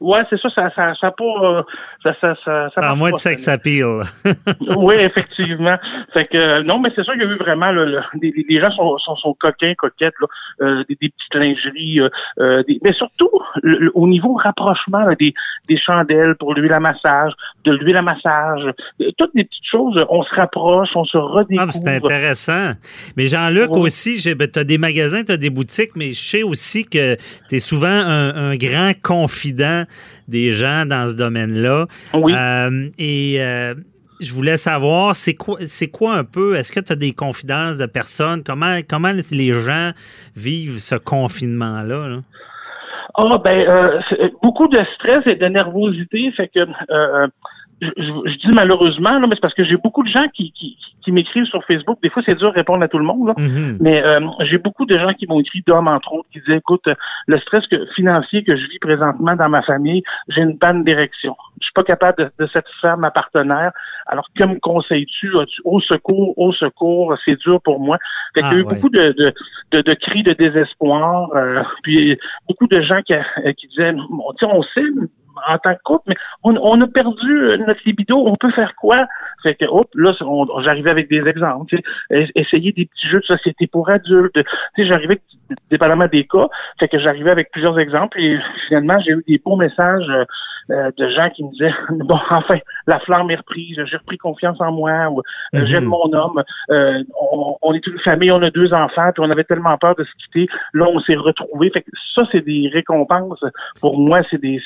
Ouais, 0.00 0.20
c'est 0.30 0.40
ça, 0.40 0.48
ça, 0.54 0.70
ça, 0.74 0.92
ça 1.00 1.11
pas, 1.11 1.24
euh, 1.24 1.62
ça, 2.02 2.14
ça, 2.20 2.35
ça, 2.44 2.68
ça 2.74 2.90
À 2.90 2.94
moins 2.94 3.12
de 3.12 3.16
sex 3.16 3.46
appeal. 3.48 4.02
Oui, 4.76 4.94
effectivement. 4.98 5.76
Fait 6.12 6.26
que 6.26 6.37
euh, 6.37 6.62
non, 6.62 6.78
mais 6.78 6.90
c'est 6.94 7.02
sûr 7.04 7.12
qu'il 7.14 7.22
y 7.22 7.26
a 7.26 7.30
eu 7.30 7.37
vraiment 7.38 7.70
le- 7.72 8.00
les, 8.20 8.61
gens 8.61 8.70
sont, 8.72 8.98
sont, 8.98 9.16
sont 9.16 9.35
coquins, 9.35 9.74
coquettes, 9.76 10.14
là, 10.20 10.26
euh, 10.62 10.85
des, 10.88 10.96
des 11.00 11.09
petites 11.11 11.35
lingeries, 11.35 12.00
euh, 12.00 12.09
euh, 12.40 12.62
des- 12.68 12.78
mais 12.83 12.92
surtout 12.92 13.30
le- 13.62 13.78
le- 13.78 13.90
au 13.94 14.07
niveau 14.09 14.35
rapprochement 14.35 15.00
là, 15.00 15.14
des, 15.14 15.33
des 15.68 15.78
chandelles 15.78 16.35
pour 16.37 16.54
l'huile 16.54 16.72
à 16.72 16.80
massage, 16.80 17.33
de 17.64 17.72
l'huile 17.72 17.96
à 17.96 18.02
massage, 18.02 18.62
toutes 19.18 19.35
des 19.35 19.44
petites 19.44 19.66
choses. 19.70 20.04
On 20.09 20.22
se 20.22 20.35
rapproche, 20.35 20.88
on 20.94 21.04
se 21.04 21.16
redécouvre. 21.16 21.62
Ah, 21.62 21.66
mais 21.66 21.72
c'est 21.72 21.88
intéressant. 21.96 22.72
Mais 23.16 23.26
Jean-Luc 23.26 23.70
Ouais. 23.70 23.80
aussi, 23.80 24.18
j'ai- 24.18 24.35
ben, 24.35 24.48
t'as 24.48 24.64
des 24.64 24.78
magasins, 24.78 25.22
t'as 25.24 25.37
des 25.37 25.50
boutiques, 25.50 25.92
mais 25.96 26.12
je 26.12 26.20
sais 26.20 26.42
aussi 26.42 26.85
que 26.85 27.16
t'es 27.48 27.59
souvent 27.61 27.87
un, 27.88 28.50
un 28.50 28.57
grand 28.57 28.92
confident 29.02 29.84
des 30.29 30.53
gens 30.53 30.87
dans 30.87 31.09
ce 31.09 31.16
domaine-là. 31.16 31.87
Oui. 32.14 32.35
Euh, 32.35 32.88
et 32.99 33.37
euh, 33.38 33.75
je 34.20 34.33
voulais 34.33 34.57
savoir, 34.57 35.16
c'est 35.16 35.35
quoi, 35.35 35.59
c'est 35.64 35.88
quoi 35.88 36.14
un 36.14 36.25
peu, 36.25 36.57
est-ce 36.57 36.73
que 36.73 36.81
tu 36.81 36.92
as 36.92 36.97
des 36.97 37.12
confidences 37.12 37.79
de 37.79 37.87
personnes? 37.87 38.42
Comment, 38.44 38.79
comment 38.88 39.12
les 39.31 39.55
gens 39.55 39.90
vivent 40.37 40.79
ce 40.79 40.94
confinement-là? 40.94 42.09
là? 42.09 42.18
Ah 43.16 43.38
ben 43.38 43.57
euh, 43.57 44.01
beaucoup 44.42 44.66
de 44.66 44.81
stress 44.97 45.25
et 45.27 45.37
de 45.37 45.47
nervosité, 45.47 46.33
fait 46.37 46.49
que 46.49 46.66
je, 47.80 47.88
je- 47.96 48.38
dis 48.38 48.52
malheureusement, 48.52 49.18
là, 49.18 49.26
mais 49.26 49.34
c'est 49.34 49.40
parce 49.40 49.54
que 49.54 49.64
j'ai 49.64 49.76
beaucoup 49.76 50.02
de 50.02 50.08
gens 50.08 50.26
qui, 50.34 50.52
qui, 50.52 50.76
qui 51.02 51.12
m'écrivent 51.12 51.44
sur 51.46 51.62
Facebook. 51.64 51.98
Des 52.02 52.08
fois, 52.10 52.22
c'est 52.24 52.34
dur 52.37 52.50
de 52.50 52.54
répondre 52.56 52.82
à 52.82 52.88
tout 52.88 52.98
le 52.98 53.04
monde. 53.04 53.28
Là. 53.28 53.34
Mhm. 53.37 53.78
Mais 53.80 54.02
euh, 54.04 54.20
j'ai 54.40 54.58
beaucoup 54.58 54.87
de 54.87 54.96
gens 54.98 55.12
qui 55.12 55.26
m'ont 55.26 55.40
écrit 55.40 55.62
d'hommes, 55.66 55.88
entre 55.88 56.12
autres, 56.14 56.28
qui 56.32 56.40
disaient 56.40 56.58
écoute, 56.58 56.87
euh, 56.88 56.94
le 57.26 57.38
stress 57.40 57.66
que, 57.66 57.84
financier 57.94 58.42
que 58.44 58.56
je 58.56 58.66
vis 58.68 58.78
présentement 58.78 59.34
dans 59.37 59.48
ma 59.48 59.62
famille, 59.62 60.02
j'ai 60.28 60.40
une 60.42 60.58
panne 60.58 60.84
d'érection. 60.84 61.37
Je 61.60 61.64
suis 61.66 61.72
pas 61.74 61.84
capable 61.84 62.18
de, 62.24 62.30
de 62.44 62.46
satisfaire 62.48 62.96
ma 62.96 63.10
partenaire. 63.10 63.72
Alors, 64.06 64.28
que 64.34 64.44
me 64.44 64.58
conseilles-tu? 64.60 65.32
Au 65.64 65.80
secours, 65.80 66.37
au 66.38 66.52
secours, 66.52 67.14
c'est 67.24 67.38
dur 67.40 67.60
pour 67.62 67.80
moi. 67.80 67.98
Fait 68.34 68.40
qu'il 68.42 68.50
y 68.50 68.54
a 68.54 68.56
Ah, 68.56 68.58
eu 68.58 68.62
ouais. 68.62 68.74
beaucoup 68.74 68.88
de, 68.90 69.14
de, 69.18 69.32
de, 69.72 69.80
de 69.82 69.94
cris 69.94 70.22
de 70.22 70.32
désespoir. 70.32 71.30
euh, 71.34 71.62
puis 71.82 72.18
beaucoup 72.48 72.66
de 72.66 72.80
gens 72.82 73.00
qui, 73.02 73.14
euh, 73.14 73.52
qui 73.56 73.66
disaient 73.68 73.92
sais, 74.38 74.46
on 74.46 74.62
sait 74.62 74.82
en 75.49 75.59
tant 75.59 75.75
que 75.75 75.83
couple, 75.85 76.05
mais 76.09 76.16
on, 76.42 76.57
on 76.62 76.81
a 76.81 76.87
perdu 76.87 77.38
euh, 77.42 77.57
notre 77.59 77.81
libido, 77.85 78.16
on 78.27 78.37
peut 78.37 78.51
faire 78.53 78.75
quoi? 78.77 79.07
Fait 79.42 79.55
que, 79.55 79.64
hop, 79.66 79.88
là, 79.94 80.12
on- 80.23 80.61
j'arrivais 80.62 80.90
avec 80.90 81.09
des 81.11 81.27
exemples. 81.27 81.77
Essayer 82.11 82.73
des 82.73 82.87
petits 82.87 83.09
jeux 83.09 83.20
de 83.20 83.25
société 83.27 83.66
pour 83.66 83.88
adultes. 83.90 84.33
Tu 84.35 84.42
sais, 84.77 84.87
j'arrivais, 84.87 85.20
dépendamment 85.70 86.07
des 86.07 86.27
cas, 86.27 86.49
fait 86.81 86.88
que 86.88 86.99
j'arrivais 86.99 87.31
avec 87.31 87.51
plusieurs 87.51 87.79
exemples 87.79 88.18
et 88.20 88.38
finalement, 88.68 88.99
j'ai 89.01 89.12
eu 89.12 89.25
des 89.29 89.38
beaux 89.44 89.57
messages 89.57 90.09
euh, 90.09 90.25
euh, 90.70 90.90
de 90.97 91.09
gens 91.11 91.29
qui 91.29 91.44
me 91.44 91.51
disaient, 91.51 91.75
bon, 91.90 92.18
enfin, 92.31 92.59
la 92.87 92.99
flamme 93.01 93.31
est 93.31 93.37
reprise, 93.37 93.79
j'ai 93.85 93.97
repris 93.99 94.16
confiance 94.16 94.59
en 94.61 94.73
moi, 94.73 95.11
ou 95.11 95.18
euh, 95.18 95.23
Mhm. 95.61 95.64
j'aime 95.66 95.85
mon 95.85 96.11
homme, 96.14 96.42
euh, 96.70 97.03
on, 97.33 97.57
on 97.61 97.75
est 97.75 97.87
une 97.87 97.99
famille, 97.99 98.33
on 98.33 98.40
a 98.42 98.51
deux 98.51 98.73
enfants, 98.73 99.11
puis 99.12 99.23
on 99.23 99.31
avait 99.31 99.44
tellement 99.44 99.77
peur 99.77 99.94
de 99.97 100.05
se 100.05 100.11
quitter, 100.25 100.49
là, 100.73 100.87
on 100.88 101.01
s'est 101.01 101.16
retrouvés. 101.16 101.68
Fait 101.70 101.83
que 101.83 101.90
ça, 102.14 102.23
c'est 102.33 102.40
des 102.44 102.70
récompenses. 102.73 103.44
Pour 103.83 103.99
moi, 103.99 104.23
c'est 104.31 104.40
des, 104.40 104.62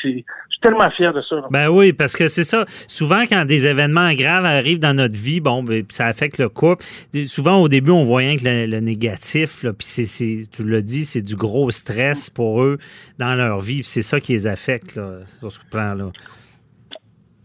suis 0.59 0.71
tellement 0.71 0.90
fier 0.90 1.12
de 1.12 1.23
ça. 1.23 1.37
Ben 1.51 1.68
oui, 1.68 1.92
parce 1.92 2.16
que 2.16 2.29
c'est 2.29 2.44
ça. 2.44 2.64
Souvent, 2.88 3.23
quand 3.29 3.44
des 3.44 3.66
événements 3.66 4.12
graves 4.14 4.44
arrivent 4.44 4.79
dans 4.79 4.94
notre 4.94 5.16
vie, 5.16 5.40
bon, 5.40 5.62
ben, 5.62 5.85
ça 5.88 6.07
affecte 6.07 6.38
le 6.38 6.49
couple. 6.49 6.85
Souvent, 7.27 7.59
au 7.59 7.68
début, 7.68 7.90
on 7.90 8.05
voit 8.05 8.18
rien 8.18 8.37
que 8.37 8.44
le, 8.44 8.81
négatif, 8.81 9.62
là, 9.62 9.73
puis 9.73 9.87
c'est, 9.87 10.42
tu 10.51 10.64
l'as 10.64 10.83
dit, 10.83 11.05
c'est 11.05 11.23
du 11.23 11.37
gros 11.37 11.71
stress 11.71 12.31
pour 12.31 12.62
eux 12.62 12.79
dans 13.18 13.35
leur 13.35 13.61
vie, 13.61 13.83
c'est 13.83 14.03
ça 14.03 14.21
qui 14.21 14.33
les 14.33 14.47
affecte, 14.47 14.97
là, 14.97 15.18
sur 15.40 15.51
ce 15.51 15.61
plan-là. 15.71 16.11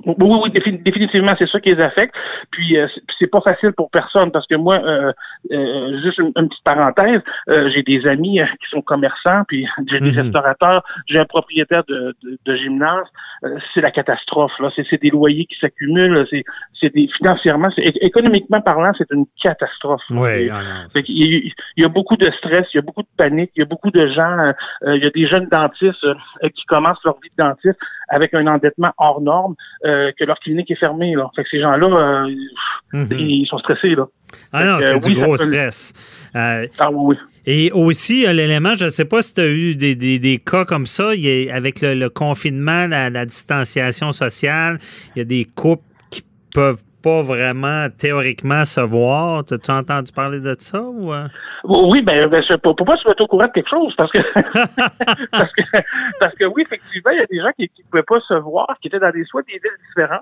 Oui, 0.06 0.16
oui, 0.20 0.38
oui, 0.44 0.50
défi- 0.52 0.82
définitivement, 0.84 1.34
c'est 1.40 1.48
ça 1.50 1.60
qui 1.60 1.70
les 1.74 1.82
affecte. 1.82 2.14
Puis 2.52 2.78
euh, 2.78 2.88
c'est- 3.20 3.28
pas 3.28 3.42
facile 3.42 3.72
pour 3.72 3.90
personne 3.90 4.32
parce 4.32 4.46
que 4.48 4.56
moi, 4.56 4.76
euh, 4.84 5.12
euh, 5.52 6.00
juste 6.04 6.18
une, 6.20 6.32
une 6.36 6.50
petite 6.50 6.64
parenthèse, 6.64 7.22
euh, 7.50 7.70
j'ai 7.74 7.82
des 7.82 8.06
amis 8.06 8.40
euh, 8.42 8.46
qui 8.46 8.70
sont 8.70 8.82
commerçants, 8.82 9.44
puis 9.48 9.66
j'ai 9.90 10.00
des 10.00 10.12
Mhm. 10.12 10.24
restaurateurs, 10.26 10.84
j'ai 11.08 11.18
un 11.20 11.26
propriétaire 11.26 11.84
de, 11.88 12.14
de, 12.24 12.38
de 12.46 12.56
gymnase. 12.56 13.06
Euh, 13.46 13.58
c'est 13.74 13.82
la 13.82 13.92
catastrophe. 13.92 14.52
Là, 14.60 14.70
c'est 14.76 15.02
des 15.02 15.10
loyers 15.10 15.46
qui 15.46 15.58
s'accumulent. 15.60 16.26
C'est 16.30 16.44
c'est 16.80 16.94
des 16.94 17.08
financièrement, 17.18 17.70
économiquement 18.02 18.60
parlant, 18.62 18.92
c'est 18.98 19.10
une 19.12 19.26
catastrophe. 19.42 20.02
Oui, 20.12 20.48
non, 20.48 20.56
fait 20.92 21.04
y, 21.08 21.24
a- 21.24 21.52
il 21.78 21.84
y 21.84 21.86
a 21.86 21.90
beaucoup 21.90 22.18
de 22.18 22.30
stress, 22.32 22.68
il 22.74 22.78
y 22.78 22.80
a 22.80 22.82
beaucoup 22.82 23.04
de 23.04 23.08
panique, 23.18 23.52
il 23.56 23.60
y 23.60 23.64
a 23.64 23.66
beaucoup 23.66 23.90
de 23.90 24.06
gens, 24.08 24.54
il 24.86 25.02
y 25.02 25.06
a 25.06 25.10
des 25.10 25.28
jeunes 25.28 25.48
dentistes 25.50 26.06
qui 26.56 26.66
commencent 26.66 27.04
leur 27.06 27.16
vie 27.22 27.30
de 27.38 27.44
dentiste 27.44 27.80
avec 28.10 28.34
un 28.34 28.46
endettement 28.48 28.92
hors 28.98 29.22
norme, 29.22 29.56
euh, 29.86 30.12
que 30.18 30.24
leur 30.26 30.40
clinique 30.40 30.70
est 30.72 30.76
fermée. 30.80 31.16
Là. 31.16 31.30
Fait 31.36 31.44
que 31.44 31.50
ces 31.50 31.62
gens-là, 31.62 31.88
euh, 32.26 32.36
Mhm. 32.94 33.08
ils 33.20 33.48
sont 33.48 33.58
stressés. 33.60 33.96
Là. 33.96 34.06
Ah 34.52 34.66
non, 34.66 34.78
c'est 34.80 35.00
du 35.00 35.16
oui, 35.16 35.22
gros 35.22 35.38
stress. 35.38 35.94
Euh, 36.36 36.66
Ah 36.80 36.90
oui, 36.92 37.16
oui. 37.16 37.16
Et 37.46 37.72
aussi, 37.74 38.26
euh, 38.26 38.32
l'élément, 38.34 38.74
je 38.76 38.86
ne 38.86 38.90
sais 38.90 39.06
pas 39.06 39.22
si 39.22 39.34
tu 39.34 39.42
as 39.42 39.48
eu 39.48 39.76
des, 39.76 39.96
des- 39.96 40.18
des 40.20 40.38
cas 40.40 40.64
comme 40.66 40.86
ça, 40.86 41.14
il 41.14 41.26
y 41.26 41.50
a- 41.50 41.56
avec 41.56 41.82
le, 41.82 41.94
le 41.94 42.10
confinement, 42.10 42.88
la, 42.88 43.10
la 43.10 43.26
distanciation 43.26 44.12
sociale, 44.12 44.78
il 45.16 45.20
y 45.20 45.22
a 45.22 45.26
des 45.26 45.46
couples 45.46 45.84
qui 46.10 46.24
peuvent 46.54 46.82
pas 47.04 47.22
vraiment 47.22 47.88
théoriquement 47.90 48.64
se 48.66 48.80
voir. 48.82 49.44
T'as-tu 49.44 49.72
entendu 49.72 50.12
parler 50.12 50.40
de 50.40 50.56
ça 50.58 50.82
ou? 50.82 51.14
euh? 51.14 51.28
Oui, 51.66 52.02
ben, 52.02 52.28
ben 52.28 52.44
pour, 52.62 52.76
pour 52.76 52.86
pas 52.86 52.98
se 52.98 53.08
mettre 53.08 53.22
au 53.24 53.28
courant 53.28 53.48
de 53.48 53.52
quelque 53.52 53.70
chose, 53.70 53.94
parce 53.96 54.12
que, 54.12 54.18
parce 55.32 55.52
que, 55.54 55.62
parce 56.20 56.36
que 56.36 56.46
oui, 56.46 56.64
effectivement, 56.64 57.12
il 57.12 57.20
y 57.20 57.22
a 57.22 57.26
des 57.26 57.40
gens 57.40 57.52
qui, 57.58 57.70
qui 57.70 57.84
pouvaient 57.84 58.04
pas 58.04 58.20
se 58.22 58.34
voir, 58.34 58.68
qui 58.82 58.88
étaient 58.88 59.00
dans 59.00 59.12
des, 59.12 59.24
soit 59.26 59.44
des 59.44 59.54
villes 59.54 59.80
différentes, 59.88 60.22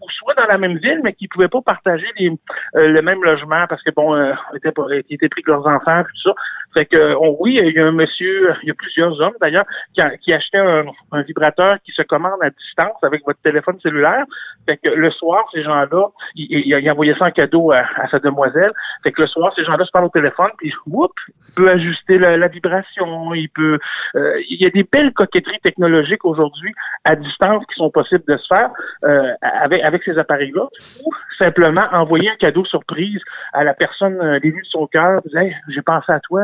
ou 0.00 0.10
soit 0.10 0.34
dans 0.34 0.46
la 0.46 0.58
même 0.58 0.78
ville, 0.78 1.00
mais 1.04 1.12
qui 1.12 1.28
pouvaient 1.28 1.48
pas 1.48 1.60
partager 1.62 2.06
les, 2.18 2.30
euh, 2.76 2.88
le 2.88 3.02
même 3.02 3.22
logement, 3.22 3.66
parce 3.68 3.82
que 3.82 3.90
bon, 3.90 4.14
euh, 4.14 4.32
ils 4.52 4.56
étaient, 4.58 4.72
pas- 4.72 4.86
ils 5.08 5.14
étaient 5.14 5.28
pris 5.28 5.42
que 5.42 5.50
leurs 5.50 5.66
enfants, 5.66 6.02
puis 6.04 6.14
tout 6.22 6.30
ça. 6.30 6.34
Fait 6.74 6.86
que, 6.86 7.14
on, 7.16 7.36
oui, 7.40 7.58
il 7.62 7.72
y 7.74 7.78
a 7.80 7.86
un 7.86 7.92
monsieur, 7.92 8.54
il 8.62 8.68
y 8.68 8.70
a 8.70 8.74
plusieurs 8.74 9.20
hommes 9.20 9.34
d'ailleurs, 9.40 9.64
qui 9.94 10.32
achetaient 10.32 10.58
un, 10.58 10.84
un 11.12 11.22
vibrateur 11.22 11.76
qui 11.84 11.92
se 11.92 12.02
commande 12.02 12.40
à 12.42 12.50
distance 12.50 12.96
avec 13.02 13.22
votre 13.26 13.40
téléphone 13.42 13.78
cellulaire. 13.80 14.24
Fait 14.66 14.76
que 14.76 14.88
le 14.88 15.10
soir, 15.10 15.44
ces 15.52 15.62
gens-là, 15.64 16.06
il, 16.34 16.90
envoyait 16.90 17.14
ça 17.14 17.26
en 17.26 17.30
cadeau 17.30 17.72
à, 17.72 17.84
sa 18.10 18.18
demoiselle. 18.18 18.72
Fait 19.02 19.12
que 19.12 19.22
le 19.22 19.28
soir, 19.28 19.52
ces 19.54 19.64
gens-là 19.64 19.84
se 19.84 19.90
parlent 19.90 20.06
au 20.06 20.10
téléphone, 20.10 20.50
puis 20.58 20.72
whoop, 20.86 21.12
il 21.48 21.54
peut 21.54 21.70
ajuster 21.70 22.18
la, 22.18 22.36
la 22.36 22.48
vibration, 22.48 23.34
il 23.34 23.48
peut. 23.48 23.78
euh, 24.14 24.40
il 24.48 24.60
y 24.60 24.66
a 24.66 24.70
des 24.70 24.84
belles 24.84 25.12
coquetteries 25.12 25.60
technologiques 25.62 26.24
aujourd'hui 26.24 26.72
à 27.04 27.16
distance 27.16 27.64
qui 27.66 27.74
sont 27.76 27.90
possibles 27.90 28.24
de 28.28 28.36
se 28.36 28.46
faire 28.46 28.70
euh, 29.04 29.32
avec 29.42 30.02
ces 30.04 30.18
appareils-là, 30.18 30.68
ou 31.04 31.10
simplement 31.38 31.86
envoyer 31.92 32.30
un 32.30 32.36
cadeau 32.36 32.64
surprise 32.64 33.20
à 33.52 33.64
la 33.64 33.74
personne 33.74 34.20
euh, 34.20 34.38
l'élu 34.42 34.60
de 34.62 34.68
son 34.68 34.86
cœur, 34.86 35.20
hey, 35.34 35.56
j'ai 35.68 35.82
pensé 35.82 36.12
à 36.12 36.20
toi, 36.20 36.42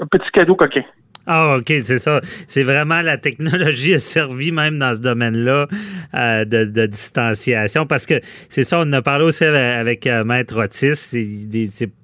un 0.00 0.06
petit 0.06 0.30
cadeau 0.30 0.56
coquin. 0.56 0.84
Ah, 1.26 1.56
OK, 1.58 1.72
c'est 1.82 1.98
ça. 1.98 2.20
C'est 2.46 2.62
vraiment 2.64 3.00
la 3.00 3.16
technologie 3.16 3.94
a 3.94 3.98
servi 3.98 4.52
même 4.52 4.78
dans 4.78 4.94
ce 4.94 5.00
domaine-là 5.00 5.68
euh, 6.14 6.44
de, 6.44 6.64
de 6.64 6.86
distanciation 6.86 7.86
parce 7.86 8.04
que 8.04 8.20
c'est 8.48 8.62
ça, 8.64 8.80
on 8.84 8.92
a 8.92 9.00
parlé 9.00 9.24
aussi 9.24 9.44
avec, 9.44 10.06
euh, 10.06 10.22
Maître 10.24 10.62
Otis. 10.62 10.94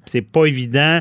C'est 0.07 0.23
pas 0.23 0.45
évident. 0.47 1.01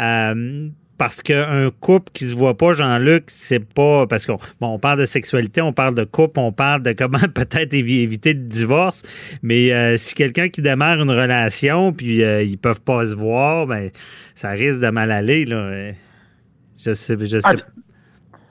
euh, 0.00 0.68
parce 0.96 1.22
qu'un 1.22 1.70
couple 1.78 2.10
qui 2.12 2.24
se 2.26 2.34
voit 2.34 2.56
pas, 2.56 2.72
Jean-Luc, 2.74 3.26
c'est 3.28 3.64
pas 3.64 4.08
parce 4.08 4.26
qu'on 4.26 4.36
bon, 4.60 4.70
on 4.74 4.78
parle 4.80 4.98
de 4.98 5.04
sexualité, 5.06 5.60
on 5.62 5.72
parle 5.72 5.94
de 5.94 6.02
couple, 6.02 6.40
on 6.40 6.50
parle 6.50 6.82
de 6.82 6.90
comment 6.92 7.18
peut-être 7.34 7.72
évi- 7.72 8.00
éviter 8.02 8.32
le 8.32 8.40
divorce, 8.40 9.02
mais 9.40 9.72
euh, 9.72 9.96
si 9.96 10.14
quelqu'un 10.14 10.48
qui 10.48 10.60
démarre 10.60 11.00
une 11.00 11.10
relation 11.12 11.92
puis 11.92 12.24
euh, 12.24 12.42
ils 12.42 12.58
peuvent 12.58 12.80
pas 12.80 13.04
se 13.06 13.12
voir, 13.14 13.68
ben 13.68 13.90
ça 14.34 14.50
risque 14.50 14.80
de 14.80 14.88
mal 14.90 15.12
aller 15.12 15.44
là. 15.44 15.92
Euh, 16.86 16.90
Je 16.90 16.94
sais, 16.94 17.16
je 17.18 17.40
sais. 17.40 17.48
Ah, 17.48 17.54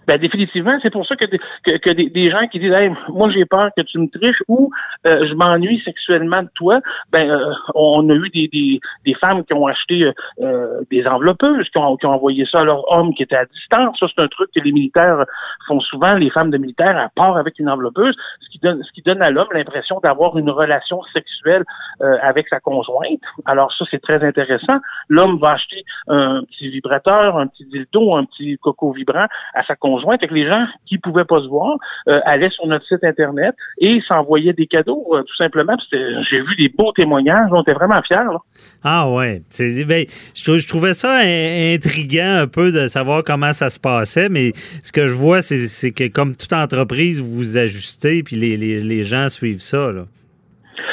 Ben 0.07 0.17
définitivement, 0.17 0.77
c'est 0.81 0.89
pour 0.89 1.05
ça 1.05 1.15
que, 1.15 1.25
que, 1.25 1.89
des 1.91 2.31
gens 2.31 2.47
qui 2.47 2.59
disent 2.59 2.71
hey, 2.71 2.91
moi 3.09 3.29
j'ai 3.29 3.45
peur 3.45 3.69
que 3.75 3.81
tu 3.81 3.99
me 3.99 4.07
triches 4.07 4.41
ou 4.47 4.71
euh, 5.05 5.27
je 5.27 5.33
m'ennuie 5.33 5.81
sexuellement 5.83 6.43
de 6.43 6.49
toi, 6.55 6.79
ben 7.11 7.29
euh, 7.29 7.53
on 7.75 8.09
a 8.09 8.13
eu 8.13 8.29
des, 8.29 8.47
des, 8.47 8.79
des 9.05 9.13
femmes 9.15 9.43
qui 9.43 9.53
ont 9.53 9.67
acheté 9.67 10.03
euh, 10.03 10.13
euh, 10.39 10.81
des 10.91 11.05
enveloppeuses, 11.05 11.67
qui 11.69 11.77
ont, 11.77 11.97
qui 11.97 12.05
ont 12.05 12.13
envoyé 12.13 12.45
ça 12.45 12.61
à 12.61 12.63
leur 12.63 12.89
homme 12.91 13.13
qui 13.13 13.23
était 13.23 13.35
à 13.35 13.45
distance. 13.45 13.97
Ça, 13.99 14.07
c'est 14.07 14.21
un 14.21 14.27
truc 14.27 14.49
que 14.55 14.61
les 14.61 14.71
militaires 14.71 15.25
font 15.67 15.79
souvent, 15.79 16.13
les 16.13 16.29
femmes 16.29 16.51
de 16.51 16.57
militaires, 16.57 16.97
à 16.97 17.09
part 17.09 17.37
avec 17.37 17.59
une 17.59 17.69
enveloppeuse, 17.69 18.15
ce 18.41 18.49
qui 18.49 18.59
donne 18.59 18.81
ce 18.83 18.91
qui 18.93 19.01
donne 19.01 19.21
à 19.21 19.29
l'homme 19.29 19.47
l'impression 19.51 19.99
d'avoir 19.99 20.37
une 20.37 20.49
relation 20.49 21.01
sexuelle 21.13 21.63
euh, 22.01 22.17
avec 22.21 22.47
sa 22.47 22.59
conjointe. 22.59 23.21
Alors 23.45 23.73
ça, 23.73 23.85
c'est 23.91 24.01
très 24.01 24.23
intéressant. 24.23 24.77
L'homme 25.09 25.37
va 25.39 25.51
acheter 25.51 25.83
un 26.07 26.43
petit 26.43 26.69
vibrateur, 26.69 27.37
un 27.37 27.47
petit 27.47 27.65
dildo, 27.65 28.15
un 28.15 28.25
petit 28.25 28.57
coco 28.57 28.91
vibrant 28.91 29.27
à 29.53 29.63
sa 29.63 29.75
conjointe. 29.75 29.96
Fait 30.19 30.27
que 30.27 30.33
les 30.33 30.45
gens 30.47 30.65
qui 30.85 30.97
pouvaient 30.97 31.25
pas 31.25 31.39
se 31.41 31.47
voir 31.47 31.77
euh, 32.07 32.19
allaient 32.25 32.49
sur 32.49 32.67
notre 32.67 32.85
site 32.85 33.03
internet 33.03 33.55
et 33.79 33.99
s'envoyaient 34.07 34.53
des 34.53 34.67
cadeaux, 34.67 35.05
euh, 35.13 35.21
tout 35.23 35.35
simplement. 35.35 35.75
J'ai 35.91 36.41
vu 36.41 36.55
des 36.57 36.69
beaux 36.69 36.91
témoignages, 36.93 37.49
on 37.51 37.61
était 37.61 37.73
vraiment 37.73 38.01
fiers. 38.03 38.15
là. 38.17 38.37
Ah 38.83 39.09
ouais, 39.11 39.41
ben, 39.87 40.05
je, 40.35 40.43
trou- 40.43 40.57
je 40.59 40.67
trouvais 40.67 40.93
ça 40.93 41.17
in- 41.23 41.75
intriguant 41.75 42.37
un 42.41 42.47
peu 42.47 42.71
de 42.71 42.87
savoir 42.87 43.23
comment 43.23 43.53
ça 43.53 43.69
se 43.69 43.79
passait, 43.79 44.29
mais 44.29 44.51
ce 44.81 44.91
que 44.91 45.07
je 45.07 45.13
vois, 45.13 45.41
c'est 45.41 45.57
c'est 45.67 45.91
que 45.91 46.07
comme 46.07 46.35
toute 46.35 46.53
entreprise, 46.53 47.19
vous 47.21 47.33
vous 47.33 47.57
ajustez, 47.57 48.23
puis 48.23 48.35
les, 48.35 48.57
les, 48.57 48.81
les 48.81 49.03
gens 49.03 49.29
suivent 49.29 49.59
ça. 49.61 49.91
Là. 49.91 50.05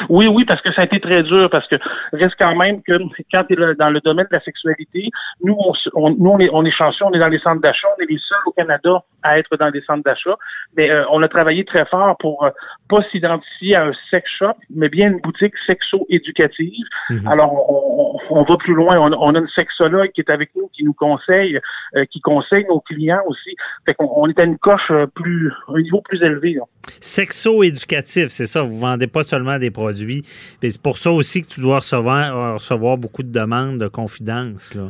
Oui, 0.08 0.26
oui, 0.26 0.44
parce 0.44 0.60
que 0.62 0.72
ça 0.72 0.82
a 0.82 0.84
été 0.84 1.00
très 1.00 1.22
dur, 1.22 1.48
parce 1.50 1.66
que 1.68 1.76
reste 2.12 2.34
quand 2.38 2.54
même 2.56 2.82
que 2.82 2.94
quand 3.32 3.44
tu 3.44 3.54
es 3.54 3.74
dans 3.76 3.90
le 3.90 4.00
domaine 4.00 4.26
de 4.30 4.36
la 4.36 4.40
sexualité, 4.40 5.10
nous, 5.42 5.56
on, 5.94 6.10
nous, 6.10 6.30
on 6.30 6.38
est, 6.38 6.50
on 6.52 6.64
est 6.64 6.70
chanceux, 6.70 7.04
on 7.04 7.12
est 7.12 7.18
dans 7.18 7.28
les 7.28 7.38
centres 7.38 7.60
d'achat, 7.60 7.88
on 7.98 8.02
est 8.02 8.10
les 8.10 8.18
seuls 8.18 8.38
au 8.46 8.52
Canada 8.52 9.02
à 9.22 9.38
être 9.38 9.56
dans 9.56 9.70
des 9.70 9.82
centres 9.82 10.02
d'achat, 10.04 10.36
mais 10.76 10.90
euh, 10.90 11.04
on 11.10 11.22
a 11.22 11.28
travaillé 11.28 11.64
très 11.64 11.84
fort 11.86 12.16
pour 12.18 12.44
euh, 12.44 12.50
pas 12.88 13.02
s'identifier 13.10 13.76
à 13.76 13.84
un 13.86 13.92
sex 14.10 14.28
shop, 14.38 14.54
mais 14.74 14.88
bien 14.88 15.08
une 15.12 15.20
boutique 15.20 15.54
sexo-éducative. 15.66 16.84
Alors, 17.26 17.52
on, 17.70 18.10
on- 18.30 18.40
on 18.40 18.42
va 18.42 18.56
plus 18.56 18.74
loin, 18.74 18.96
on, 18.98 19.12
on 19.12 19.34
a 19.34 19.38
une 19.38 19.48
sexologue 19.48 20.10
qui 20.12 20.20
est 20.22 20.30
avec 20.30 20.50
nous, 20.56 20.68
qui 20.74 20.84
nous 20.84 20.92
conseille, 20.94 21.60
euh, 21.96 22.04
qui 22.06 22.20
conseille 22.20 22.64
nos 22.68 22.80
clients 22.80 23.20
aussi. 23.26 23.54
Fait 23.86 23.94
qu'on 23.94 24.10
on 24.14 24.28
est 24.28 24.38
à 24.38 24.44
une 24.44 24.58
coche 24.58 24.90
euh, 24.90 25.06
plus, 25.06 25.52
un 25.68 25.80
niveau 25.80 26.00
plus 26.00 26.22
élevé. 26.22 26.54
là. 26.54 26.62
Sexo-éducatif, 27.04 28.28
c'est 28.28 28.46
ça. 28.46 28.62
Vous 28.62 28.78
vendez 28.78 29.06
pas 29.06 29.22
seulement 29.22 29.58
des 29.58 29.70
produits. 29.70 30.22
C'est 30.62 30.80
pour 30.80 30.96
ça 30.96 31.10
aussi 31.10 31.42
que 31.42 31.48
tu 31.48 31.60
dois 31.60 31.76
recevoir, 31.76 32.54
recevoir 32.54 32.96
beaucoup 32.96 33.22
de 33.22 33.30
demandes 33.30 33.76
de 33.76 33.88
confidences. 33.88 34.74
Là. 34.74 34.84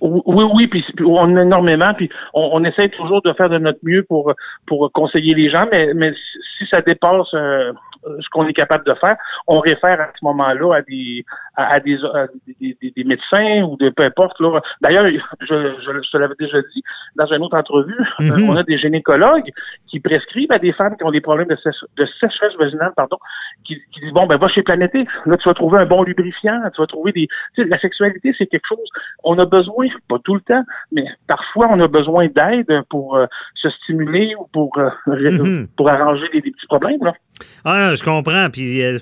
Oui, 0.00 0.44
oui, 0.54 0.66
puis, 0.68 0.82
on 1.04 1.36
a 1.36 1.42
énormément, 1.42 1.92
puis 1.92 2.08
on, 2.32 2.48
on 2.54 2.64
essaie 2.64 2.88
toujours 2.88 3.20
de 3.20 3.34
faire 3.34 3.50
de 3.50 3.58
notre 3.58 3.80
mieux 3.82 4.02
pour 4.04 4.32
pour 4.64 4.90
conseiller 4.92 5.34
les 5.34 5.50
gens, 5.50 5.66
mais 5.70 5.92
mais 5.92 6.14
si 6.56 6.66
ça 6.70 6.80
dépasse 6.80 7.28
euh, 7.34 7.74
ce 8.04 8.28
qu'on 8.30 8.46
est 8.46 8.52
capable 8.54 8.84
de 8.86 8.94
faire, 8.94 9.16
on 9.46 9.60
réfère 9.60 10.00
à 10.00 10.08
ce 10.18 10.24
moment-là 10.24 10.76
à 10.76 10.82
des 10.82 11.24
à, 11.56 11.74
à 11.74 11.80
des, 11.80 11.98
à 12.14 12.26
des, 12.60 12.76
des- 12.80 12.90
des 12.96 13.04
médecins 13.04 13.62
ou 13.62 13.76
de 13.76 13.90
peu 13.90 14.04
importe. 14.04 14.40
Là. 14.40 14.60
D'ailleurs, 14.80 15.06
je, 15.06 15.18
je, 15.46 16.02
je 16.02 16.10
te 16.10 16.16
l'avais 16.16 16.34
déjà 16.38 16.60
dit 16.72 16.82
dans 17.16 17.26
une 17.26 17.42
autre 17.42 17.56
entrevue, 17.56 17.94
Mhm. 18.20 18.30
euh, 18.30 18.46
on 18.48 18.56
a 18.56 18.62
des 18.62 18.78
gynécologues 18.78 19.50
qui 19.88 20.00
prescrivent 20.00 20.52
à 20.52 20.58
des 20.58 20.72
femmes 20.72 20.96
qui 20.96 21.04
ont 21.04 21.10
des 21.10 21.20
problèmes 21.20 21.48
de, 21.48 21.56
de 21.96 22.06
sécheresse 22.20 22.54
vaginale, 22.58 22.92
pardon, 22.96 23.18
qui, 23.64 23.76
qui 23.92 24.00
disent 24.00 24.12
bon 24.12 24.26
ben 24.26 24.38
va 24.38 24.48
chez 24.48 24.62
Planété, 24.62 25.04
là 25.26 25.36
tu 25.36 25.48
vas 25.48 25.54
trouver 25.54 25.78
un 25.80 25.86
bon 25.86 26.02
lubrifiant, 26.02 26.60
tu 26.74 26.80
vas 26.80 26.86
trouver 26.86 27.12
des, 27.12 27.26
tu 27.54 27.62
sais, 27.62 27.68
la 27.68 27.78
sexualité 27.78 28.34
c'est 28.38 28.46
quelque 28.46 28.66
chose, 28.66 28.88
on 29.24 29.38
a 29.38 29.44
besoin, 29.44 29.86
pas 30.08 30.18
tout 30.24 30.34
le 30.34 30.40
temps, 30.40 30.64
mais 30.92 31.04
parfois 31.26 31.68
on 31.70 31.80
a 31.80 31.88
besoin 31.88 32.28
d'aide 32.28 32.82
pour 32.88 33.16
euh, 33.16 33.26
se 33.54 33.68
stimuler 33.70 34.34
ou 34.38 34.46
pour 34.52 34.78
euh, 34.78 34.88
Mhm. 35.06 35.68
pour 35.76 35.88
arranger 35.90 36.28
des, 36.32 36.40
des 36.40 36.50
petits 36.52 36.66
problèmes 36.66 37.02
là. 37.02 37.12
Ah, 37.64 37.89
je 37.94 38.02
comprends. 38.02 38.48
Puis 38.50 38.82
euh, 38.82 38.98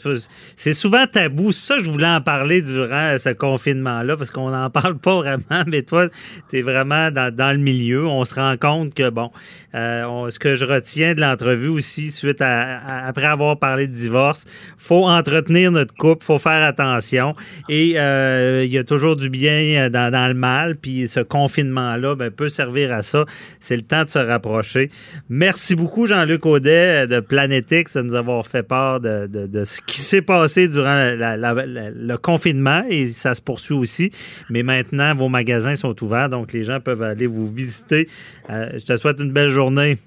c'est 0.56 0.72
souvent 0.72 1.06
tabou. 1.06 1.52
C'est 1.52 1.58
pour 1.58 1.66
ça 1.66 1.76
que 1.78 1.84
je 1.84 1.90
voulais 1.90 2.06
en 2.08 2.20
parler 2.20 2.62
durant 2.62 3.16
ce 3.18 3.30
confinement-là, 3.30 4.16
parce 4.16 4.30
qu'on 4.30 4.50
n'en 4.50 4.70
parle 4.70 4.98
pas 4.98 5.16
vraiment. 5.16 5.64
Mais 5.66 5.82
toi, 5.82 6.08
tu 6.50 6.58
es 6.58 6.62
vraiment 6.62 7.10
dans, 7.10 7.52
le 7.52 7.58
milieu. 7.58 8.06
On 8.06 8.24
se 8.24 8.34
rend 8.34 8.56
compte 8.56 8.94
que, 8.94 9.10
bon, 9.10 9.30
euh, 9.74 10.30
ce 10.30 10.38
que 10.38 10.54
je 10.54 10.64
retiens 10.64 11.14
de 11.14 11.20
l'entrevue 11.20 11.68
aussi, 11.68 12.10
suite 12.10 12.40
à, 12.40 13.06
après 13.06 13.26
avoir 13.26 13.58
parlé 13.58 13.86
de 13.86 13.94
divorce, 13.94 14.44
faut 14.76 15.06
entretenir 15.06 15.70
notre 15.72 15.94
couple, 15.94 16.24
faut 16.24 16.38
faire 16.38 16.62
attention. 16.62 17.34
Et 17.68 17.94
euh, 17.96 18.64
il 18.64 18.70
y 18.70 18.78
a 18.78 18.84
toujours 18.84 19.16
du 19.16 19.30
bien 19.30 19.88
dans, 19.90 20.28
le 20.28 20.34
mal. 20.34 20.76
Puis 20.76 21.08
ce 21.08 21.20
confinement-là 21.20 22.14
ben, 22.14 22.30
peut 22.30 22.48
servir 22.48 22.92
à 22.92 23.02
ça. 23.02 23.24
C'est 23.60 23.76
le 23.76 23.82
temps 23.82 24.04
de 24.04 24.08
se 24.08 24.18
rapprocher. 24.18 24.90
Merci 25.28 25.74
beaucoup, 25.74 26.06
Jean-Luc 26.06 26.44
Audet 26.46 27.06
de 27.06 27.20
Planetix, 27.20 27.94
de 27.94 28.02
nous 28.02 28.14
avoir 28.14 28.46
fait 28.46 28.62
part 28.62 28.77
de, 29.00 29.64
ce 29.64 29.80
qui 29.80 30.00
s'est 30.00 30.22
passé 30.22 30.68
durant 30.68 30.94
la- 30.94 31.36
la- 31.36 31.54
le 31.64 32.16
confinement 32.16 32.82
et 32.88 33.06
ça 33.08 33.34
se 33.34 33.40
poursuit 33.42 33.74
aussi. 33.74 34.10
Mais 34.50 34.62
maintenant, 34.62 35.14
vos 35.14 35.28
magasins 35.28 35.76
sont 35.76 36.02
ouverts, 36.04 36.28
donc 36.28 36.52
les 36.52 36.64
gens 36.64 36.80
peuvent 36.80 37.02
aller 37.02 37.26
vous 37.26 37.46
visiter. 37.46 38.08
Euh, 38.50 38.70
je 38.78 38.84
te 38.84 38.96
souhaite 38.96 39.20
une 39.20 39.32
belle 39.32 39.50
journée. 39.50 39.98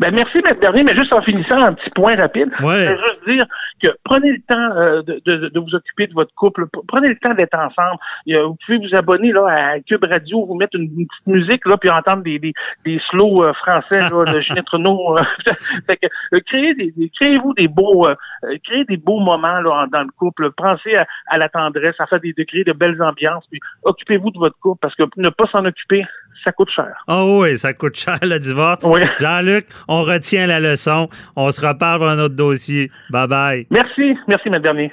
Ben 0.00 0.14
merci, 0.14 0.38
Maître 0.42 0.60
Bernier, 0.60 0.84
mais 0.84 0.94
juste 0.96 1.12
en 1.12 1.22
finissant, 1.22 1.56
un 1.62 1.74
petit 1.74 1.90
point 1.90 2.16
rapide. 2.16 2.50
Ouais. 2.60 2.86
Je 2.86 2.90
veux 2.92 2.96
juste 2.98 3.28
dire 3.28 3.46
que 3.82 3.88
prenez 4.04 4.32
le 4.32 4.40
temps 4.48 4.76
euh, 4.76 5.02
de, 5.02 5.20
de- 5.24 5.48
de 5.48 5.58
vous 5.60 5.74
occuper 5.74 6.06
de 6.06 6.14
votre 6.14 6.34
couple. 6.34 6.66
Prenez 6.88 7.08
le 7.08 7.16
temps 7.16 7.34
d'être 7.34 7.54
ensemble. 7.54 7.98
Vous 8.26 8.56
pouvez 8.64 8.78
vous 8.78 8.94
abonner 8.94 9.32
là, 9.32 9.46
à 9.48 9.80
Cube 9.80 10.04
Radio, 10.04 10.46
vous 10.46 10.54
mettre 10.54 10.76
une, 10.76 10.84
une 10.98 11.06
petite 11.06 11.26
musique, 11.26 11.66
là, 11.66 11.76
puis 11.76 11.90
entendre 11.90 12.22
des, 12.22 12.38
des, 12.38 12.52
des 12.84 13.00
slows 13.10 13.44
euh, 13.44 13.52
français 13.54 13.98
là, 14.00 14.24
de 14.32 14.40
Ginette 14.40 14.68
Renault. 14.70 15.18
euh, 15.18 15.22
fait 15.86 15.96
que, 15.98 16.38
créez 16.38 16.74
des, 16.74 16.92
des- 16.96 17.10
créez-vous 17.10 17.54
des 17.54 17.68
beaux 17.68 18.06
créez 18.64 18.84
des 18.84 18.96
beaux 18.96 19.20
moments 19.20 19.60
là, 19.60 19.84
en- 19.84 19.86
dans 19.86 20.02
le 20.02 20.10
couple. 20.18 20.50
Pensez 20.52 20.96
à, 20.96 21.06
à 21.28 21.38
la 21.38 21.48
tendresse, 21.48 21.94
à 21.98 22.06
faire 22.06 22.20
des, 22.20 22.32
de 22.32 22.42
créer 22.44 22.64
de 22.64 22.72
belles 22.72 23.00
ambiances, 23.02 23.44
puis 23.50 23.60
occupez-vous 23.84 24.30
de 24.30 24.38
votre 24.38 24.58
couple 24.58 24.78
parce 24.80 24.94
que 24.94 25.02
ne 25.16 25.28
pas 25.28 25.46
s'en 25.46 25.64
occuper, 25.64 26.04
ça 26.44 26.52
coûte 26.52 26.70
cher. 26.74 26.92
Oh 27.08 27.40
oui, 27.42 27.56
ça 27.58 27.72
coûte 27.72 27.96
cher 27.96 28.18
le 28.22 28.38
divorce. 28.38 28.84
Oui. 28.84 29.00
Jean-Luc, 29.18 29.66
on 29.88 30.02
retient 30.02 30.46
la 30.46 30.60
leçon. 30.60 31.08
On 31.36 31.50
se 31.50 31.60
reparle 31.60 31.98
pour 31.98 32.08
un 32.08 32.18
autre 32.18 32.34
dossier. 32.34 32.90
Bye 33.10 33.28
bye. 33.28 33.66
Merci, 33.70 34.16
merci, 34.28 34.50
Maître 34.50 34.62
Bernier. 34.62 34.92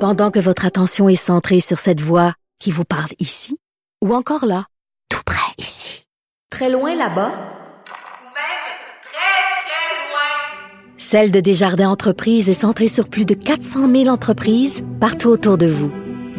Pendant 0.00 0.30
que 0.30 0.40
votre 0.40 0.66
attention 0.66 1.08
est 1.08 1.14
centrée 1.14 1.60
sur 1.60 1.78
cette 1.78 2.00
voix 2.00 2.32
qui 2.58 2.70
vous 2.72 2.84
parle 2.84 3.10
ici, 3.20 3.56
ou 4.02 4.14
encore 4.14 4.46
là, 4.46 4.64
tout 5.08 5.22
près 5.24 5.52
ici, 5.58 6.06
très 6.50 6.70
loin 6.70 6.96
là-bas, 6.96 7.30
Ou 7.30 8.26
même 8.34 8.62
très, 9.02 9.42
très 9.62 10.10
loin. 10.10 10.96
Celle 10.96 11.30
de 11.30 11.40
Desjardins 11.40 11.88
Entreprises 11.88 12.48
est 12.48 12.52
centrée 12.52 12.88
sur 12.88 13.08
plus 13.08 13.26
de 13.26 13.34
400 13.34 13.88
000 13.88 14.08
entreprises 14.08 14.84
partout 15.00 15.28
autour 15.28 15.56
de 15.56 15.66
vous. 15.66 15.92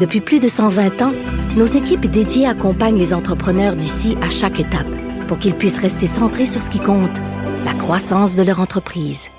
Depuis 0.03 0.19
plus 0.19 0.41
de 0.41 0.49
120 0.49 1.01
ans, 1.01 1.13
nos 1.55 1.65
équipes 1.65 2.07
dédiées 2.07 2.45
accompagnent 2.45 2.97
les 2.97 3.13
entrepreneurs 3.13 3.77
d'ici 3.77 4.17
à 4.21 4.29
chaque 4.29 4.59
étape 4.59 4.85
pour 5.29 5.39
qu'ils 5.39 5.53
puissent 5.53 5.79
rester 5.79 6.07
centrés 6.07 6.45
sur 6.45 6.61
ce 6.61 6.69
qui 6.69 6.81
compte, 6.81 7.21
la 7.63 7.73
croissance 7.73 8.35
de 8.35 8.43
leur 8.43 8.59
entreprise. 8.59 9.29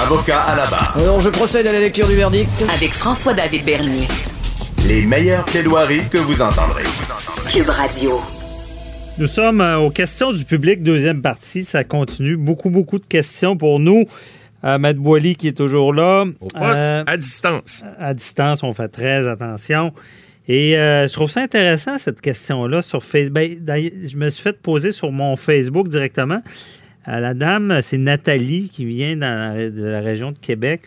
Avocat 0.00 0.42
à 0.42 0.54
la 0.54 0.66
barre. 0.66 0.96
Alors, 0.96 1.20
je 1.20 1.30
procède 1.30 1.66
à 1.66 1.72
la 1.72 1.80
lecture 1.80 2.06
du 2.06 2.14
verdict. 2.14 2.64
Avec 2.72 2.92
François-David 2.92 3.64
Bernier. 3.64 4.06
Les 4.86 5.02
meilleures 5.02 5.44
plaidoiries 5.44 6.08
que 6.08 6.18
vous 6.18 6.40
entendrez. 6.40 6.84
Cube 7.50 7.68
Radio. 7.68 8.20
Nous 9.18 9.26
sommes 9.26 9.60
euh, 9.60 9.78
aux 9.78 9.90
questions 9.90 10.32
du 10.32 10.44
public, 10.44 10.84
deuxième 10.84 11.20
partie. 11.20 11.64
Ça 11.64 11.82
continue. 11.82 12.36
Beaucoup, 12.36 12.70
beaucoup 12.70 13.00
de 13.00 13.06
questions 13.06 13.56
pour 13.56 13.80
nous. 13.80 14.04
Euh, 14.64 14.78
Matt 14.78 14.96
Boily 14.96 15.36
qui 15.36 15.48
est 15.48 15.56
toujours 15.56 15.92
là. 15.92 16.24
Au 16.40 16.46
poste, 16.46 16.54
Euh, 16.64 17.04
à 17.06 17.16
distance. 17.16 17.84
à 17.98 18.14
distance, 18.14 18.62
on 18.62 18.72
fait 18.72 18.88
très 18.88 19.26
attention. 19.28 19.92
Et 20.48 20.76
euh, 20.78 21.06
je 21.08 21.12
trouve 21.12 21.30
ça 21.30 21.40
intéressant, 21.42 21.96
cette 21.98 22.20
question-là, 22.20 22.82
sur 22.82 23.02
Facebook. 23.02 23.42
je 23.66 24.16
me 24.16 24.28
suis 24.30 24.42
fait 24.42 24.58
poser 24.60 24.90
sur 24.92 25.10
mon 25.12 25.36
Facebook 25.36 25.88
directement. 25.88 26.42
Euh, 27.08 27.20
la 27.20 27.34
dame, 27.34 27.80
c'est 27.82 27.98
Nathalie, 27.98 28.70
qui 28.72 28.84
vient 28.86 29.16
dans 29.16 29.54
la- 29.56 29.70
de 29.70 29.84
la 29.84 30.00
région 30.00 30.32
de 30.32 30.38
Québec, 30.38 30.82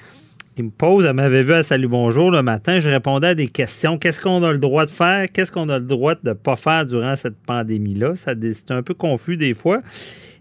qui 0.57 0.63
me 0.63 0.71
pose, 0.71 1.05
elle 1.05 1.13
m'avait 1.13 1.43
vu 1.43 1.53
à 1.53 1.61
Salut 1.61 1.87
Bonjour 1.87 2.31
le 2.31 2.41
matin, 2.41 2.79
je 2.79 2.89
répondais 2.89 3.27
à 3.27 3.35
des 3.35 3.47
questions. 3.47 3.99
Qu'est-ce 3.99 4.19
qu'on 4.19 4.41
a 4.41 4.51
le 4.51 4.57
droit 4.57 4.87
de 4.87 4.89
faire? 4.89 5.27
Qu'est-ce 5.31 5.51
qu'on 5.51 5.69
a 5.69 5.77
le 5.77 5.85
droit 5.85 6.15
de 6.15 6.29
ne 6.29 6.33
pas 6.33 6.55
faire 6.55 6.83
durant 6.83 7.15
cette 7.15 7.37
pandémie-là? 7.45 8.13
C'est 8.15 8.71
un 8.71 8.81
peu 8.81 8.95
confus 8.95 9.37
des 9.37 9.53
fois. 9.53 9.81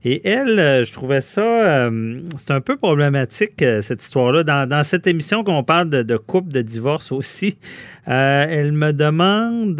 Et 0.06 0.26
elle, 0.26 0.58
euh, 0.58 0.84
je 0.84 0.92
trouvais 0.94 1.20
ça, 1.20 1.42
euh, 1.42 2.18
c'est 2.38 2.50
un 2.50 2.62
peu 2.62 2.78
problématique, 2.78 3.60
euh, 3.60 3.82
cette 3.82 4.02
histoire-là. 4.02 4.42
Dans, 4.42 4.84
cette 4.84 5.06
émission 5.06 5.44
qu'on 5.44 5.62
parle 5.62 5.90
de, 5.90 6.16
couple, 6.16 6.50
de 6.50 6.62
divorce 6.62 7.12
aussi, 7.12 7.58
elle 8.06 8.72
me 8.72 8.92
demande 8.92 9.76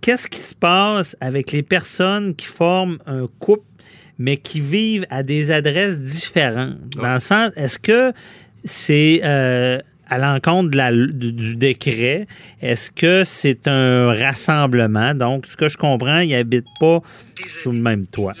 qu'est-ce 0.00 0.28
qui 0.28 0.38
se 0.38 0.54
passe 0.54 1.16
avec 1.20 1.50
les 1.50 1.64
personnes 1.64 2.36
qui 2.36 2.46
forment 2.46 2.98
un 3.04 3.26
couple, 3.40 3.64
mais 4.16 4.36
qui 4.36 4.60
vivent 4.60 5.06
à 5.10 5.24
des 5.24 5.50
adresses 5.50 5.98
différentes? 5.98 6.78
Dans 6.90 7.14
le 7.14 7.18
sens, 7.18 7.50
est-ce 7.56 7.80
que 7.80 8.12
c'est 8.68 9.20
euh, 9.24 9.78
à 10.08 10.18
l'encontre 10.18 10.70
du, 11.12 11.32
du 11.32 11.56
décret? 11.56 12.26
Est-ce 12.62 12.90
que 12.90 13.24
c'est 13.24 13.68
un 13.68 14.12
rassemblement? 14.14 15.14
Donc, 15.14 15.46
ce 15.46 15.56
que 15.56 15.68
je 15.68 15.76
comprends, 15.76 16.20
ils 16.20 16.30
n'habitent 16.30 16.64
pas 16.80 17.00
sous 17.46 17.72
le 17.72 17.78
même 17.78 18.06
toit. 18.06 18.34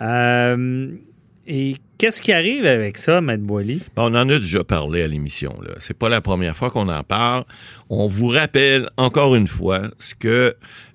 Euh, 0.00 0.88
et 1.46 1.76
qu'est-ce 1.98 2.22
qui 2.22 2.32
arrive 2.32 2.64
avec 2.64 2.96
ça, 2.96 3.20
Maître 3.20 3.42
Boily? 3.42 3.80
On 3.96 4.14
en 4.14 4.28
a 4.28 4.38
déjà 4.38 4.64
parlé 4.64 5.02
à 5.02 5.06
l'émission. 5.06 5.54
là. 5.62 5.74
C'est 5.78 5.96
pas 5.96 6.08
la 6.08 6.20
première 6.20 6.56
fois 6.56 6.70
qu'on 6.70 6.88
en 6.88 7.02
parle. 7.02 7.44
On 7.90 8.06
vous 8.06 8.28
rappelle 8.28 8.88
encore 8.96 9.34
une 9.34 9.46
fois 9.46 9.90
ce 9.98 10.14
que 10.14 10.54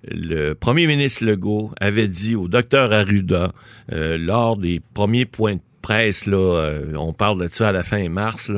le 0.10 0.54
premier 0.54 0.88
ministre 0.88 1.24
Legault 1.26 1.72
avait 1.80 2.08
dit 2.08 2.36
au 2.36 2.48
docteur 2.48 2.92
Arruda 2.92 3.52
euh, 3.92 4.18
lors 4.18 4.58
des 4.58 4.82
premiers 4.94 5.26
points 5.26 5.56
de 5.56 5.62
euh, 5.92 6.94
on 6.96 7.14
parle 7.14 7.48
de 7.48 7.54
ça 7.54 7.70
à 7.70 7.72
la 7.72 7.84
fin 7.84 8.08
mars. 8.10 8.52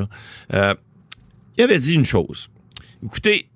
Euh, 0.52 0.74
il 1.56 1.64
avait 1.64 1.78
dit 1.78 1.94
une 1.94 2.04
chose. 2.04 2.48
Écoutez, 3.04 3.48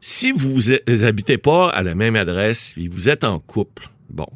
si 0.00 0.32
vous 0.32 0.70
n'habitez 0.86 1.38
pas 1.38 1.70
à 1.70 1.82
la 1.82 1.94
même 1.94 2.16
adresse 2.16 2.74
et 2.76 2.88
vous 2.88 3.08
êtes 3.08 3.24
en 3.24 3.38
couple, 3.38 3.88
bon, 4.10 4.28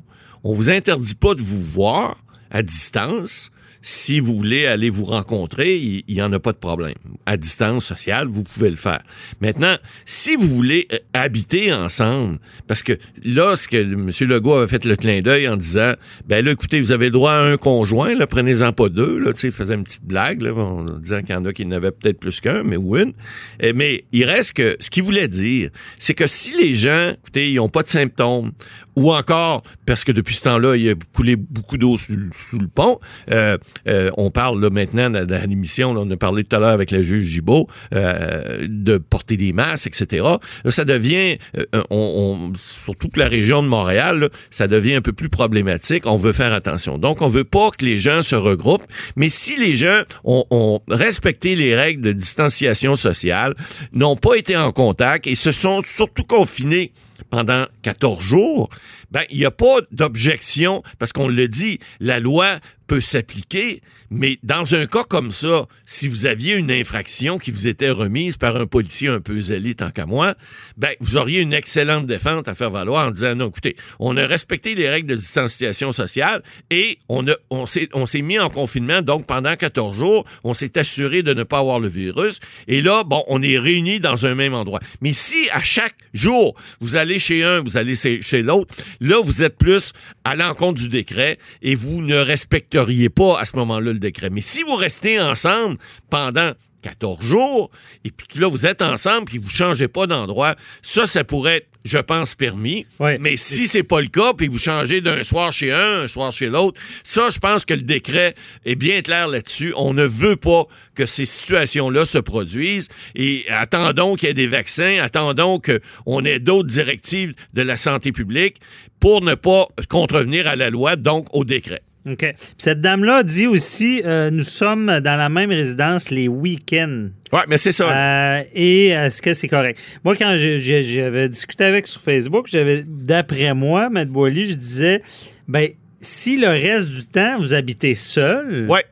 on 0.45 0.53
vous 0.53 0.71
interdit 0.71 1.15
pas 1.15 1.35
de 1.35 1.43
vous 1.43 1.63
voir 1.63 2.23
à 2.51 2.63
distance. 2.63 3.51
Si 3.83 4.21
vous 4.21 4.37
voulez 4.37 4.67
aller 4.67 4.91
vous 4.91 5.05
rencontrer, 5.05 5.77
il 5.79 6.15
n'y 6.15 6.23
en 6.23 6.33
a 6.33 6.41
pas 6.41 6.53
de 6.53 6.59
problème. 6.59 6.95
À 7.27 7.37
distance 7.37 7.87
sociale, 7.87 8.29
vous 8.29 8.43
pouvez 8.43 8.71
le 8.71 8.77
faire. 8.77 9.01
Maintenant, 9.41 9.77
si 10.05 10.37
vous 10.37 10.49
voulez 10.49 10.89
euh, 10.93 10.99
habiter 11.13 11.73
ensemble, 11.73 12.39
parce 12.67 12.83
que 12.83 12.99
là, 13.25 13.57
ce 13.57 13.69
que 13.69 13.77
M. 13.77 14.11
Legault 14.29 14.55
avait 14.55 14.67
fait 14.67 14.85
le 14.85 14.97
clin 14.97 15.21
d'œil 15.21 15.49
en 15.49 15.57
disant, 15.57 15.93
ben 16.27 16.45
là, 16.45 16.53
écoutez, 16.53 16.81
vous 16.81 16.93
avez 16.93 17.11
droit 17.11 17.33
à 17.33 17.43
un 17.43 17.57
conjoint, 17.57 18.15
là, 18.15 18.27
prenez-en 18.27 18.73
pas 18.73 18.89
deux, 18.89 19.19
là, 19.19 19.33
tu 19.33 19.41
sais, 19.41 19.47
il 19.49 19.53
faisait 19.53 19.75
une 19.75 19.85
petite 19.85 20.05
blague, 20.05 20.43
là, 20.43 20.55
en 20.55 20.85
disant 20.99 21.21
qu'il 21.21 21.31
y 21.31 21.35
en 21.35 21.45
a 21.45 21.53
qui 21.53 21.67
n'avaient 21.67 21.93
peut-être 21.93 22.19
plus 22.19 22.41
qu'un, 22.41 22.63
mais 22.63 22.77
ou 22.77 22.97
une. 22.97 23.13
Eh, 23.61 23.73
Mais 23.73 24.05
il 24.13 24.25
reste 24.25 24.55
que, 24.55 24.77
ce 24.81 24.91
qu'il 24.91 25.05
voulait 25.05 25.29
dire, 25.29 25.71
c'est 25.99 26.15
que 26.15 26.27
si 26.27 26.53
les 26.57 26.75
gens, 26.75 27.13
écoutez, 27.13 27.51
ils 27.51 27.57
n'ont 27.57 27.69
pas 27.69 27.83
de 27.83 27.89
symptômes, 27.89 28.53
ou 28.97 29.13
encore, 29.13 29.63
parce 29.87 30.03
que 30.03 30.11
depuis 30.11 30.35
ce 30.35 30.43
temps-là, 30.43 30.75
il 30.77 30.91
a 30.91 30.95
coulé 31.15 31.37
beaucoup 31.37 31.79
d'eau 31.79 31.97
sous, 31.97 32.17
sous 32.51 32.59
le 32.59 32.67
pont. 32.67 32.99
Euh, 33.31 33.57
euh, 33.89 34.11
on 34.17 34.31
parle 34.31 34.61
là, 34.61 34.71
maintenant 34.71 35.11
dans, 35.11 35.49
l'émission, 35.49 35.91
on 35.91 36.11
a 36.11 36.17
parlé 36.17 36.45
tout 36.45 36.57
à 36.57 36.59
l'heure 36.59 36.71
avec 36.71 36.91
le 36.91 37.03
juge 37.03 37.25
Gibault, 37.25 37.69
euh, 37.95 38.67
de 38.69 38.99
porter 38.99 39.37
des 39.37 39.53
masques, 39.53 39.87
etc. 39.87 40.25
Là, 40.65 40.71
ça 40.71 40.85
devient, 40.85 41.39
euh, 41.57 41.83
on, 41.91 42.53
sur 42.57 42.97
toute 42.97 43.17
la 43.17 43.29
région 43.29 43.63
de 43.63 43.69
Montréal, 43.69 44.29
ça 44.51 44.69
devient 44.69 44.95
un 44.95 45.01
peu 45.01 45.13
plus 45.13 45.29
problématique. 45.29 46.07
On 46.07 46.17
veut 46.17 46.33
faire 46.33 46.53
attention. 46.53 46.99
Donc, 46.99 47.23
on 47.23 47.29
veut 47.29 47.45
pas 47.45 47.71
que 47.71 47.85
les 47.85 47.99
gens 47.99 48.23
se 48.23 48.35
regroupent, 48.35 48.87
mais 49.17 49.29
si 49.29 49.57
les 49.57 49.77
gens 49.77 50.03
ont, 50.25 50.45
ont 50.51 50.81
respecté 50.89 51.57
les 51.57 51.75
règles 51.75 52.03
de 52.03 52.13
distanciation 52.13 52.97
sociale, 52.97 53.55
n'ont 53.93 54.17
pas 54.17 54.35
été 54.37 54.57
en 54.57 54.73
contact 54.73 55.27
et 55.27 55.35
se 55.35 55.53
sont 55.53 55.83
surtout 55.83 56.25
confinés 56.25 56.93
pendant 57.31 57.65
14 57.83 58.21
jours, 58.21 58.69
ben, 59.11 59.23
il 59.31 59.39
n'y 59.39 59.45
a 59.45 59.51
pas 59.51 59.79
d'objection, 59.91 60.83
parce 60.99 61.13
qu'on 61.13 61.29
le 61.29 61.49
dit, 61.49 61.79
la 62.01 62.21
loi 62.21 62.59
peut 62.89 63.01
s'appliquer, 63.03 63.83
mais 64.11 64.39
dans 64.43 64.75
un 64.75 64.87
cas 64.87 65.05
comme 65.05 65.31
ça, 65.31 65.67
si 65.85 66.09
vous 66.09 66.25
aviez 66.25 66.55
une 66.55 66.71
infraction 66.71 67.39
qui 67.39 67.51
vous 67.51 67.67
était 67.67 67.91
remise 67.91 68.39
par 68.39 68.57
un 68.57 68.67
policier 68.67 69.09
un 69.09 69.21
peu 69.21 69.39
zélé 69.39 69.75
tant 69.75 69.91
qu'à 69.91 70.07
moi, 70.07 70.35
ben, 70.79 70.91
vous 71.01 71.19
auriez 71.19 71.41
une 71.41 71.53
excellente 71.53 72.07
défense 72.07 72.49
à 72.49 72.55
faire 72.55 72.71
valoir 72.71 73.09
en 73.09 73.11
disant, 73.11 73.35
non, 73.35 73.49
écoutez, 73.49 73.77
on 74.01 74.17
a 74.17 74.27
respecté 74.27 74.75
les 74.75 74.89
règles 74.89 75.09
de 75.09 75.17
distanciation 75.17 75.93
sociale 75.93 76.43
et 76.71 76.99
on, 77.11 77.29
a, 77.29 77.35
on 77.51 77.67
s'est, 77.67 77.91
on 77.93 78.07
s'est 78.07 78.23
mis 78.23 78.39
en 78.39 78.49
confinement, 78.49 79.03
donc 79.03 79.27
pendant 79.27 79.55
14 79.55 79.97
jours, 79.97 80.25
on 80.43 80.55
s'est 80.55 80.79
assuré 80.79 81.23
de 81.23 81.35
ne 81.35 81.43
pas 81.43 81.59
avoir 81.59 81.81
le 81.81 81.89
virus, 81.89 82.41
et 82.69 82.81
là, 82.81 83.05
bon, 83.05 83.23
on 83.29 83.43
est 83.43 83.59
réunis 83.59 84.01
dans 84.01 84.25
un 84.25 84.35
même 84.35 84.55
endroit. 84.55 84.81
Mais 85.03 85.13
si 85.13 85.51
à 85.53 85.63
chaque 85.63 85.97
jour, 86.15 86.55
vous 86.81 86.97
allez 86.97 87.19
chez 87.19 87.45
un, 87.45 87.61
vous 87.61 87.77
allez 87.77 87.97
chez 87.97 88.43
l'autre, 88.43 88.75
là, 89.01 89.21
vous 89.23 89.43
êtes 89.43 89.59
plus 89.59 89.93
à 90.25 90.37
l'encontre 90.37 90.81
du 90.81 90.89
décret 90.89 91.39
et 91.63 91.75
vous 91.75 92.03
ne 92.03 92.17
respecteriez 92.17 93.09
pas 93.09 93.39
à 93.39 93.45
ce 93.45 93.57
moment-là 93.57 93.93
le 93.93 93.99
décret. 93.99 94.31
Mais 94.31 94.41
si 94.41 94.63
vous 94.63 94.75
restez 94.75 95.21
ensemble 95.21 95.79
pendant 96.11 96.53
14 96.83 97.25
jours, 97.25 97.71
et 98.05 98.11
puis 98.11 98.27
que 98.27 98.39
là, 98.39 98.49
vous 98.49 98.67
êtes 98.67 98.83
ensemble, 98.83 99.25
puis 99.27 99.39
vous 99.39 99.51
changez 99.51 99.89
pas 99.89 100.07
d'endroit, 100.07 100.55
ça, 100.83 101.07
ça 101.07 101.25
pourrait 101.25 101.57
être, 101.57 101.69
je 101.85 101.99
pense, 101.99 102.35
permis. 102.35 102.87
Ouais. 102.99 103.19
Mais 103.19 103.37
si 103.37 103.67
c'est 103.67 103.83
pas 103.83 104.01
le 104.01 104.09
cas, 104.09 104.33
puis 104.35 104.49
vous 104.49 104.59
changez 104.59 105.01
d'un 105.01 105.23
soir 105.23 105.53
chez 105.53 105.73
un, 105.73 106.03
un 106.03 106.09
soir 106.09 106.33
chez 106.33 106.49
l'autre, 106.49 106.81
ça, 107.05 107.31
je 107.31 107.39
pense 107.39 107.65
que 107.65 107.75
le 107.75 107.83
décret 107.83 108.35
est 108.65 108.75
bien 108.75 109.03
clair 109.03 109.29
là-dessus. 109.29 109.73
On 109.77 109.95
ne 109.95 110.05
veut 110.05 110.37
pas 110.37 110.65
que 110.95 111.07
ces 111.07 111.25
situations-là 111.25 112.05
se 112.05 112.19
produisent. 112.19 112.89
Et 113.15 113.47
attendons 113.49 114.17
qu'il 114.17 114.29
y 114.29 114.31
ait 114.31 114.35
des 114.35 114.47
vaccins, 114.47 114.99
attendons 115.03 115.61
qu'on 115.61 116.25
ait 116.25 116.41
d'autres 116.41 116.69
directives 116.69 117.35
de 117.55 117.63
la 117.63 117.77
santé 117.77 118.13
publique 118.13 118.57
pour 119.01 119.23
ne 119.23 119.35
pas 119.35 119.67
contrevenir 119.89 120.49
à 120.49 120.57
la 120.57 120.71
loi, 120.71 120.97
donc 120.97 121.27
au 121.33 121.45
décret. 121.45 121.83
OK. 122.07 122.19
Puis 122.19 122.35
Cette 122.59 122.81
dame-là 122.81 123.23
dit 123.23 123.47
aussi 123.47 124.03
euh, 124.05 124.31
nous 124.31 124.45
sommes 124.45 125.01
dans 125.01 125.17
la 125.17 125.29
même 125.29 125.51
résidence 125.51 126.11
les 126.11 126.29
week-ends. 126.29 127.09
Ouais, 127.33 127.43
mais 127.49 127.59
c'est 127.59 127.73
ça. 127.73 127.91
Euh, 127.91 128.43
et 128.55 128.89
est-ce 128.89 129.21
que 129.21 129.35
c'est 129.35 129.49
correct? 129.49 129.79
Moi, 130.05 130.17
quand 130.17 130.37
j'avais 130.39 131.29
discuté 131.29 131.65
avec 131.65 131.87
sur 131.87 132.01
Facebook, 132.01 132.47
j'avais, 132.49 132.83
d'après 132.87 133.53
moi, 133.55 133.91
Matt 133.91 134.09
Boily, 134.09 134.47
je 134.47 134.57
disais, 134.57 135.03
ben, 135.47 135.69
si 136.01 136.39
le 136.39 136.49
reste 136.49 136.89
du 136.89 137.07
temps, 137.07 137.39
vous 137.39 137.55
habitez 137.55 137.95
seul, 137.95 138.67
ouais. 138.69 138.85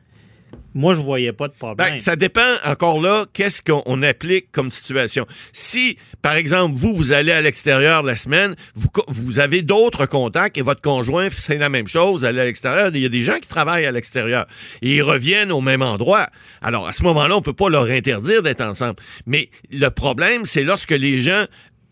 Moi, 0.77 0.93
je 0.93 1.01
voyais 1.01 1.33
pas 1.33 1.47
de 1.47 1.53
problème. 1.53 1.93
Ben, 1.93 1.99
ça 1.99 2.15
dépend 2.15 2.55
encore 2.63 3.01
là, 3.01 3.25
qu'est-ce 3.33 3.63
qu'on 3.63 4.03
applique 4.03 4.51
comme 4.51 4.69
situation. 4.69 5.25
Si, 5.51 5.97
par 6.21 6.33
exemple, 6.33 6.77
vous, 6.77 6.95
vous 6.95 7.13
allez 7.13 7.31
à 7.31 7.41
l'extérieur 7.41 8.03
la 8.03 8.15
semaine, 8.15 8.55
vous, 8.75 9.39
avez 9.39 9.63
d'autres 9.63 10.05
contacts 10.05 10.55
et 10.57 10.61
votre 10.61 10.81
conjoint, 10.81 11.29
c'est 11.35 11.57
la 11.57 11.69
même 11.69 11.87
chose, 11.87 12.25
allez 12.25 12.41
à 12.41 12.45
l'extérieur. 12.45 12.91
Il 12.93 13.01
y 13.01 13.05
a 13.05 13.09
des 13.09 13.23
gens 13.23 13.39
qui 13.39 13.47
travaillent 13.47 13.87
à 13.87 13.91
l'extérieur 13.91 14.45
et 14.83 14.97
ils 14.97 15.01
reviennent 15.01 15.51
au 15.51 15.61
même 15.61 15.81
endroit. 15.81 16.27
Alors, 16.61 16.87
à 16.87 16.93
ce 16.93 17.01
moment-là, 17.03 17.35
on 17.35 17.41
peut 17.41 17.53
pas 17.53 17.69
leur 17.69 17.85
interdire 17.85 18.43
d'être 18.43 18.61
ensemble. 18.61 18.97
Mais 19.25 19.49
le 19.71 19.89
problème, 19.89 20.45
c'est 20.45 20.63
lorsque 20.63 20.91
les 20.91 21.19
gens 21.19 21.45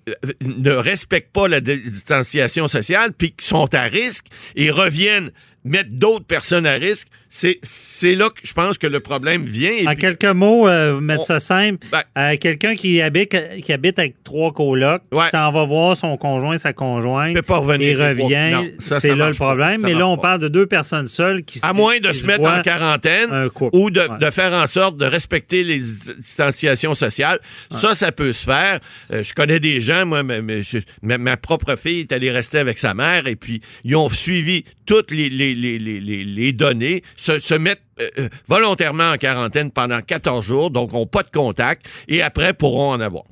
euh, 0.10 0.14
ne 0.42 0.72
respectent 0.72 1.34
pas 1.34 1.48
la 1.48 1.60
distanciation 1.60 2.68
sociale 2.68 3.14
puis 3.18 3.34
sont 3.42 3.74
à 3.74 3.82
risque 3.82 4.28
et 4.56 4.70
reviennent 4.70 5.32
mettre 5.66 5.90
d'autres 5.92 6.26
personnes 6.26 6.66
à 6.66 6.74
risque, 6.74 7.08
c'est 7.28 7.60
c'est 7.64 8.16
là 8.16 8.30
que 8.30 8.40
je 8.44 8.54
pense 8.54 8.78
que 8.78 8.88
le 8.88 9.00
problème 9.02 9.44
vient. 9.46 9.72
Et 9.72 9.86
En 9.88 9.92
puis- 9.92 9.98
quelques 10.00 10.24
mots, 10.26 10.68
euh, 10.68 11.00
mettre 11.02 11.22
on- 11.22 11.26
ça 11.26 11.40
simple, 11.42 11.86
Ben- 11.92 12.04
euh, 12.18 12.38
quelqu'un 12.38 12.76
qui 12.76 13.02
habite, 13.02 13.36
qui 13.64 13.74
habite 13.74 14.00
avec 14.00 14.24
trois 14.24 14.54
colocs, 14.54 15.02
Ouais. 15.12 15.30
s'en 15.32 15.52
va 15.52 15.66
voir 15.66 15.98
son 15.98 16.16
conjoint, 16.18 16.58
sa 16.58 16.72
conjointe, 16.72 17.34
peut 17.36 17.42
pas 17.42 17.58
revenir. 17.58 18.00
et 18.02 18.10
revient, 18.10 18.52
Non, 18.54 18.68
ça, 18.80 18.96
ça 18.96 19.00
c'est 19.02 19.16
là 19.16 19.28
le 19.30 19.34
pas. 19.34 19.46
problème. 19.46 19.82
Mais 19.82 19.94
là, 19.94 20.08
on 20.08 20.16
pas. 20.16 20.22
parle 20.22 20.42
de 20.42 20.48
deux 20.48 20.66
personnes 20.68 21.08
seules 21.08 21.44
qui 21.44 21.60
À 21.64 21.74
moins 21.74 22.00
de 22.00 22.12
se 22.12 22.26
mettre 22.28 22.44
en 22.46 22.62
quarantaine 22.62 23.50
ou 23.74 23.90
de, 23.92 24.00
Ouais. 24.02 24.08
de 24.22 24.30
faire 24.32 24.54
en 24.54 24.68
sorte 24.68 24.98
de 24.98 25.06
respecter 25.06 25.64
les 25.64 25.80
distanciations 26.20 26.94
sociales. 26.94 27.40
Ça, 27.72 27.94
ça 27.94 28.12
peut 28.12 28.34
se 28.34 28.46
faire. 28.46 28.80
Euh, 29.12 29.24
je 29.24 29.34
connais 29.34 29.60
des 29.60 29.80
gens, 29.82 30.06
moi, 30.06 30.24
mais- 30.24 30.42
mais 30.42 30.62
je- 30.62 30.78
ma, 31.02 31.18
ma 31.18 31.38
propre 31.38 31.76
fille 31.76 32.02
est 32.02 32.12
allée 32.12 32.32
rester 32.32 32.60
avec 32.60 32.78
sa 32.78 32.94
mère 32.94 33.28
et 33.28 33.36
puis 33.36 33.62
ils 33.84 33.96
ont 33.96 34.10
suivi 34.10 34.64
toutes 34.86 35.12
les, 35.12 35.30
les, 35.30 35.55
les, 35.56 35.80
les, 35.80 36.00
les- 36.00 36.24
les 36.26 36.54
données, 36.54 37.02
se, 37.16 37.40
se 37.40 37.56
mettre 37.56 37.82
euh, 38.02 38.08
euh, 38.20 38.30
volontairement 38.48 39.12
en 39.12 39.18
quarantaine 39.18 39.72
pendant 39.72 40.02
14 40.02 40.46
jours, 40.46 40.70
donc 40.72 40.92
n'ont 40.94 41.08
pas 41.08 41.24
de 41.24 41.32
contact 41.32 41.86
et 42.08 42.22
après 42.22 42.54
pourront 42.54 42.92
en 42.92 43.00
avoir. 43.00 43.24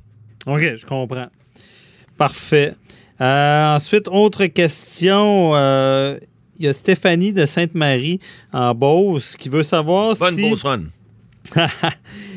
OK, 0.47 0.61
je 0.77 0.85
comprends. 0.85 1.27
Parfait. 2.17 2.73
Euh, 3.21 3.75
ensuite, 3.75 4.07
autre 4.07 4.45
question. 4.47 5.51
euh, 5.55 6.17
Il 6.59 6.65
y 6.65 6.67
a 6.67 6.73
Stéphanie 6.73 7.33
de 7.33 7.45
Sainte-Marie 7.45 8.19
en 8.51 8.73
Beauce 8.73 9.35
qui 9.37 9.49
veut 9.49 9.63
savoir 9.63 10.15
Bonne 10.17 10.35
si, 10.35 10.41
Beauce 10.49 10.63
Run. 10.63 10.83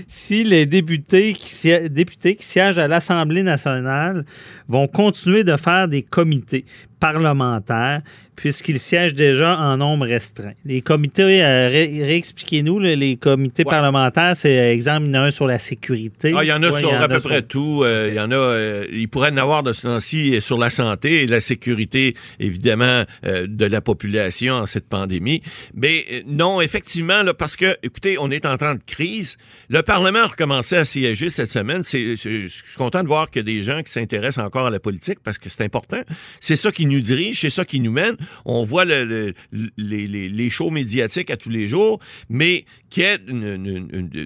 si 0.07 0.44
les 0.44 0.66
députés 0.66 1.32
qui, 1.32 1.48
siè- 1.48 1.88
députés 1.88 2.36
qui 2.36 2.44
siègent 2.44 2.78
à 2.78 2.86
l'Assemblée 2.88 3.42
nationale 3.42 4.24
vont 4.68 4.86
continuer 4.88 5.42
de 5.44 5.57
faire 5.57 5.88
des 5.88 6.02
comités 6.02 6.64
parlementaires 7.00 8.00
puisqu'ils 8.36 8.78
siègent 8.78 9.14
déjà 9.14 9.57
en 9.57 9.78
nombre 9.78 10.07
restreint. 10.07 10.52
Les 10.66 10.82
comités, 10.82 11.42
euh, 11.42 11.68
ré- 11.70 12.02
réexpliquez-nous, 12.04 12.78
les 12.80 13.16
comités 13.16 13.62
Ouais. 13.64 13.70
parlementaires, 13.70 14.36
c'est 14.36 14.59
euh, 14.59 14.72
exemple, 14.72 15.07
il 15.09 15.14
y 15.14 15.18
en 15.18 15.22
a 15.22 15.26
un 15.26 15.30
sur 15.30 15.46
la 15.46 15.59
sécurité. 15.59 16.32
Ah, 16.36 16.44
il 16.44 16.48
y 16.48 16.52
en 16.52 16.62
a 16.62 16.70
Ouais, 16.70 16.78
sur 16.80 16.90
il 16.90 16.92
y 16.92 16.96
en 16.96 17.00
à 17.00 17.09
peu 17.09 17.18
sur- 17.20 17.30
près 17.30 17.40
tout. 17.42 17.80
Euh, 17.82 18.09
il 18.11 18.14
y 18.14 18.20
en 18.20 18.30
a. 18.30 18.34
euh, 18.34 18.84
il 18.92 19.09
pourrait 19.09 19.30
en 19.32 19.38
avoir 19.38 19.62
de 19.62 19.72
ce 19.72 19.86
temps-ci 19.86 20.38
sur 20.42 20.59
la 20.59 20.68
santé 20.68 21.22
et 21.22 21.26
la 21.26 21.40
sécurité, 21.40 22.14
évidemment, 22.38 23.04
de 23.24 23.66
la 23.66 23.80
population 23.80 24.54
en 24.54 24.66
cette 24.66 24.86
pandémie. 24.88 25.40
Mais 25.74 26.04
non, 26.26 26.61
effectivement, 26.61 27.22
là, 27.22 27.32
parce 27.32 27.57
que, 27.57 27.74
écoutez, 27.82 28.16
on 28.20 28.30
est 28.30 28.44
en 28.44 28.57
temps 28.59 28.74
de 28.74 28.80
crise. 28.86 29.38
Le 29.70 29.80
Parlement 29.82 29.95
a 30.05 30.26
recommencé 30.26 30.76
à 30.76 30.84
siéger 30.84 31.28
cette 31.30 31.51
semaine. 31.51 31.82
C'est, 31.82 32.16
c'est- 32.16 32.42
je 32.42 32.49
suis 32.49 32.76
content 32.76 33.03
de 33.03 33.09
voir 33.09 33.30
qu'il 33.30 33.40
y 33.40 33.44
a 33.44 33.44
des 33.55 33.62
gens 33.62 33.82
qui 33.82 33.90
s'intéressent 33.90 34.44
encore 34.44 34.66
à 34.66 34.70
la 34.70 34.80
politique 34.80 35.20
parce 35.22 35.38
que 35.38 35.49
c'est 35.49 35.64
important. 35.64 36.01
C'est 36.40 36.57
ça 36.57 36.70
qui 36.70 36.86
nous 36.86 37.01
dirige, 37.01 37.40
c'est 37.40 37.51
ça 37.51 37.64
qui 37.64 37.80
nous 37.80 37.92
mène. 37.92 38.16
On 38.44 38.62
voit 38.64 38.84
le- 38.84 39.05
le- 39.05 39.32
les, 39.76 40.07
les- 40.07 40.28
les 40.28 40.51
shows 40.51 40.70
médiatiques 40.70 41.30
à 41.30 41.36
tous 41.36 41.51
les 41.51 41.68
jours, 41.68 41.99
mais 42.28 42.64
qu'il 42.90 43.03
y 43.03 43.07
ait 43.07 43.18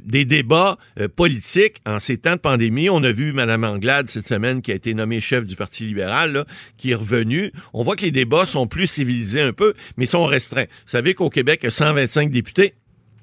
des 0.05 0.25
débats 0.25 0.77
euh, 0.99 1.09
politiques 1.09 1.77
en 1.87 1.99
ces 1.99 2.17
temps 2.19 2.35
de 2.35 2.41
pandémie. 2.41 2.91
On 2.91 3.03
a 3.03 3.13
vu 3.13 3.33
Mme 3.33 3.65
Anglade 3.65 4.09
cette 4.09 4.27
semaine 4.27 4.63
qui 4.63 4.73
a 4.73 4.75
été 4.75 4.95
nommée 4.95 5.21
chef 5.21 5.47
du 5.47 5.57
Parti 5.57 5.85
libéral, 5.85 6.33
là, 6.33 6.45
qui 6.77 6.91
est 6.91 6.95
revenue. 6.95 7.53
On 7.73 7.83
voit 7.83 7.97
que 7.97 8.03
les 8.03 8.11
débats 8.13 8.45
sont 8.47 8.67
plus 8.67 8.87
civilisés 8.87 9.41
un 9.41 9.53
peu, 9.53 9.75
mais 9.97 10.07
sont 10.07 10.25
restreints. 10.25 10.65
Vous 10.65 10.91
savez 10.91 11.15
qu'au 11.15 11.31
Québec, 11.31 11.61
il 11.63 11.67
y 11.67 11.69
a 11.69 11.71
125 11.71 12.31
députés. 12.31 12.75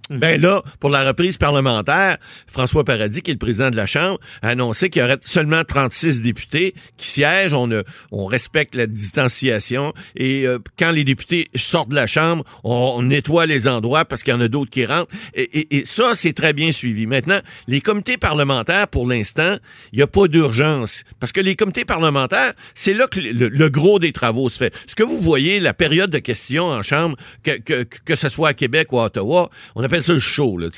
Ben 0.10 0.40
là, 0.42 0.62
pour 0.80 0.90
la 0.90 1.04
reprise 1.06 1.38
parlementaire, 1.38 2.18
François 2.48 2.84
Paradis, 2.84 3.22
qui 3.22 3.32
est 3.32 3.34
le 3.34 3.40
président 3.40 3.70
de 3.70 3.76
la 3.76 3.86
Chambre, 3.86 4.20
a 4.42 4.50
annoncé 4.50 4.90
qu'il 4.90 5.02
y 5.02 5.06
aurait 5.06 5.18
seulement 5.22 5.64
36 5.64 6.22
députés 6.22 6.76
qui 6.98 7.08
siègent. 7.08 7.54
On, 7.54 7.70
on 8.12 8.26
respecte 8.26 8.76
la 8.76 8.88
distanciation 8.88 9.94
et 10.16 10.46
euh, 10.48 10.60
quand 10.78 10.92
les 10.92 11.04
députés 11.04 11.48
sortent 11.56 11.90
de 11.90 11.96
la 11.96 12.08
Chambre, 12.08 12.44
on, 12.64 13.02
nettoie 13.02 13.46
les 13.46 13.68
endroits 13.68 14.06
parce 14.06 14.24
qu'il 14.24 14.34
y 14.34 14.36
en 14.38 14.42
a 14.42 14.48
d'autres 14.48 14.72
qui 14.72 14.86
rentrent. 14.86 15.12
Et, 15.34 15.44
et- 15.60 15.78
et 15.78 15.86
ça, 15.86 16.12
c'est 16.16 16.34
très 16.34 16.54
bien 16.54 16.72
suivi. 16.72 17.06
Maintenant, 17.08 17.40
les 17.68 17.82
comités 17.82 18.18
parlementaires, 18.18 18.88
pour 18.88 19.08
l'instant, 19.08 19.58
il 19.92 19.98
n'y 19.98 20.02
a 20.04 20.08
pas 20.08 20.28
d'urgence 20.28 21.04
parce 21.20 21.32
que 21.32 21.42
les 21.42 21.56
comités 21.56 21.86
parlementaires, 21.86 22.54
c'est 22.76 22.94
là 22.94 23.08
que 23.08 23.20
le, 23.20 23.70
gros 23.70 24.00
des 24.00 24.12
travaux 24.14 24.50
se 24.50 24.58
fait. 24.58 24.74
Ce 24.88 24.96
que 24.96 25.04
vous 25.04 25.20
voyez, 25.22 25.60
la 25.60 25.74
période 25.74 26.10
de 26.10 26.20
questions 26.20 26.68
en 26.68 26.82
Chambre, 26.84 27.18
que, 27.44 27.58
que, 27.58 27.84
que 27.84 28.16
ce 28.16 28.30
soit 28.30 28.50
à 28.50 28.54
Québec 28.54 28.92
ou 28.94 29.00
à 29.00 29.06
Ottawa, 29.06 29.50
on 29.76 29.84
ça 30.02 30.14
le 30.14 30.20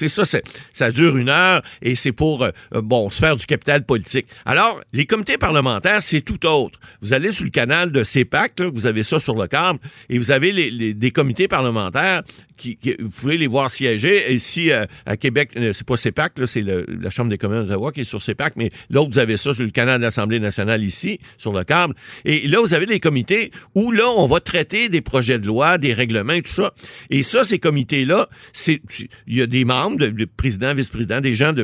ça, 0.09 0.23
ça 0.71 0.91
dure 0.91 1.17
une 1.17 1.29
heure 1.29 1.61
et 1.81 1.95
c'est 1.95 2.11
pour, 2.11 2.43
euh, 2.43 2.51
euh, 2.75 2.81
bon, 2.81 3.09
se 3.09 3.19
faire 3.19 3.35
du 3.35 3.45
capital 3.45 3.85
politique. 3.85 4.27
Alors, 4.45 4.81
les 4.93 5.05
comités 5.05 5.37
parlementaires, 5.37 6.01
c'est 6.01 6.21
tout 6.21 6.45
autre. 6.45 6.79
Vous 7.01 7.13
allez 7.13 7.31
sur 7.31 7.43
le 7.45 7.49
canal 7.51 7.91
de 7.91 8.03
CEPAC, 8.03 8.59
là, 8.59 8.69
vous 8.73 8.85
avez 8.87 9.03
ça 9.03 9.19
sur 9.19 9.35
le 9.35 9.47
câble, 9.47 9.79
et 10.09 10.17
vous 10.17 10.31
avez 10.31 10.51
les, 10.51 10.71
les- 10.71 10.93
des 10.93 11.11
comités 11.11 11.47
parlementaires 11.47 12.23
qui, 12.57 12.75
qui- 12.77 12.95
vous 12.99 13.09
pouvez 13.09 13.37
les 13.37 13.47
voir 13.47 13.69
siéger. 13.69 14.33
Ici, 14.33 14.71
euh, 14.71 14.85
à 15.05 15.15
Québec, 15.17 15.51
c'est 15.55 15.85
pas 15.85 15.97
CEPAC, 15.97 16.33
c'est 16.45 16.61
la 16.61 17.09
Chambre 17.09 17.29
des 17.29 17.37
communes 17.37 17.63
d'Ottawa 17.65 17.91
qui 17.91 18.01
est 18.01 18.03
sur 18.03 18.21
CEPAC, 18.21 18.53
mais 18.57 18.71
l'autre, 18.89 19.11
vous 19.13 19.19
avez 19.19 19.37
ça 19.37 19.53
sur 19.53 19.63
le 19.63 19.69
canal 19.71 19.97
de 19.99 20.03
l'Assemblée 20.03 20.39
nationale 20.39 20.83
ici, 20.83 21.19
sur 21.37 21.53
le 21.53 21.63
câble. 21.63 21.93
Et 22.25 22.47
là, 22.47 22.59
vous 22.59 22.73
avez 22.73 22.85
les 22.85 22.99
comités 22.99 23.51
où, 23.75 23.91
là, 23.91 24.09
on 24.17 24.25
va 24.25 24.39
traiter 24.39 24.89
des 24.89 25.01
projets 25.01 25.39
de 25.39 25.47
loi, 25.47 25.77
des 25.77 25.93
règlements 25.93 26.33
tout 26.41 26.51
ça. 26.51 26.73
Et 27.09 27.23
ça, 27.23 27.43
ces 27.43 27.59
comités-là, 27.59 28.27
c'est, 28.53 28.81
il 29.27 29.35
y 29.37 29.41
a 29.41 29.47
des 29.47 29.65
membres, 29.65 29.97
de, 29.97 30.07
de 30.07 30.25
présidents, 30.25 30.73
vice-présidents, 30.73 31.21
des 31.21 31.33
gens 31.33 31.53
de, 31.53 31.63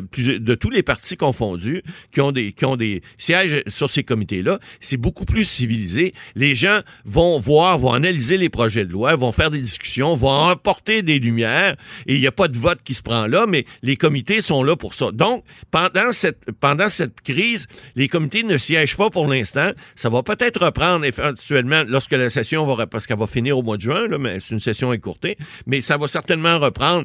tous 0.54 0.70
les 0.70 0.82
partis 0.82 1.16
confondus 1.16 1.82
qui 2.12 2.20
ont 2.20 2.32
des, 2.32 2.52
qui 2.52 2.64
ont 2.64 2.76
des 2.76 3.02
sièges 3.18 3.62
sur 3.66 3.90
ces 3.90 4.04
comités-là. 4.04 4.58
C'est 4.80 4.96
beaucoup 4.96 5.24
plus 5.24 5.44
civilisé. 5.44 6.14
Les 6.34 6.54
gens 6.54 6.80
vont 7.04 7.38
voir, 7.38 7.78
vont 7.78 7.92
analyser 7.92 8.36
les 8.36 8.48
projets 8.48 8.84
de 8.84 8.92
loi, 8.92 9.14
vont 9.16 9.32
faire 9.32 9.50
des 9.50 9.58
discussions, 9.58 10.16
vont 10.16 10.46
apporter 10.46 11.02
des 11.02 11.18
lumières 11.18 11.76
et 12.06 12.14
il 12.14 12.20
n'y 12.20 12.26
a 12.26 12.32
pas 12.32 12.48
de 12.48 12.58
vote 12.58 12.80
qui 12.84 12.94
se 12.94 13.02
prend 13.02 13.26
là, 13.26 13.46
mais 13.48 13.64
les 13.82 13.96
comités 13.96 14.40
sont 14.40 14.62
là 14.62 14.76
pour 14.76 14.94
ça. 14.94 15.10
Donc, 15.12 15.44
pendant 15.70 16.12
cette, 16.12 16.50
pendant 16.60 16.88
cette 16.88 17.20
crise, 17.20 17.66
les 17.94 18.08
comités 18.08 18.42
ne 18.42 18.58
siègent 18.58 18.96
pas 18.96 19.10
pour 19.10 19.28
l'instant. 19.28 19.70
Ça 19.94 20.08
va 20.08 20.22
peut-être 20.22 20.64
reprendre 20.64 21.04
éventuellement 21.04 21.82
lorsque 21.88 22.12
la 22.12 22.30
session 22.30 22.64
va, 22.66 22.86
parce 22.86 23.06
qu'elle 23.06 23.18
va 23.18 23.26
finir 23.26 23.58
au 23.58 23.62
mois 23.62 23.76
de 23.76 23.82
juin, 23.82 24.08
là, 24.08 24.18
mais 24.18 24.40
c'est 24.40 24.54
une 24.54 24.60
session 24.60 24.92
écourtée, 24.92 25.36
mais 25.66 25.80
ça 25.80 25.96
va 25.96 26.08
certainement 26.08 26.58
reprendre. 26.58 27.04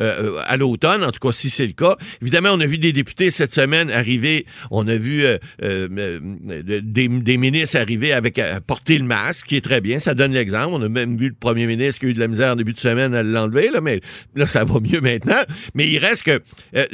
euh, 0.00 0.36
euh, 0.36 0.42
à 0.46 0.56
l'automne, 0.56 1.04
en 1.04 1.10
tout 1.10 1.20
cas 1.20 1.32
si 1.32 1.50
c'est 1.50 1.66
le 1.66 1.72
cas. 1.72 1.96
Évidemment, 2.22 2.50
on 2.52 2.60
a 2.60 2.66
vu 2.66 2.78
des 2.78 2.92
députés 2.92 3.30
cette 3.30 3.52
semaine 3.52 3.90
arriver, 3.90 4.46
on 4.70 4.86
a 4.88 4.96
vu 4.96 5.24
euh, 5.24 5.38
euh, 5.62 5.88
euh, 5.98 6.80
des, 6.82 7.08
des 7.08 7.36
ministres 7.36 7.76
arriver 7.78 8.12
avec 8.12 8.40
porter 8.66 8.98
le 8.98 9.04
masque, 9.04 9.46
qui 9.46 9.56
est 9.56 9.60
très 9.60 9.80
bien, 9.80 9.98
ça 9.98 10.14
donne 10.14 10.32
l'exemple. 10.32 10.70
On 10.72 10.82
a 10.82 10.88
même 10.88 11.16
vu 11.16 11.28
le 11.28 11.34
premier 11.34 11.66
ministre 11.66 12.00
qui 12.00 12.06
a 12.06 12.08
eu 12.10 12.12
de 12.12 12.20
la 12.20 12.28
misère 12.28 12.52
en 12.52 12.56
début 12.56 12.72
de 12.72 12.80
semaine 12.80 13.14
à 13.14 13.22
l'enlever, 13.22 13.70
là, 13.70 13.80
mais 13.80 14.00
là, 14.34 14.46
ça 14.46 14.64
va 14.64 14.80
mieux 14.80 15.00
maintenant. 15.00 15.42
Mais 15.74 15.88
il 15.88 15.98
reste 15.98 16.22
que 16.24 16.40
euh, 16.76 16.84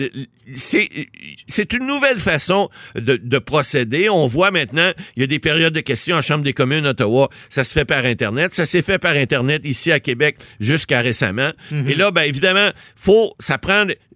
c'est 0.53 0.89
c'est 1.47 1.73
une 1.73 1.87
nouvelle 1.87 2.19
façon 2.19 2.69
de, 2.95 3.17
de 3.17 3.39
procéder. 3.39 4.09
On 4.11 4.27
voit 4.27 4.51
maintenant, 4.51 4.91
il 5.17 5.21
y 5.21 5.25
a 5.25 5.27
des 5.27 5.39
périodes 5.39 5.73
de 5.75 5.81
questions 5.81 6.17
en 6.17 6.23
Chambre 6.23 6.45
des 6.45 6.53
communes 6.53 6.87
Ottawa, 6.87 7.29
ça 7.49 7.65
se 7.65 7.73
fait 7.73 7.85
par 7.85 8.05
Internet, 8.05 8.53
ça 8.53 8.67
s'est 8.67 8.83
fait 8.83 8.99
par 8.99 9.17
Internet 9.17 9.63
ici 9.65 9.91
à 9.91 10.01
Québec 10.01 10.37
jusqu'à 10.61 11.01
récemment. 11.01 11.51
Et 11.89 11.95
là, 11.95 12.11
ben 12.11 12.23
évidemment, 12.23 12.71
faut, 12.95 13.35
ça 13.39 13.59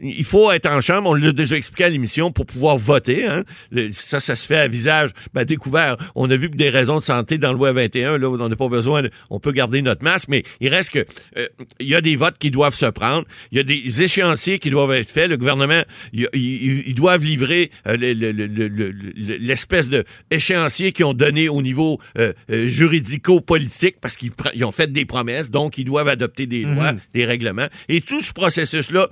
il 0.01 0.25
faut 0.25 0.51
être 0.53 0.67
en 0.71 0.81
chambre. 0.81 1.11
On 1.11 1.15
l'a 1.15 1.33
déjà 1.33 1.57
expliqué 1.57 1.85
à 1.85 1.89
l'émission 1.89 2.31
pour 2.33 2.47
pouvoir 2.47 2.79
voter. 2.79 3.27
Hein. 3.27 3.45
Le- 3.71 3.91
ça, 3.93 4.21
ça 4.21 4.37
se 4.37 4.47
fait 4.47 4.57
à 4.59 4.69
visage 4.69 5.11
ben, 5.35 5.45
découvert. 5.45 5.97
On 6.15 6.31
a 6.31 6.37
vu 6.37 6.51
que 6.51 6.57
des 6.57 6.69
raisons 6.71 6.97
de 6.99 7.03
santé 7.03 7.39
dans 7.39 7.53
le 7.53 7.59
loi 7.59 7.73
21, 7.73 8.19
là, 8.19 8.29
on 8.31 8.49
n'a 8.49 8.57
pas 8.57 8.69
besoin, 8.69 9.03
de- 9.03 9.11
on 9.31 9.41
peut 9.41 9.53
garder 9.53 9.83
notre 9.83 10.05
masque, 10.05 10.29
mais 10.29 10.43
il 10.61 10.69
reste 10.69 10.91
que 10.91 11.05
euh, 11.37 11.47
il 11.81 11.89
y 11.89 11.95
a 11.95 12.01
des 12.01 12.17
votes 12.17 12.39
qui 12.39 12.51
doivent 12.51 12.75
se 12.75 12.87
prendre. 12.87 13.25
Il 13.53 13.59
y 13.59 13.61
a 13.61 13.65
des 13.65 14.03
échéanciers 14.03 14.59
qui 14.59 14.71
doivent 14.71 14.93
être 14.93 15.11
faits. 15.11 15.29
Le 15.31 15.37
gouvernement, 15.37 15.83
il- 16.13 16.29
il- 16.35 16.85
ils 16.89 16.95
doivent 16.95 17.23
livrer 17.25 17.71
euh, 17.87 17.97
le- 17.97 18.13
le- 18.13 18.33
le- 18.33 18.47
le- 18.47 18.69
le- 18.69 18.91
le- 18.91 19.37
l'espèce 19.39 19.89
de 19.89 20.05
échéancier 20.31 20.93
qu'ils 20.93 21.05
ont 21.07 21.15
donné 21.15 21.49
au 21.49 21.63
niveau 21.63 21.99
euh, 22.19 22.33
euh, 22.51 22.67
juridico-politique 22.67 23.97
parce 24.01 24.17
qu'ils 24.17 24.33
ont 24.65 24.73
fait 24.73 24.93
des 24.93 25.05
promesses, 25.05 25.51
donc 25.51 25.79
ils 25.79 25.85
doivent 25.85 26.09
adopter 26.09 26.47
des 26.47 26.63
lois, 26.63 26.93
des 27.15 27.25
règlements. 27.25 27.69
Et 27.89 28.01
tout 28.01 28.21
ce 28.21 28.33
processus-là 28.33 29.09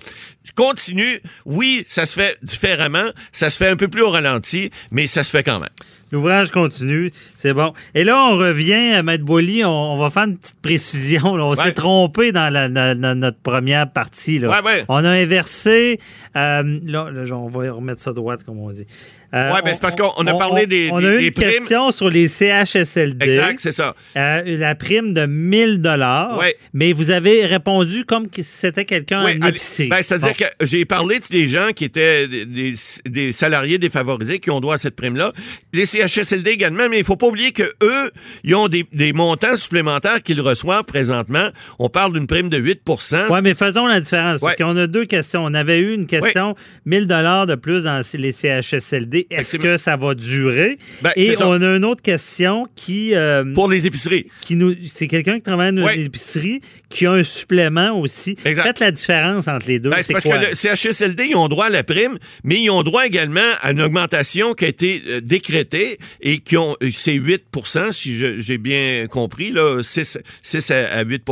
continue. 0.77 1.21
Oui, 1.47 1.85
ça 1.89 2.05
se 2.05 2.13
fait 2.13 2.37
différemment, 2.43 3.11
ça 3.33 3.49
se 3.49 3.57
fait 3.57 3.69
un 3.69 3.77
peu 3.77 3.89
plus 3.89 4.03
au 4.03 4.11
ralenti, 4.11 4.71
mais 4.91 5.07
ça 5.07 5.25
se 5.25 5.31
fait 5.31 5.43
quand 5.43 5.59
même. 5.59 5.71
L'ouvrage 6.17 6.51
continue, 6.51 7.11
c'est 7.37 7.53
bon. 7.53 7.75
Et 7.95 8.03
là, 8.03 8.17
on 8.31 8.39
revient 8.39 8.95
à 8.95 9.03
Maître 9.03 9.23
Boily, 9.23 9.67
on, 9.67 9.69
on 9.69 9.99
va 9.99 10.09
faire 10.09 10.23
une 10.25 10.39
petite 10.39 10.59
précision. 10.63 11.37
là. 11.37 11.45
On 11.45 11.51
Ouais. 11.51 11.57
s'est 11.57 11.73
trompé 11.73 12.33
dans, 12.33 12.51
la- 12.51 12.71
notre 13.15 13.39
première 13.39 13.91
partie. 13.93 14.39
là. 14.39 14.49
Ouais, 14.49 14.65
ouais. 14.65 14.85
On 14.89 15.05
a 15.05 15.11
inversé. 15.11 16.01
euh, 16.35 16.63
là, 16.87 17.11
là, 17.13 17.37
on 17.37 17.49
va 17.49 17.71
remettre 17.73 18.01
ça 18.01 18.13
droite, 18.15 18.45
comme 18.45 18.59
on 18.61 18.71
dit. 18.71 18.87
Euh, 19.35 19.53
Ouais, 19.53 19.61
ben, 19.65 19.73
c'est 19.75 19.81
parce 19.83 19.95
qu'on- 19.97 20.13
on 20.19 20.27
a 20.27 20.35
parlé 20.35 20.67
des- 20.67 20.89
On 20.93 21.01
des- 21.01 21.07
a 21.07 21.15
eu 21.15 21.19
des 21.19 21.27
une 21.27 21.33
primes. 21.33 21.51
question 21.51 21.91
sur 21.91 22.09
les 22.09 22.29
CHSLD. 22.29 23.27
Exact, 23.27 23.59
c'est 23.59 23.73
ça. 23.73 23.95
Euh, 24.17 24.43
la 24.59 24.75
prime 24.75 25.13
de 25.15 25.27
1000 25.27 25.83
dollars. 25.83 26.39
Ouais. 26.39 26.55
Mais 26.73 26.93
vous 26.93 27.11
avez 27.11 27.45
répondu 27.45 28.05
comme 28.05 28.27
si 28.33 28.43
c'était 28.45 28.85
quelqu'un 28.85 29.25
Oui, 29.25 29.33
en 29.43 29.49
épicerie. 29.49 29.89
ben, 29.89 30.01
C'est-à-dire 30.01 30.29
Bon. 30.29 30.35
que 30.61 30.67
j'ai 30.67 30.85
parlé 30.85 31.19
de 31.19 31.25
des 31.31 31.47
gens 31.47 31.69
qui 31.75 31.85
étaient 31.85 32.29
des, 32.29 32.47
des- 32.47 32.75
des 33.09 33.33
salariés 33.33 33.79
défavorisés 33.79 34.39
qui 34.39 34.51
ont 34.51 34.61
droit 34.61 34.75
à 34.77 34.79
cette 34.79 34.95
prime-là. 34.97 35.33
Les 35.73 35.87
CHSLD 35.87 36.06
également, 36.47 36.89
mais 36.89 36.99
il 36.99 37.05
faut 37.05 37.17
pas 37.17 37.27
oublier 37.27 37.53
que 37.53 37.63
eux, 37.83 38.11
ils 38.45 38.55
ont 38.55 38.69
des, 38.69 38.85
des 38.93 39.13
montants 39.13 39.57
supplémentaires 39.57 40.23
qu'ils 40.23 40.41
reçoivent 40.41 40.85
présentement. 40.85 41.49
On 41.79 41.89
parle 41.89 42.13
d'une 42.13 42.27
prime 42.27 42.49
de 42.49 42.59
8% 42.59 43.27
Oui, 43.31 43.39
mais 43.43 43.55
faisons 43.55 43.87
la 43.87 44.01
différence. 44.01 44.41
Parce 44.41 44.53
Ouais. 44.53 44.65
qu'on 44.65 44.77
a 44.77 44.87
deux 44.87 45.05
questions. 45.05 45.45
On 45.45 45.55
avait 45.55 45.79
eu 45.79 45.95
une 45.95 46.07
question 46.07 46.55
1000 46.85 47.07
dollars 47.07 47.47
de 47.47 47.55
plus 47.55 47.85
dans 47.85 48.01
les 48.15 48.33
CHSLD. 48.33 49.27
Est-ce 49.31 49.57
que 49.57 49.77
ça 49.77 49.97
va 49.97 50.15
durer? 50.15 50.79
Ben, 51.03 51.11
Et 51.17 51.35
on 51.43 51.61
a 51.63 51.77
une 51.77 51.85
autre 51.85 52.03
question 52.03 52.67
qui. 52.75 53.15
euh, 53.15 53.45
Pour 53.55 53.69
les 53.69 53.87
épiceries. 53.87 54.27
qui 54.41 54.57
nous, 54.57 54.75
c'est 54.87 55.07
quelqu'un 55.09 55.37
qui 55.37 55.43
travaille 55.43 55.73
dans 55.75 55.85
Ouais. 55.85 55.97
une 55.97 56.07
épicerie 56.07 56.61
qui 56.89 57.07
a 57.07 57.13
un 57.13 57.23
supplément 57.25 57.99
aussi. 58.01 58.37
Exact. 58.45 58.65
Faites 58.65 58.81
la 58.81 58.91
différence 58.91 59.49
entre 59.49 59.69
les 59.69 59.79
deux. 59.81 59.91
Ben, 59.91 59.97
c'est 59.99 60.05
c'est 60.05 60.13
parce 60.15 60.25
quoi? 60.25 60.39
que 60.39 60.51
le 60.51 60.55
CHSLD, 60.55 61.27
ils 61.31 61.37
ont 61.37 61.49
droit 61.49 61.67
à 61.67 61.71
la 61.71 61.83
prime, 61.83 62.19
mais 62.45 62.57
ils 62.61 62.71
ont 62.71 62.83
droit 62.83 63.07
également 63.07 63.41
à 63.63 63.73
une 63.73 63.81
augmentation 63.83 64.55
qui 64.55 64.65
a 64.65 64.69
été 64.69 65.03
euh, 65.09 65.21
décrétée 65.21 65.86
et 66.21 66.39
qui 66.39 66.57
ont, 66.57 66.75
c'est 66.93 67.15
8 67.15 67.45
si 67.93 68.17
j'ai 68.41 68.59
bien 68.59 69.07
compris, 69.09 69.51
là, 69.53 69.83
6, 69.83 70.19
6 70.43 70.71
à, 70.71 70.99
à 70.99 71.03
8 71.05 71.23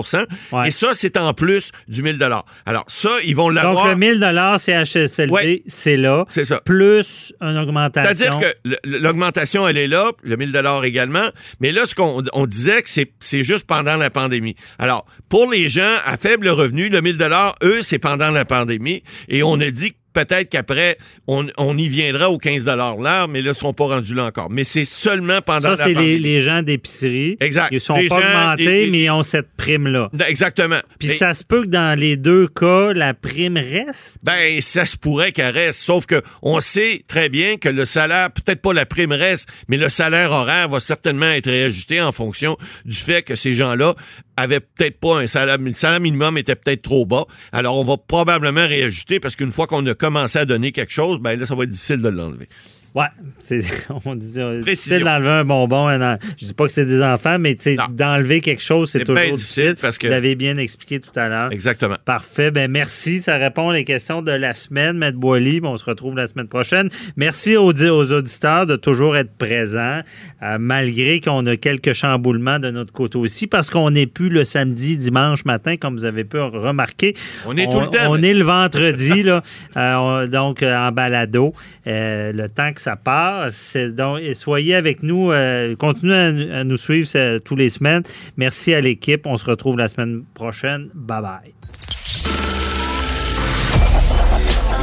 Ouais. 0.53 0.69
Et 0.69 0.71
ça, 0.71 0.91
c'est 0.95 1.17
en 1.17 1.33
plus 1.35 1.71
du 1.89 2.03
1000 2.03 2.23
Alors, 2.67 2.85
ça, 2.89 3.11
ils 3.25 3.35
vont 3.37 3.47
Donc, 3.47 3.55
l'avoir. 3.55 3.89
le 3.89 3.97
1000 3.97 4.21
CHSLD, 4.59 5.33
Ouais. 5.33 5.63
c'est 5.67 5.97
là. 5.97 6.25
C'est 6.29 6.45
ça. 6.45 6.61
Plus 6.65 7.33
une 7.41 7.57
augmentation. 7.59 8.15
C'est-à-dire 8.15 8.39
que 8.39 8.89
l'augmentation, 8.99 9.67
elle 9.67 9.79
est 9.79 9.89
là, 9.89 10.11
le 10.23 10.37
1000 10.37 10.53
également, 10.85 11.29
mais 11.61 11.73
là, 11.73 11.85
ce 11.85 11.95
qu'on 11.95 12.23
on 12.33 12.47
disait 12.47 12.83
que 12.83 12.91
c'est 12.91 13.11
c'est 13.21 13.43
juste 13.43 13.67
pendant 13.67 13.97
la 13.97 14.11
pandémie. 14.11 14.57
Alors, 14.79 15.07
pour 15.29 15.51
les 15.51 15.69
gens 15.69 15.95
à 16.07 16.17
faible 16.17 16.49
revenu, 16.49 16.89
le 16.89 17.01
1000 17.01 17.19
eux, 17.63 17.83
c'est 17.83 17.99
pendant 17.99 18.31
la 18.31 18.45
pandémie, 18.45 19.03
et 19.29 19.43
on 19.43 19.61
a 19.61 19.71
dit 19.71 19.93
que 19.93 19.97
peut-être 20.15 20.49
qu'après, 20.49 20.97
on, 21.27 21.47
on 21.59 21.77
y 21.77 21.89
viendra 21.89 22.31
aux 22.31 22.39
15 22.39 22.65
l'heure, 22.65 23.29
mais 23.29 23.43
là, 23.43 23.51
ils 23.51 23.55
sont 23.55 23.75
pas 23.75 23.85
rendus 23.87 24.15
là 24.15 24.25
encore. 24.25 24.49
Mais 24.51 24.65
c'est 24.65 24.85
seulement 24.87 25.41
pendant 25.43 25.77
Ça, 25.77 25.89
la 25.89 25.95
pandémie. 25.95 26.19
les, 26.19 26.19
les 26.19 26.41
gens 26.41 26.63
d'épicerie. 26.63 27.37
Exact. 27.41 27.69
Ils 27.73 27.81
sont 27.81 27.97
Les 27.97 28.09
pas 28.09 28.21
gens, 28.21 28.27
augmentés, 28.27 28.89
mais 28.91 29.03
ils 29.03 29.11
ont 29.11 29.23
cette 29.23 29.49
prime-là. 29.57 30.11
Exactement. 30.27 30.79
Puis 30.99 31.09
ça 31.09 31.35
se 31.35 31.45
peut 31.45 31.63
que 31.63 31.69
dans 31.69 31.99
les 31.99 32.17
deux 32.17 32.49
cas, 32.49 32.93
la 32.95 33.13
prime 33.13 33.57
reste? 33.57 34.17
Ben, 34.23 34.61
ça 34.61 34.87
se 34.87 34.97
pourrait 34.97 35.33
qu'elle 35.33 35.55
reste. 35.55 35.81
Sauf 35.81 36.07
que 36.07 36.23
on 36.43 36.61
sait 36.61 37.03
très 37.07 37.29
bien 37.29 37.57
que 37.57 37.69
le 37.69 37.85
salaire, 37.85 38.31
peut-être 38.31 38.63
pas 38.63 38.73
la 38.73 38.87
prime 38.87 39.13
reste, 39.13 39.49
mais 39.69 39.77
le 39.77 39.89
salaire 39.89 40.31
horaire 40.31 40.69
va 40.69 40.81
certainement 40.81 41.27
être 41.27 41.51
réajusté 41.51 42.01
en 42.01 42.13
fonction 42.13 42.57
du 42.85 42.97
fait 42.97 43.23
que 43.23 43.37
ces 43.37 43.55
gens-là 43.55 43.95
avaient 44.37 44.61
peut-être 44.61 44.99
pas 44.99 45.21
un 45.21 45.27
salaire, 45.27 45.59
le 45.59 45.75
salaire 45.75 46.01
minimum 46.01 46.39
était 46.39 46.57
peut-être 46.57 46.83
trop 46.83 47.07
bas. 47.07 47.25
Alors, 47.53 47.77
on 47.77 47.85
va 47.85 47.97
probablement 47.97 48.67
réajuster 48.67 49.21
parce 49.21 49.37
qu'une 49.37 49.53
fois 49.53 49.67
qu'on 49.67 49.85
a 49.87 49.95
commencé 49.95 50.39
à 50.39 50.45
donner 50.45 50.73
quelque 50.73 50.93
chose, 50.93 51.19
ben 51.21 51.39
là, 51.39 51.47
ça 51.47 51.55
va 51.55 51.65
être 51.65 51.71
difficile 51.71 52.03
de 52.03 52.09
l'enlever. 52.09 52.49
Ouais, 52.95 53.07
c'est, 53.41 53.59
on 54.07 54.15
dit, 54.15 54.35
c'est 54.77 55.01
d'enlever 55.01 55.29
un 55.29 55.45
bonbon. 55.45 55.89
un 55.89 56.17
je 56.39 56.47
dis 56.47 56.55
pas 56.55 56.67
que 56.67 56.73
c'est 56.73 56.85
des 56.87 57.03
enfants, 57.03 57.39
mais 57.41 57.57
d'enlever 57.91 58.41
quelque 58.41 58.63
chose, 58.63 58.91
c'est 58.91 59.01
toujours 59.03 59.21
difficile. 59.21 59.35
difficile 59.65 59.75
parce 59.81 59.99
que- 59.99 60.07
Vous 60.07 60.13
l'avez 60.13 60.37
bien 60.37 60.57
expliqué 60.59 61.01
tout 61.01 61.11
à 61.19 61.29
l'heure. 61.29 61.51
Exactement. 61.53 61.97
Parfait. 62.05 62.53
Ben 62.53 62.71
merci. 62.71 63.19
Ça 63.19 63.37
répond 63.37 63.75
aux 63.77 63.85
questions 63.85 64.23
de 64.23 64.31
la 64.31 64.55
semaine, 64.55 64.97
Maître 64.97 65.19
Boily. 65.19 65.61
On 65.65 65.77
se 65.77 65.85
retrouve 65.85 66.15
la 66.17 66.29
semaine 66.29 66.47
prochaine. 66.47 66.89
Merci 67.17 67.57
aux, 67.57 67.73
aux 67.73 68.13
auditeurs 68.13 68.67
de 68.67 68.77
toujours 68.77 69.17
être 69.17 69.35
présents, 69.37 70.01
euh, 70.45 70.57
malgré 70.61 71.21
qu'on 71.21 71.45
a 71.47 71.57
quelques 71.57 71.95
chamboulements 71.95 72.61
de 72.61 72.71
notre 72.71 72.93
côté 72.93 73.19
aussi, 73.19 73.49
parce 73.49 73.71
qu'on 73.71 73.91
n'est 73.91 74.07
plus 74.07 74.29
le 74.29 74.45
samedi, 74.45 74.97
dimanche 74.97 75.45
matin, 75.45 75.77
comme 75.77 75.97
vous 75.97 76.05
avez 76.05 76.23
pu 76.23 76.39
remarquer. 76.39 77.15
On 77.47 77.57
est 77.57 77.69
tout 77.71 77.81
le 77.81 77.87
temps, 77.89 77.99
On 78.11 78.23
est 78.23 78.35
le 78.35 78.45
vendredi, 78.45 79.25
là, 79.25 79.43
euh, 79.77 79.95
on- 79.97 80.29
donc 80.29 80.63
euh, 80.63 80.77
en 80.77 80.93
balado. 80.93 81.53
Le 81.87 82.47
temps 82.47 82.73
que 82.73 82.84
ça 82.85 82.97
passe. 82.97 83.77
Donc, 83.77 84.21
soyez 84.35 84.75
avec 84.75 85.03
nous. 85.03 85.31
euh, 85.33 85.75
continuez 85.77 86.15
à, 86.53 86.59
à 86.61 86.65
nous 86.65 86.77
suivre 86.77 87.09
euh, 87.17 87.39
tous 87.39 87.57
les 87.57 87.69
semaines. 87.69 88.03
Merci 88.37 88.75
à 88.75 88.81
l'équipe. 88.81 89.27
On 89.27 89.37
se 89.37 89.45
retrouve 89.45 89.79
la 89.79 89.89
semaine 89.89 90.23
prochaine. 90.35 90.91
Bye 90.95 91.23
bye. 91.23 91.55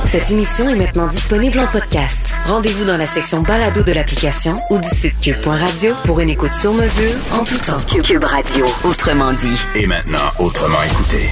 Cette 0.05 0.29
émission 0.31 0.67
est 0.67 0.75
maintenant 0.75 1.07
disponible 1.07 1.59
en 1.59 1.67
podcast. 1.67 2.33
Rendez-vous 2.45 2.85
dans 2.85 2.97
la 2.97 3.05
section 3.05 3.41
balado 3.43 3.83
de 3.83 3.93
l'application 3.93 4.59
ou 4.71 4.77
du 4.79 4.87
site 4.87 5.19
cube.radio 5.21 5.93
pour 6.05 6.19
une 6.19 6.29
écoute 6.29 6.53
sur 6.53 6.73
mesure 6.73 7.13
en 7.31 7.43
tout 7.45 7.57
temps. 7.59 7.77
Cube 8.03 8.23
Radio, 8.23 8.65
autrement 8.83 9.31
dit. 9.31 9.61
Et 9.79 9.87
maintenant, 9.87 10.17
autrement 10.39 10.81
écouté. 10.83 11.29